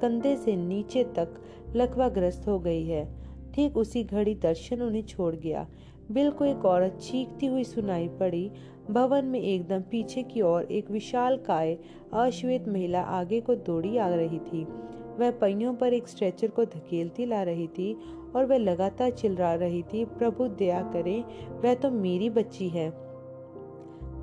कंधे 0.00 0.36
से 0.36 0.56
नीचे 0.56 1.04
तक 1.16 1.34
लकवाग्रस्त 1.76 2.48
हो 2.48 2.58
गई 2.58 2.84
है। 2.84 3.04
ठीक 3.52 3.76
उसी 3.76 4.04
घड़ी 4.04 4.34
दर्शन 4.34 4.82
उन्हें 4.82 5.02
छोड़ 5.02 5.34
गया। 5.34 5.66
बिल 6.10 6.30
को 6.30 6.44
एक 6.44 6.64
औरत 6.64 6.98
चीखती 7.02 7.46
हुई 7.46 7.64
सुनाई 7.64 8.08
पड़ी। 8.08 8.50
भवन 8.90 9.24
में 9.24 9.40
एकदम 9.40 9.80
पीछे 9.80 10.22
की 10.22 10.40
ओर 10.40 10.64
एक 10.64 10.90
विशाल 10.90 11.36
काय 11.36 11.76
अश्वेत 12.14 12.68
महिला 12.68 13.00
आगे 13.00 13.40
को 13.40 13.54
दौड़ी 13.54 13.96
आ 13.96 14.08
रही 14.08 14.38
थी। 14.38 14.66
वह 15.18 15.30
पहियों 15.30 15.74
पर 15.74 15.92
एक 15.92 16.08
स्ट्रेचर 16.08 16.48
को 16.48 16.64
धकेलती 16.64 17.26
ला 17.26 17.42
रही 17.42 17.66
थी 17.66 17.96
और 18.36 18.44
वह 18.44 18.56
लगातार 18.56 19.10
चिल्ला 19.10 19.54
रही 19.54 19.82
थी, 19.82 20.04
प्रभु, 20.04 20.48
दया 20.48 20.80
करे, 20.80 21.24
वह 21.64 21.74
तो 21.74 21.90
मेरी 21.90 22.30
बच्ची 22.30 22.68
है। 22.68 22.92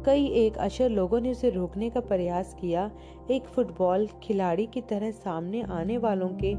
कई 0.06 0.26
एक 0.28 0.58
अशर 0.58 0.90
लोगों 0.90 1.22
ने 1.22 1.32
उसे 1.32 1.50
रोकने 1.50 1.90
का 1.90 2.00
प्रयास 2.00 2.56
किया। 2.62 2.92
एक 3.32 3.44
फुटबॉल 3.44 4.08
खिलाड़ी 4.24 4.66
की 4.66 4.82
तरह 4.82 5.12
सामने 5.12 5.62
आने 5.62 5.98
वालों 5.98 6.30
के 6.30 6.54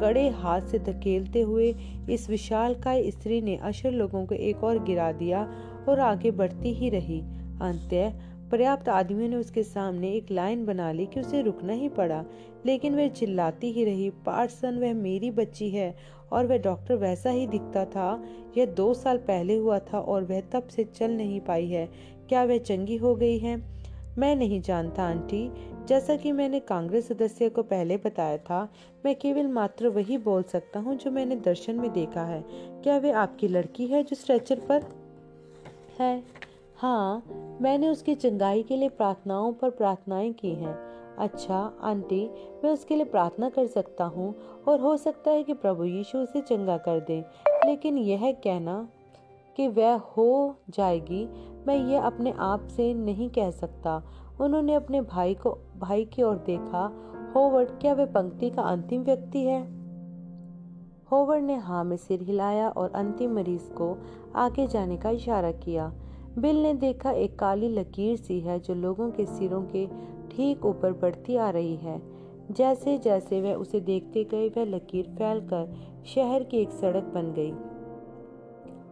कड़े 0.00 0.28
हाथ 0.28 0.60
से 0.60 0.78
धकेलते 0.78 1.40
हुए 1.40 1.74
इस 2.10 2.30
विशाल 2.30 2.74
काय 2.74 3.10
स्त्री 3.10 3.40
ने 3.40 3.56
अशर 3.56 3.90
लोगों 3.90 4.26
को 4.26 4.34
एक 4.34 4.64
और 4.64 4.84
गिरा 4.84 5.12
दिया 5.12 5.52
और 5.88 6.00
आगे 6.00 6.30
बढ़ती 6.30 6.72
ही 6.74 6.88
रही। 6.88 7.20
अंत्य 7.62 8.12
पर्याप्त 8.50 8.88
आदमियों 8.88 9.28
ने 9.28 9.36
उसके 9.36 9.62
सामने 9.62 10.12
एक 10.12 10.30
लाइन 10.30 10.66
बना 10.66 10.92
ली 10.92 11.06
कि 11.06 11.20
उसे 11.20 11.42
रुकना 11.42 11.72
ही 11.72 11.88
पड़ा, 11.88 12.24
लेकिन 12.66 12.94
वह 12.94 13.08
चिल्लाती 13.08 13.72
ही 13.72 13.84
रही, 13.84 14.10
पार्सन, 14.10 14.78
वह 14.78 14.94
मेरी 14.94 15.30
बच्ची 15.30 15.70
है। 15.70 16.14
और 16.32 16.46
वह 16.46 16.58
डॉक्टर 16.58 16.96
वैसा 16.96 17.30
ही 17.30 17.46
दिखता 17.46 17.84
था, 17.84 18.24
यह 18.58 18.66
दो 18.66 18.94
साल 18.94 19.18
पहले 19.18 19.56
हुआ 19.56 19.78
था 19.78 20.00
और 20.00 20.24
वह 20.24 20.40
तब 20.40 20.68
से 20.68 20.84
चल 20.84 21.10
नहीं 21.10 21.40
पाई 21.40 21.66
है। 21.66 21.88
क्या 22.28 22.44
वह 22.44 22.58
चंगी 22.58 22.96
हो 22.96 23.14
गई 23.14 23.38
है? 23.38 23.62
मैं 24.18 24.36
नहीं 24.36 24.60
जानता, 24.60 25.02
आंटी। 25.02 25.50
जैसा 25.88 26.16
कि 26.16 26.32
मैंने 26.32 26.60
कांग्रेस 26.60 27.08
सदस्य 27.08 27.48
को 27.48 27.62
पहले 27.62 27.96
बताया 27.96 28.38
था, 28.38 28.72
मैं 29.04 29.14
केवल 29.14 29.46
मात्र 29.46 29.88
वही 29.88 30.18
बोल 30.18 30.42
सकता 30.42 30.80
हूँ 30.80 30.96
जो 30.96 31.10
मैंने 31.10 31.36
दर्शन 31.36 31.74
में 31.74 31.92
देखा 31.92 32.22
है। 32.22 32.44
क्या 32.82 32.98
वे 32.98 33.10
आपकी 33.10 33.48
लड़की 33.48 33.86
है 33.86 34.02
जो 34.02 34.16
स्ट्रेचर 34.16 34.60
पर 34.60 34.84
है? 35.98 36.22
हाँ 36.84 37.24
मैंने 37.60 37.88
उसकी 37.88 38.14
चंगाई 38.14 38.62
के 38.62 38.76
लिए 38.76 38.88
प्रार्थनाओं 38.88 39.52
पर 39.52 39.70
प्रार्थनाएँ 39.70 40.32
की 40.32 40.50
हैं। 40.50 40.78
अच्छा 41.18 41.72
आंटी, 41.82 42.30
मैं 42.64 42.70
उसके 42.70 42.96
लिए 42.96 43.04
प्रार्थना 43.04 43.48
कर 43.48 43.66
सकता 43.66 44.04
हूँ 44.04 44.34
और 44.68 44.80
हो 44.80 44.96
सकता 44.96 45.30
है 45.30 45.42
कि 45.42 45.52
प्रभु 45.52 45.84
यीशु 45.84 46.18
उसे 46.18 46.40
चंगा 46.40 46.76
कर 46.76 47.00
दे। 47.00 47.24
लेकिन 47.66 47.98
यह 47.98 48.32
कहना 48.32 48.88
कि 49.56 49.68
वह 49.68 49.94
हो 49.94 50.56
जाएगी, 50.70 51.28
मैं 51.66 51.76
यह 51.76 52.02
अपने 52.02 52.34
आप 52.38 52.66
से 52.66 52.94
नहीं 52.94 53.30
कह 53.30 53.50
सकता। 53.50 54.02
उन्होंने 54.40 54.74
अपने 54.74 55.00
भाई 55.00 55.34
को, 55.34 55.58
भाई 55.78 56.04
की 56.04 56.22
ओर 56.22 56.36
देखा। 56.36 56.92
होवर्ड, 57.36 57.68
क्या 57.68 57.94
वह 57.94 58.06
पंक्ति 58.06 58.50
का 58.50 58.62
अंतिम 58.62 59.02
व्यक्ति 59.02 59.42
है? 59.42 59.62
होवर्ड 61.12 61.44
ने 61.44 61.54
हाँ 61.54 61.84
में 61.84 61.96
सिर 61.96 62.22
हिलाया 62.22 62.68
और 62.68 62.92
अंतिम 62.94 63.34
मरीज़ 63.34 63.70
को 63.70 63.98
आगे 64.36 64.66
जाने 64.66 64.96
का 64.96 65.10
इशारा 65.10 65.52
किया। 65.52 65.92
बिल 66.38 66.62
ने 66.62 66.74
देखा 66.74 67.10
एक 67.10 67.38
काली 67.38 67.68
लकीर 67.68 68.16
सी 68.16 68.40
है 68.40 68.60
जो 68.60 68.74
लोगों 68.74 69.10
के 69.10 69.26
सिरों 69.26 69.62
के 69.62 69.86
ठीक 70.36 70.64
ऊपर 70.66 70.92
बढ़ती 70.92 71.36
आ 71.36 71.50
रही 71.50 71.76
है। 71.76 72.02
जैसे 72.50 72.98
जैसे 72.98 73.42
वह 73.42 73.54
उसे 73.54 73.80
देखते 73.80 74.24
गए, 74.24 74.48
वह 74.48 74.64
लकीर 74.64 75.06
फैलकर 75.06 75.74
शहर 76.06 76.44
की 76.44 76.56
एक 76.56 76.70
सड़क 76.70 77.04
बन 77.04 77.32
गई। 77.32 77.52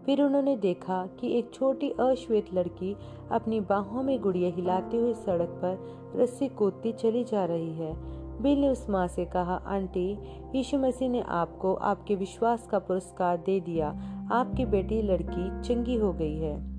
फिर 0.07 0.23
उन्होंने 0.23 0.57
देखा 0.57 1.07
कि 1.07 1.39
एक 1.39 1.51
छोटी 1.55 1.91
अश्वेत 1.91 2.55
लड़की 2.55 2.97
अपनी 3.33 3.61
बाहों 3.61 4.03
में 4.03 4.21
गुड़िया 4.21 4.51
हिलाते 4.51 4.97
हुए 4.97 5.15
सड़क 5.15 5.49
पर 5.49 5.79
रस्सी 6.17 6.49
कूदती 6.49 6.93
चली 6.93 7.25
जा 7.25 7.45
रही 7.45 7.73
है। 7.73 7.95
बिल 8.43 8.61
ने 8.61 8.69
उस 8.69 8.91
माँ 8.91 9.07
से 9.09 9.25
कहा, 9.25 9.55
आंटी, 9.55 10.19
यीशु 10.55 10.79
मसीह 10.79 11.09
ने 11.09 11.21
आपको, 11.21 11.75
आपके 11.75 12.15
विश्वास 12.15 12.67
का 12.67 12.79
पुरस्कार 12.79 13.37
दे 13.37 13.61
दिया। 13.61 13.89
आपकी 14.33 14.67
बेटी 14.67 15.03
लड़की 15.03 15.63
चंगी 15.63 15.97
हो 15.97 16.13
गई 16.13 16.37
है। 16.37 16.72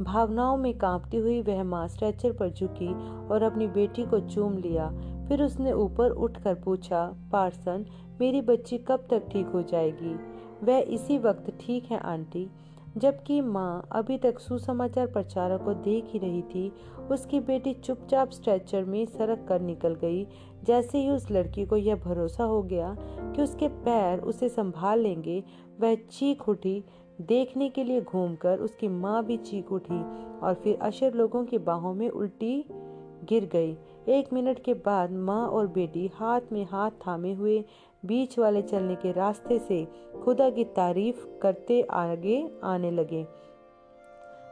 भावनाओं 0.00 0.56
में 0.56 0.78
कांपती 0.78 1.16
हुई 1.16 1.42
वह 1.42 1.62
माँ 1.64 1.88
स्ट्रेचर 1.88 2.32
पर 2.32 2.50
झुकी 2.50 2.94
और 3.28 3.42
अपनी 3.42 3.66
बेटी 3.66 4.04
को 4.04 4.20
चूम 4.20 4.58
लिया। 4.58 4.90
फिर 5.28 5.42
उसने 5.42 5.72
ऊपर 5.72 6.10
उठकर 6.10 6.54
पूछा, 6.54 7.14
पार्सन, 7.32 7.86
मेरी 8.20 8.40
बच्ची 8.40 8.78
कब 8.78 9.06
तक 9.10 9.28
ठीक 9.32 9.46
हो 9.46 9.62
जाएगी? 9.62 10.14
वह 10.62 10.78
इसी 10.78 11.18
वक्त 11.18 11.50
ठीक 11.60 11.84
है, 11.90 11.98
आंटी। 11.98 12.50
जबकि 12.96 13.40
माँ 13.40 13.88
अभी 13.92 14.18
तक 14.18 14.38
सुसमाचार 14.38 15.06
प्रचारक 15.06 15.62
को 15.62 15.74
देख 15.74 16.04
ही 16.06 16.18
रही 16.18 16.42
थी, 16.42 16.72
उसकी 17.10 17.40
बेटी 17.40 17.74
चुपचाप 17.74 18.30
स्ट्रेचर 18.30 18.84
में 18.84 19.06
सरक 19.06 19.46
कर 19.48 19.60
निकल 19.60 19.94
गई। 19.94 20.26
जैसे 20.64 20.98
ही 20.98 21.10
उस 21.10 21.30
लड़की 21.30 21.66
को 21.66 21.76
यह 21.76 21.94
भरोसा 21.94 22.44
हो 22.44 22.62
गया 22.62 22.96
कि 23.02 23.42
उसके 23.42 23.68
पैर 23.68 24.18
उसे 24.18 24.48
संभाल 24.48 25.00
लेंगे, 25.00 25.44
वह 25.80 25.94
चीख 25.94 26.48
उठी 26.48 26.84
देखने 27.20 27.68
के 27.68 27.84
लिए 27.84 28.00
घूमकर 28.00 28.58
उसकी 28.58 28.88
माँ 28.88 29.24
भी 29.24 29.36
चीख 29.36 29.72
उठी 29.72 30.00
और 30.38 30.54
फिर 30.54 30.78
अशर 30.82 31.14
लोगों 31.14 31.44
की 31.44 31.58
बाहों 31.58 31.94
में 31.94 32.08
उल्टी 32.08 32.64
गिर 33.24 33.44
गई। 33.44 33.76
एक 34.08 34.32
मिनट 34.32 34.62
के 34.64 34.74
बाद 34.74 35.12
माँ 35.12 35.46
और 35.48 35.66
बेटी 35.66 36.10
हाथ 36.14 36.40
में 36.52 36.64
हाथ 36.64 36.90
थामे 36.90 37.32
हुए 37.32 37.64
बीच 38.06 38.38
वाले 38.38 38.62
चलने 38.62 38.94
के 38.94 39.12
रास्ते 39.12 39.58
से 39.58 39.88
खुदा 40.24 40.50
की 40.50 40.64
तारीफ़ 40.64 41.26
करते 41.42 41.82
आगे 41.82 42.50
आने 42.64 42.90
लगे। 42.90 43.26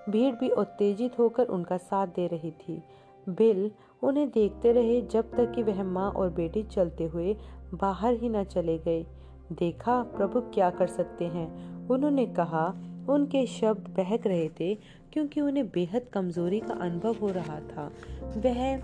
भीड़ 0.08 0.34
भी 0.34 0.48
उत्तेजित 0.48 1.18
होकर 1.18 1.46
उनका 1.46 1.76
साथ 1.76 2.06
दे 2.06 2.26
रही 2.26 2.50
थी। 2.50 2.82
बिल 3.28 3.70
उन्हें 4.02 4.30
देखते 4.30 4.72
रहे 4.72 5.02
जब 5.02 5.30
तक 5.36 5.52
कि 5.54 5.62
वह 5.62 5.82
माँ 5.84 6.10
और 6.10 6.30
बेटी 6.30 6.62
चलते 6.62 7.04
हुए 7.04 7.36
बाहर 7.74 8.14
ही 8.14 8.28
न 8.28 8.44
चले 8.44 8.78
गए। 8.78 9.06
देखा, 9.52 10.02
प्रभु 10.02 10.40
क्या 10.40 10.70
कर 10.70 10.86
सकते 10.86 11.24
हैं? 11.24 11.77
उन्होंने 11.90 12.26
कहा, 12.26 12.66
उनके 13.08 13.46
शब्द 13.46 13.88
बहक 13.96 14.26
रहे 14.26 14.48
थे 14.48 14.74
क्योंकि 15.12 15.40
उन्हें 15.40 15.68
बेहद 15.68 16.06
कमज़ोरी 16.12 16.60
का 16.60 16.74
अनुभव 16.74 17.16
हो 17.20 17.30
रहा 17.30 17.60
था। 17.60 17.92
वह 18.36 18.80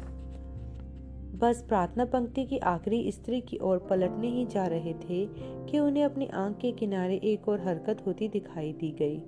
बस 1.39 1.65
प्रार्थना 1.69 2.05
पंक्ति 2.05 2.45
की 2.45 2.59
आखिरी 2.59 3.13
स्त्री 3.13 3.41
की 3.41 3.59
ओर 3.59 3.79
पलटने 3.79 4.29
ही 4.29 4.47
जा 4.47 4.67
रहे 4.67 4.93
थे 4.93 5.27
कि 5.71 5.79
उन्हें 5.79 6.05
अपनी 6.05 6.27
आँख 6.27 6.57
के 6.59 6.73
किनारे 6.73 7.17
एक 7.25 7.49
और 7.49 7.61
हरकत 7.61 8.03
होती 8.07 8.29
दिखाई 8.29 8.73
दी 8.73 8.91
गई। 8.91 9.23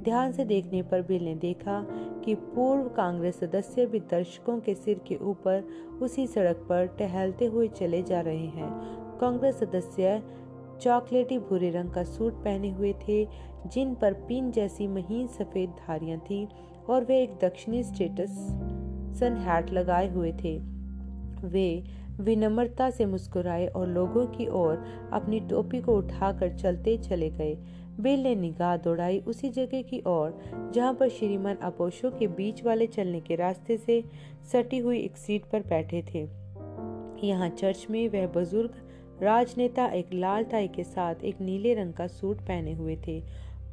ध्यान 0.00 0.32
से 0.32 0.44
देखने 0.44 0.82
पर 0.82 1.02
बिल 1.02 1.24
ने 1.24 1.34
देखा 1.34 1.86
कि 2.24 2.34
पूर्व 2.34 2.88
कांग्रेस 2.88 3.40
सदस्य 3.40 3.86
भी 3.86 4.00
दर्शकों 4.00 4.58
के 4.60 4.74
सिर 4.74 5.00
के 5.08 5.16
ऊपर 5.16 5.64
उसी 6.02 6.26
सड़क 6.26 6.66
पर 6.68 6.86
टहलते 6.86 7.46
हुए 7.46 7.68
चले 7.68 8.02
जा 8.02 8.20
रहे 8.20 8.46
हैं। 8.46 8.70
कांग्रेस 9.18 9.56
सदस्य 9.56 10.22
चॉकलेटी 10.82 11.38
भूरे 11.38 11.70
रंग 11.70 11.90
का 11.90 12.02
सूट 12.04 12.32
पहने 12.34 12.70
हुए 12.70 12.92
थे, 13.08 13.24
जिन 13.66 13.94
पर 13.94 14.12
पिन 14.28 14.50
जैसी 14.52 14.86
महीन 14.86 15.26
सफ़ेद 15.26 15.70
धारियाँ 15.70 16.18
थी 16.20 16.46
और 16.88 17.04
वे 17.04 17.22
एक 17.22 17.38
दक्षिणी 17.42 17.82
स्टेटस 17.82 18.30
सन 19.20 19.36
हैट 19.38 19.70
लगाए 19.70 20.08
हुए 20.12 20.32
थे। 20.32 20.58
वे 21.44 21.84
विनम्रता 22.20 22.90
से 22.90 23.06
मुस्कुराए 23.06 23.66
और 23.66 23.88
लोगों 23.88 24.26
की 24.26 24.46
ओर 24.46 24.84
अपनी 25.12 25.40
टोपी 25.40 25.80
को 25.80 25.96
उठाकर 25.96 26.56
चलते 26.58 26.96
चले 26.98 27.30
गए। 27.30 27.54
बिल 28.00 28.22
ने 28.22 28.34
निगाह 28.34 28.76
दौड़ाई 28.76 29.18
उसी 29.18 29.48
जगह 29.48 29.82
की 29.82 30.02
ओर, 30.06 30.38
जहाँ 30.74 30.94
पर 30.94 31.08
श्रीमान 31.08 31.56
अपोशो 31.62 32.10
के 32.10 32.26
बीच 32.26 32.64
वाले 32.64 32.86
चलने 32.86 33.20
के 33.20 33.36
रास्ते 33.36 33.76
से 33.76 34.04
सटी 34.52 34.78
हुई 34.78 35.00
एक 35.00 35.16
सीट 35.16 35.44
पर 35.44 35.60
बैठे 35.60 36.04
थे। 36.14 36.28
यहाँ 37.26 37.48
चर्च 37.48 37.86
में 37.90 38.08
वह 38.08 38.26
बुज़ुर्ग 38.26 38.74
राजनेता 39.20 39.86
एक 39.86 40.12
लाल 40.14 40.44
टाई 40.44 40.68
के 40.68 40.84
साथ 40.84 41.14
एक 41.24 41.40
नीले 41.40 41.74
रंग 41.74 41.92
का 41.92 42.06
सूट 42.06 42.40
पहने 42.40 42.72
हुए 42.72 42.96
थे। 42.96 43.20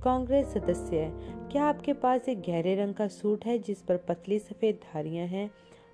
कांग्रेस 0.03 0.47
सदस्य 0.47 1.11
क्या 1.51 1.63
आपके 1.63 1.93
पास 1.93 2.29
एक 2.29 2.41
गहरे 2.41 2.75
रंग 2.75 2.93
का 2.93 3.07
सूट 3.07 3.45
है 3.45 3.59
जिस 3.59 3.81
पर 3.81 3.97
पतली 3.97 4.39
सफ़ेद 4.39 4.75
धारियाँ 4.75 5.27
हैं? 5.27 5.51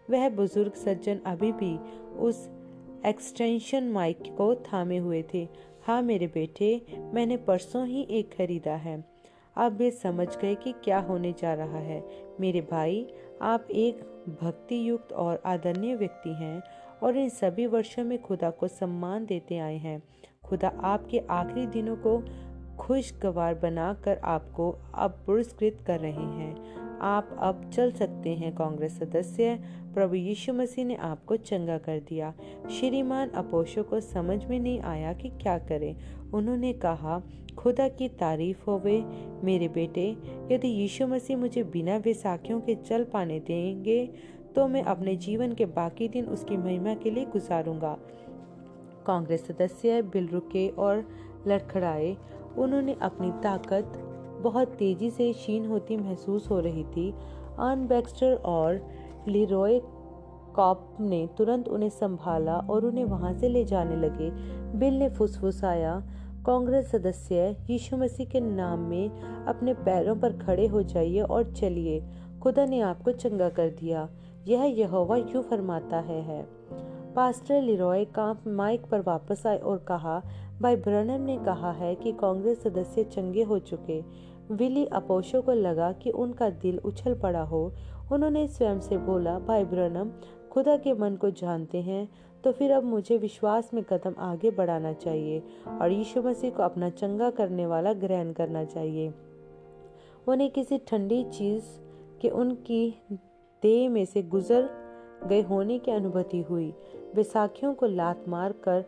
वह 0.09 0.29
बुज़ुर्ग 0.29 0.73
सज्जन 0.73 1.19
अभी 1.25 1.51
भी 1.51 1.77
उस 2.17 2.49
एक्सटेंशन 3.05 3.83
माइक 3.83 4.19
को 4.37 4.55
थामे 4.55 4.97
हुए 4.97 5.23
थे। 5.33 5.47
हाँ 5.87 6.01
मेरे 6.01 6.27
बेटे, 6.27 6.81
मैंने 7.13 7.37
परसों 7.37 7.87
ही 7.87 8.07
एक 8.09 8.29
खरीदा 8.37 8.75
है। 8.75 9.05
अब 9.57 9.77
वे 9.77 9.91
समझ 9.91 10.37
गए 10.37 10.55
कि 10.55 10.73
क्या 10.83 10.99
होने 10.99 11.31
जा 11.31 11.53
रहा 11.53 11.79
है। 11.79 12.03
मेरे 12.39 12.61
भाई, 12.61 13.07
आप 13.41 13.67
एक 13.71 13.95
भक्ति 14.43 14.89
युक्त 14.89 15.13
और 15.13 15.41
आदरणीय 15.45 15.95
व्यक्ति 15.95 16.29
हैं। 16.29 16.63
और 17.03 17.17
इन 17.17 17.29
सभी 17.29 17.65
वर्षों 17.65 18.03
में 18.03 18.21
खुदा 18.21 18.49
को 18.49 18.67
सम्मान 18.67 19.25
देते 19.25 19.57
आए 19.57 19.77
हैं। 19.77 20.03
खुदा 20.43 20.67
आपके 20.67 21.19
आखिरी 21.29 21.67
दिनों 21.67 21.95
को 21.95 22.23
खुशगवार 22.77 23.55
बनाकर 23.55 24.17
आपको 24.17 24.75
अब 24.95 25.23
पुरस्कृत 25.25 25.77
कर 25.87 25.99
रहे 25.99 26.11
हैं। 26.11 26.75
आप 26.99 27.37
अब 27.39 27.69
चल 27.69 27.91
सकते 27.91 28.29
हैं 28.29 28.55
कांग्रेस 28.55 28.99
सदस्य। 28.99 29.59
प्रभु 29.93 30.15
यीशु 30.15 30.53
मसीह 30.53 30.85
ने 30.85 30.95
आपको 30.95 31.35
चंगा 31.35 31.77
कर 31.77 31.99
दिया। 31.99 32.33
श्रीमान 32.79 33.29
अपोशो 33.29 33.83
को 33.83 33.99
समझ 33.99 34.45
में 34.45 34.59
नहीं 34.59 34.79
आया 34.79 35.13
कि 35.13 35.29
क्या 35.29 35.57
करें। 35.57 35.95
उन्होंने 36.33 36.73
कहा, 36.73 37.21
खुदा 37.57 37.87
की 37.87 38.09
तारीफ़ 38.09 38.65
होवे, 38.67 39.05
मेरे 39.43 39.67
बेटे, 39.67 40.17
यदि 40.51 40.67
यीशु 40.67 41.07
मसीह 41.07 41.37
मुझे 41.37 41.63
बिना 41.63 41.99
बैसाखियों 41.99 42.61
के 42.61 42.75
चल 42.75 43.03
पाने 43.03 43.39
देंगे 43.39 44.09
तो 44.55 44.67
मैं 44.67 44.83
अपने 44.83 45.15
जीवन 45.15 45.53
के 45.53 45.65
बाकी 45.65 46.07
दिन 46.07 46.25
उसकी 46.25 46.57
महिमा 46.57 46.93
के 46.93 47.11
लिए 47.11 47.25
गुजारूँगा। 47.25 47.97
कांग्रेस 49.05 49.47
सदस्य 49.47 50.01
बिल 50.01 50.27
रुके 50.27 50.69
और 50.69 51.05
लड़खड़ाए। 51.47 52.17
उन्होंने 52.57 52.95
अपनी 53.01 53.31
ताकत 53.31 53.93
बहुत 54.41 54.67
तेज़ी 54.67 55.09
से 55.09 55.33
क्षीण 55.33 55.65
होती 55.65 55.97
महसूस 55.97 56.49
हो 56.49 56.59
रही 56.59 56.83
थी। 56.83 57.13
आन 57.59 57.87
बैक्स्टर 57.87 58.35
और 58.35 58.87
लिरोय 59.27 59.81
कॉप 60.55 60.97
ने 60.99 61.29
तुरंत 61.37 61.67
उन्हें 61.67 61.89
संभाला 61.89 62.55
और 62.55 62.85
उन्हें 62.85 63.05
वहाँ 63.05 63.33
से 63.33 63.49
ले 63.49 63.65
जाने 63.65 63.95
लगे। 63.95 64.31
बिल 64.77 64.99
ने 64.99 65.09
फुसफुसाया। 65.09 66.03
कांग्रेस 66.45 66.91
सदस्य, 66.91 67.57
यीशु 67.69 67.97
मसीह 67.97 68.25
के 68.25 68.39
नाम 68.39 68.79
में 68.79 69.09
अपने 69.45 69.73
पैरों 69.73 70.15
पर 70.15 70.33
खड़े 70.33 70.67
हो 70.67 70.83
जाइए 70.83 71.21
और 71.21 71.51
चलिए। 71.51 72.03
खुदा 72.43 72.65
ने 72.65 72.79
आपको 72.79 73.11
चंगा 73.11 73.49
कर 73.49 73.69
दिया। 73.69 74.09
यह 74.47 74.63
यहोवा 74.63 75.17
यूँ 75.17 75.41
फरमाता 75.43 75.99
है, 75.99 76.21
है। 76.21 76.41
पास्टर 77.15 77.61
लिरॉय 77.61 78.05
काँप 78.05 78.43
माइक 78.47 78.85
पर 78.85 79.01
वापस 79.01 79.45
आए 79.47 79.57
और 79.57 79.77
कहा 79.77 80.21
भाई 80.61 80.75
ब्रनम 80.75 81.21
ने 81.21 81.37
कहा 81.37 81.71
है 81.71 81.95
कि 81.95 82.11
कांग्रेस 82.11 82.63
सदस्य 82.63 83.03
चंगे 83.03 83.43
हो 83.43 83.59
चुके। 83.59 84.01
विली 84.51 84.85
अपोशो 84.85 85.41
को 85.41 85.51
लगा 85.51 85.91
कि 85.91 86.09
उनका 86.09 86.49
दिल 86.49 86.79
उछल 86.79 87.19
पड़ा 87.19 87.41
हो। 87.41 87.73
उन्होंने 88.11 88.47
स्वयं 88.47 88.79
से 88.79 88.97
बोला 88.97 89.39
भाई 89.39 89.63
ब्रनम 89.63 90.11
खुदा 90.51 90.77
के 90.77 90.93
मन 90.93 91.15
को 91.15 91.29
जानते 91.29 91.81
हैं 91.81 92.07
तो 92.43 92.51
फिर 92.51 92.71
अब 92.71 92.83
मुझे 92.83 93.17
विश्वास 93.17 93.73
में 93.73 93.83
कदम 93.83 94.15
आगे 94.19 94.51
बढ़ाना 94.51 94.93
चाहिए 94.93 95.43
और 95.81 95.91
यीशु 95.91 96.21
मसीह 96.21 96.51
को 96.51 96.63
अपना 96.63 96.89
चंगा 96.89 97.29
करने 97.29 97.65
वाला 97.65 97.93
ग्रहण 97.93 98.31
करना 98.33 98.63
चाहिए। 98.63 99.13
उन्हें 100.27 100.49
किसी 100.51 100.77
ठंडी 100.77 101.23
चीज़ 101.23 101.63
के 102.21 102.29
उनकी 102.29 103.01
देह 103.65 103.89
में 103.89 104.05
से 104.05 104.21
गुजर 104.23 104.69
गए 105.27 105.41
होने 105.41 105.79
की 105.79 105.91
अनुभूति 105.91 106.41
हुई। 106.41 106.73
बैसाखियों 107.15 107.73
को 107.73 107.85
लात 107.85 108.23
मार 108.27 108.51
कर 108.51 108.85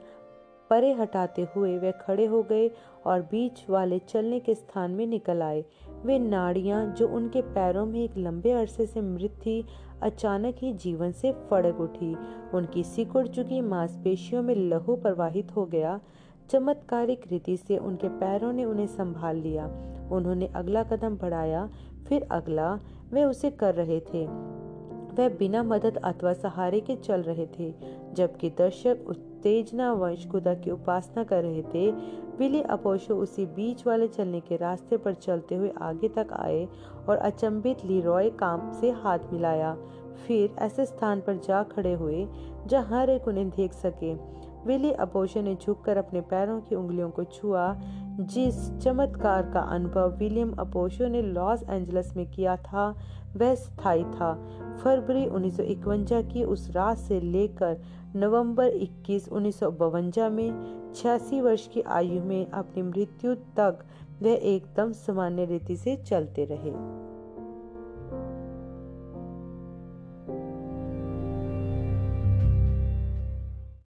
परे 0.69 0.93
हटाते 0.93 1.47
हुए 1.55 1.77
वे 1.77 1.91
खड़े 1.91 2.25
हो 2.25 2.43
गए 2.43 2.71
और 3.05 3.21
बीच 3.21 3.69
वाले 3.69 3.99
चलने 3.99 4.39
के 4.39 4.55
स्थान 4.55 4.91
में 4.91 5.07
निकल 5.07 5.41
आए। 5.41 5.65
वे 6.05 6.19
नाड़ियाँ 6.19 6.93
जो 6.93 7.07
उनके 7.07 7.41
पैरों 7.41 7.85
में 7.85 8.03
एक 8.03 8.17
लंबे 8.17 8.51
अरसे 8.51 8.85
से 8.85 9.01
मृत 9.01 9.31
थी, 9.31 9.65
अचानक 10.01 10.55
ही 10.57 10.73
जीवन 10.73 11.11
से 11.11 11.31
फड़क 11.31 11.79
उठी। 11.79 12.15
उनकी 12.53 12.83
सिकुड़ 12.83 13.27
चुकी 13.27 13.61
मांसपेशियों 13.61 14.43
में 14.43 14.55
लहू 14.55 14.95
प्रवाहित 14.95 15.55
हो 15.55 15.65
गया। 15.65 15.99
चमत्कारिक 16.49 17.21
रीति 17.31 17.57
से 17.57 17.77
उनके 17.77 18.09
पैरों 18.09 18.53
ने 18.53 18.65
उन्हें 18.65 18.87
संभाल 18.87 19.35
लिया। 19.35 19.65
उन्होंने 20.11 20.47
अगला 20.47 20.83
कदम 20.83 21.17
बढ़ाया, 21.17 21.69
फिर 22.07 22.27
अगला। 22.31 22.79
वे 23.13 23.23
उसे 23.23 23.51
कर 23.51 23.75
रहे 23.75 23.99
थे। 23.99 24.57
वह 25.19 25.29
बिना 25.29 25.63
मदद 25.63 25.97
अथवा 25.97 26.33
सहारे 26.33 26.79
के 26.79 26.95
चल 26.95 27.21
रहे 27.21 27.47
थे, 27.59 27.73
जबकि 28.13 28.49
दर्शक 28.49 28.97
उत्तेजना 29.07 29.93
वंश 29.93 30.27
खुदा 30.27 30.53
की 30.53 30.71
उपासना 30.71 31.23
कर 31.23 31.43
रहे 31.43 31.61
थे। 31.61 31.91
विली 32.37 32.61
अपोशो 32.61 33.15
उसी 33.15 33.45
बीच 33.45 33.87
वाले 33.87 34.07
चलने 34.07 34.39
के 34.39 34.55
रास्ते 34.55 34.97
पर 34.97 35.13
चलते 35.13 35.55
हुए 35.55 35.73
आगे 35.81 36.07
तक 36.07 36.27
आए 36.31 36.67
और 37.09 37.17
अचंभित 37.17 37.85
लीरॉय 37.85 38.29
काम 38.29 38.71
से 38.71 38.91
हाथ 38.91 39.19
मिलाया। 39.33 39.77
फिर 40.27 40.55
ऐसे 40.59 40.85
स्थान 40.85 41.21
पर 41.21 41.37
जा 41.37 41.63
खड़े 41.63 41.93
हुए, 41.93 42.27
जहाँ 42.67 43.01
हर 43.01 43.09
एक 43.09 43.27
उन्हें 43.27 43.49
देख 43.49 43.73
सके। 43.73 44.13
विली 44.65 44.91
अपोशो 44.91 45.41
ने 45.41 45.55
झुककर 45.55 45.97
अपने 45.97 46.21
पैरों 46.21 46.61
की 46.61 46.75
उंगलियों 46.75 47.09
को 47.09 47.23
छुआ। 47.23 47.77
जिस 48.19 48.77
चमत्कार 48.77 49.51
का 49.51 49.59
अनुभव 49.59 50.17
विलियम 50.17 50.53
अपोशो 50.53 51.07
ने 51.07 51.21
लॉस 51.21 51.63
एंजल्स 51.69 52.15
में 52.15 52.31
किया 52.31 52.55
था, 52.55 52.95
वह 53.37 53.55
स्थायी 53.55 54.03
था। 54.03 54.47
फरवरी 54.83 55.25
उन्नीस 55.25 55.57
की 56.31 56.43
उस 56.43 56.71
रात 56.71 56.97
से 56.97 57.19
लेकर 57.19 57.81
नवंबर 58.15 58.67
21 58.67 59.29
उन्नीस 59.29 59.63
में 60.17 60.77
छियासी 60.95 61.41
वर्ष 61.41 61.67
की 61.67 61.81
आयु 61.81 62.23
में 62.23 62.51
अपनी 62.51 62.81
मृत्यु 62.81 63.35
तक 63.35 63.79
वह 64.21 64.31
एकदम 64.31 64.91
सामान्य 64.91 65.45
रीति 65.45 65.75
से 65.75 65.95
चलते 65.95 66.45
रहे। 66.45 66.71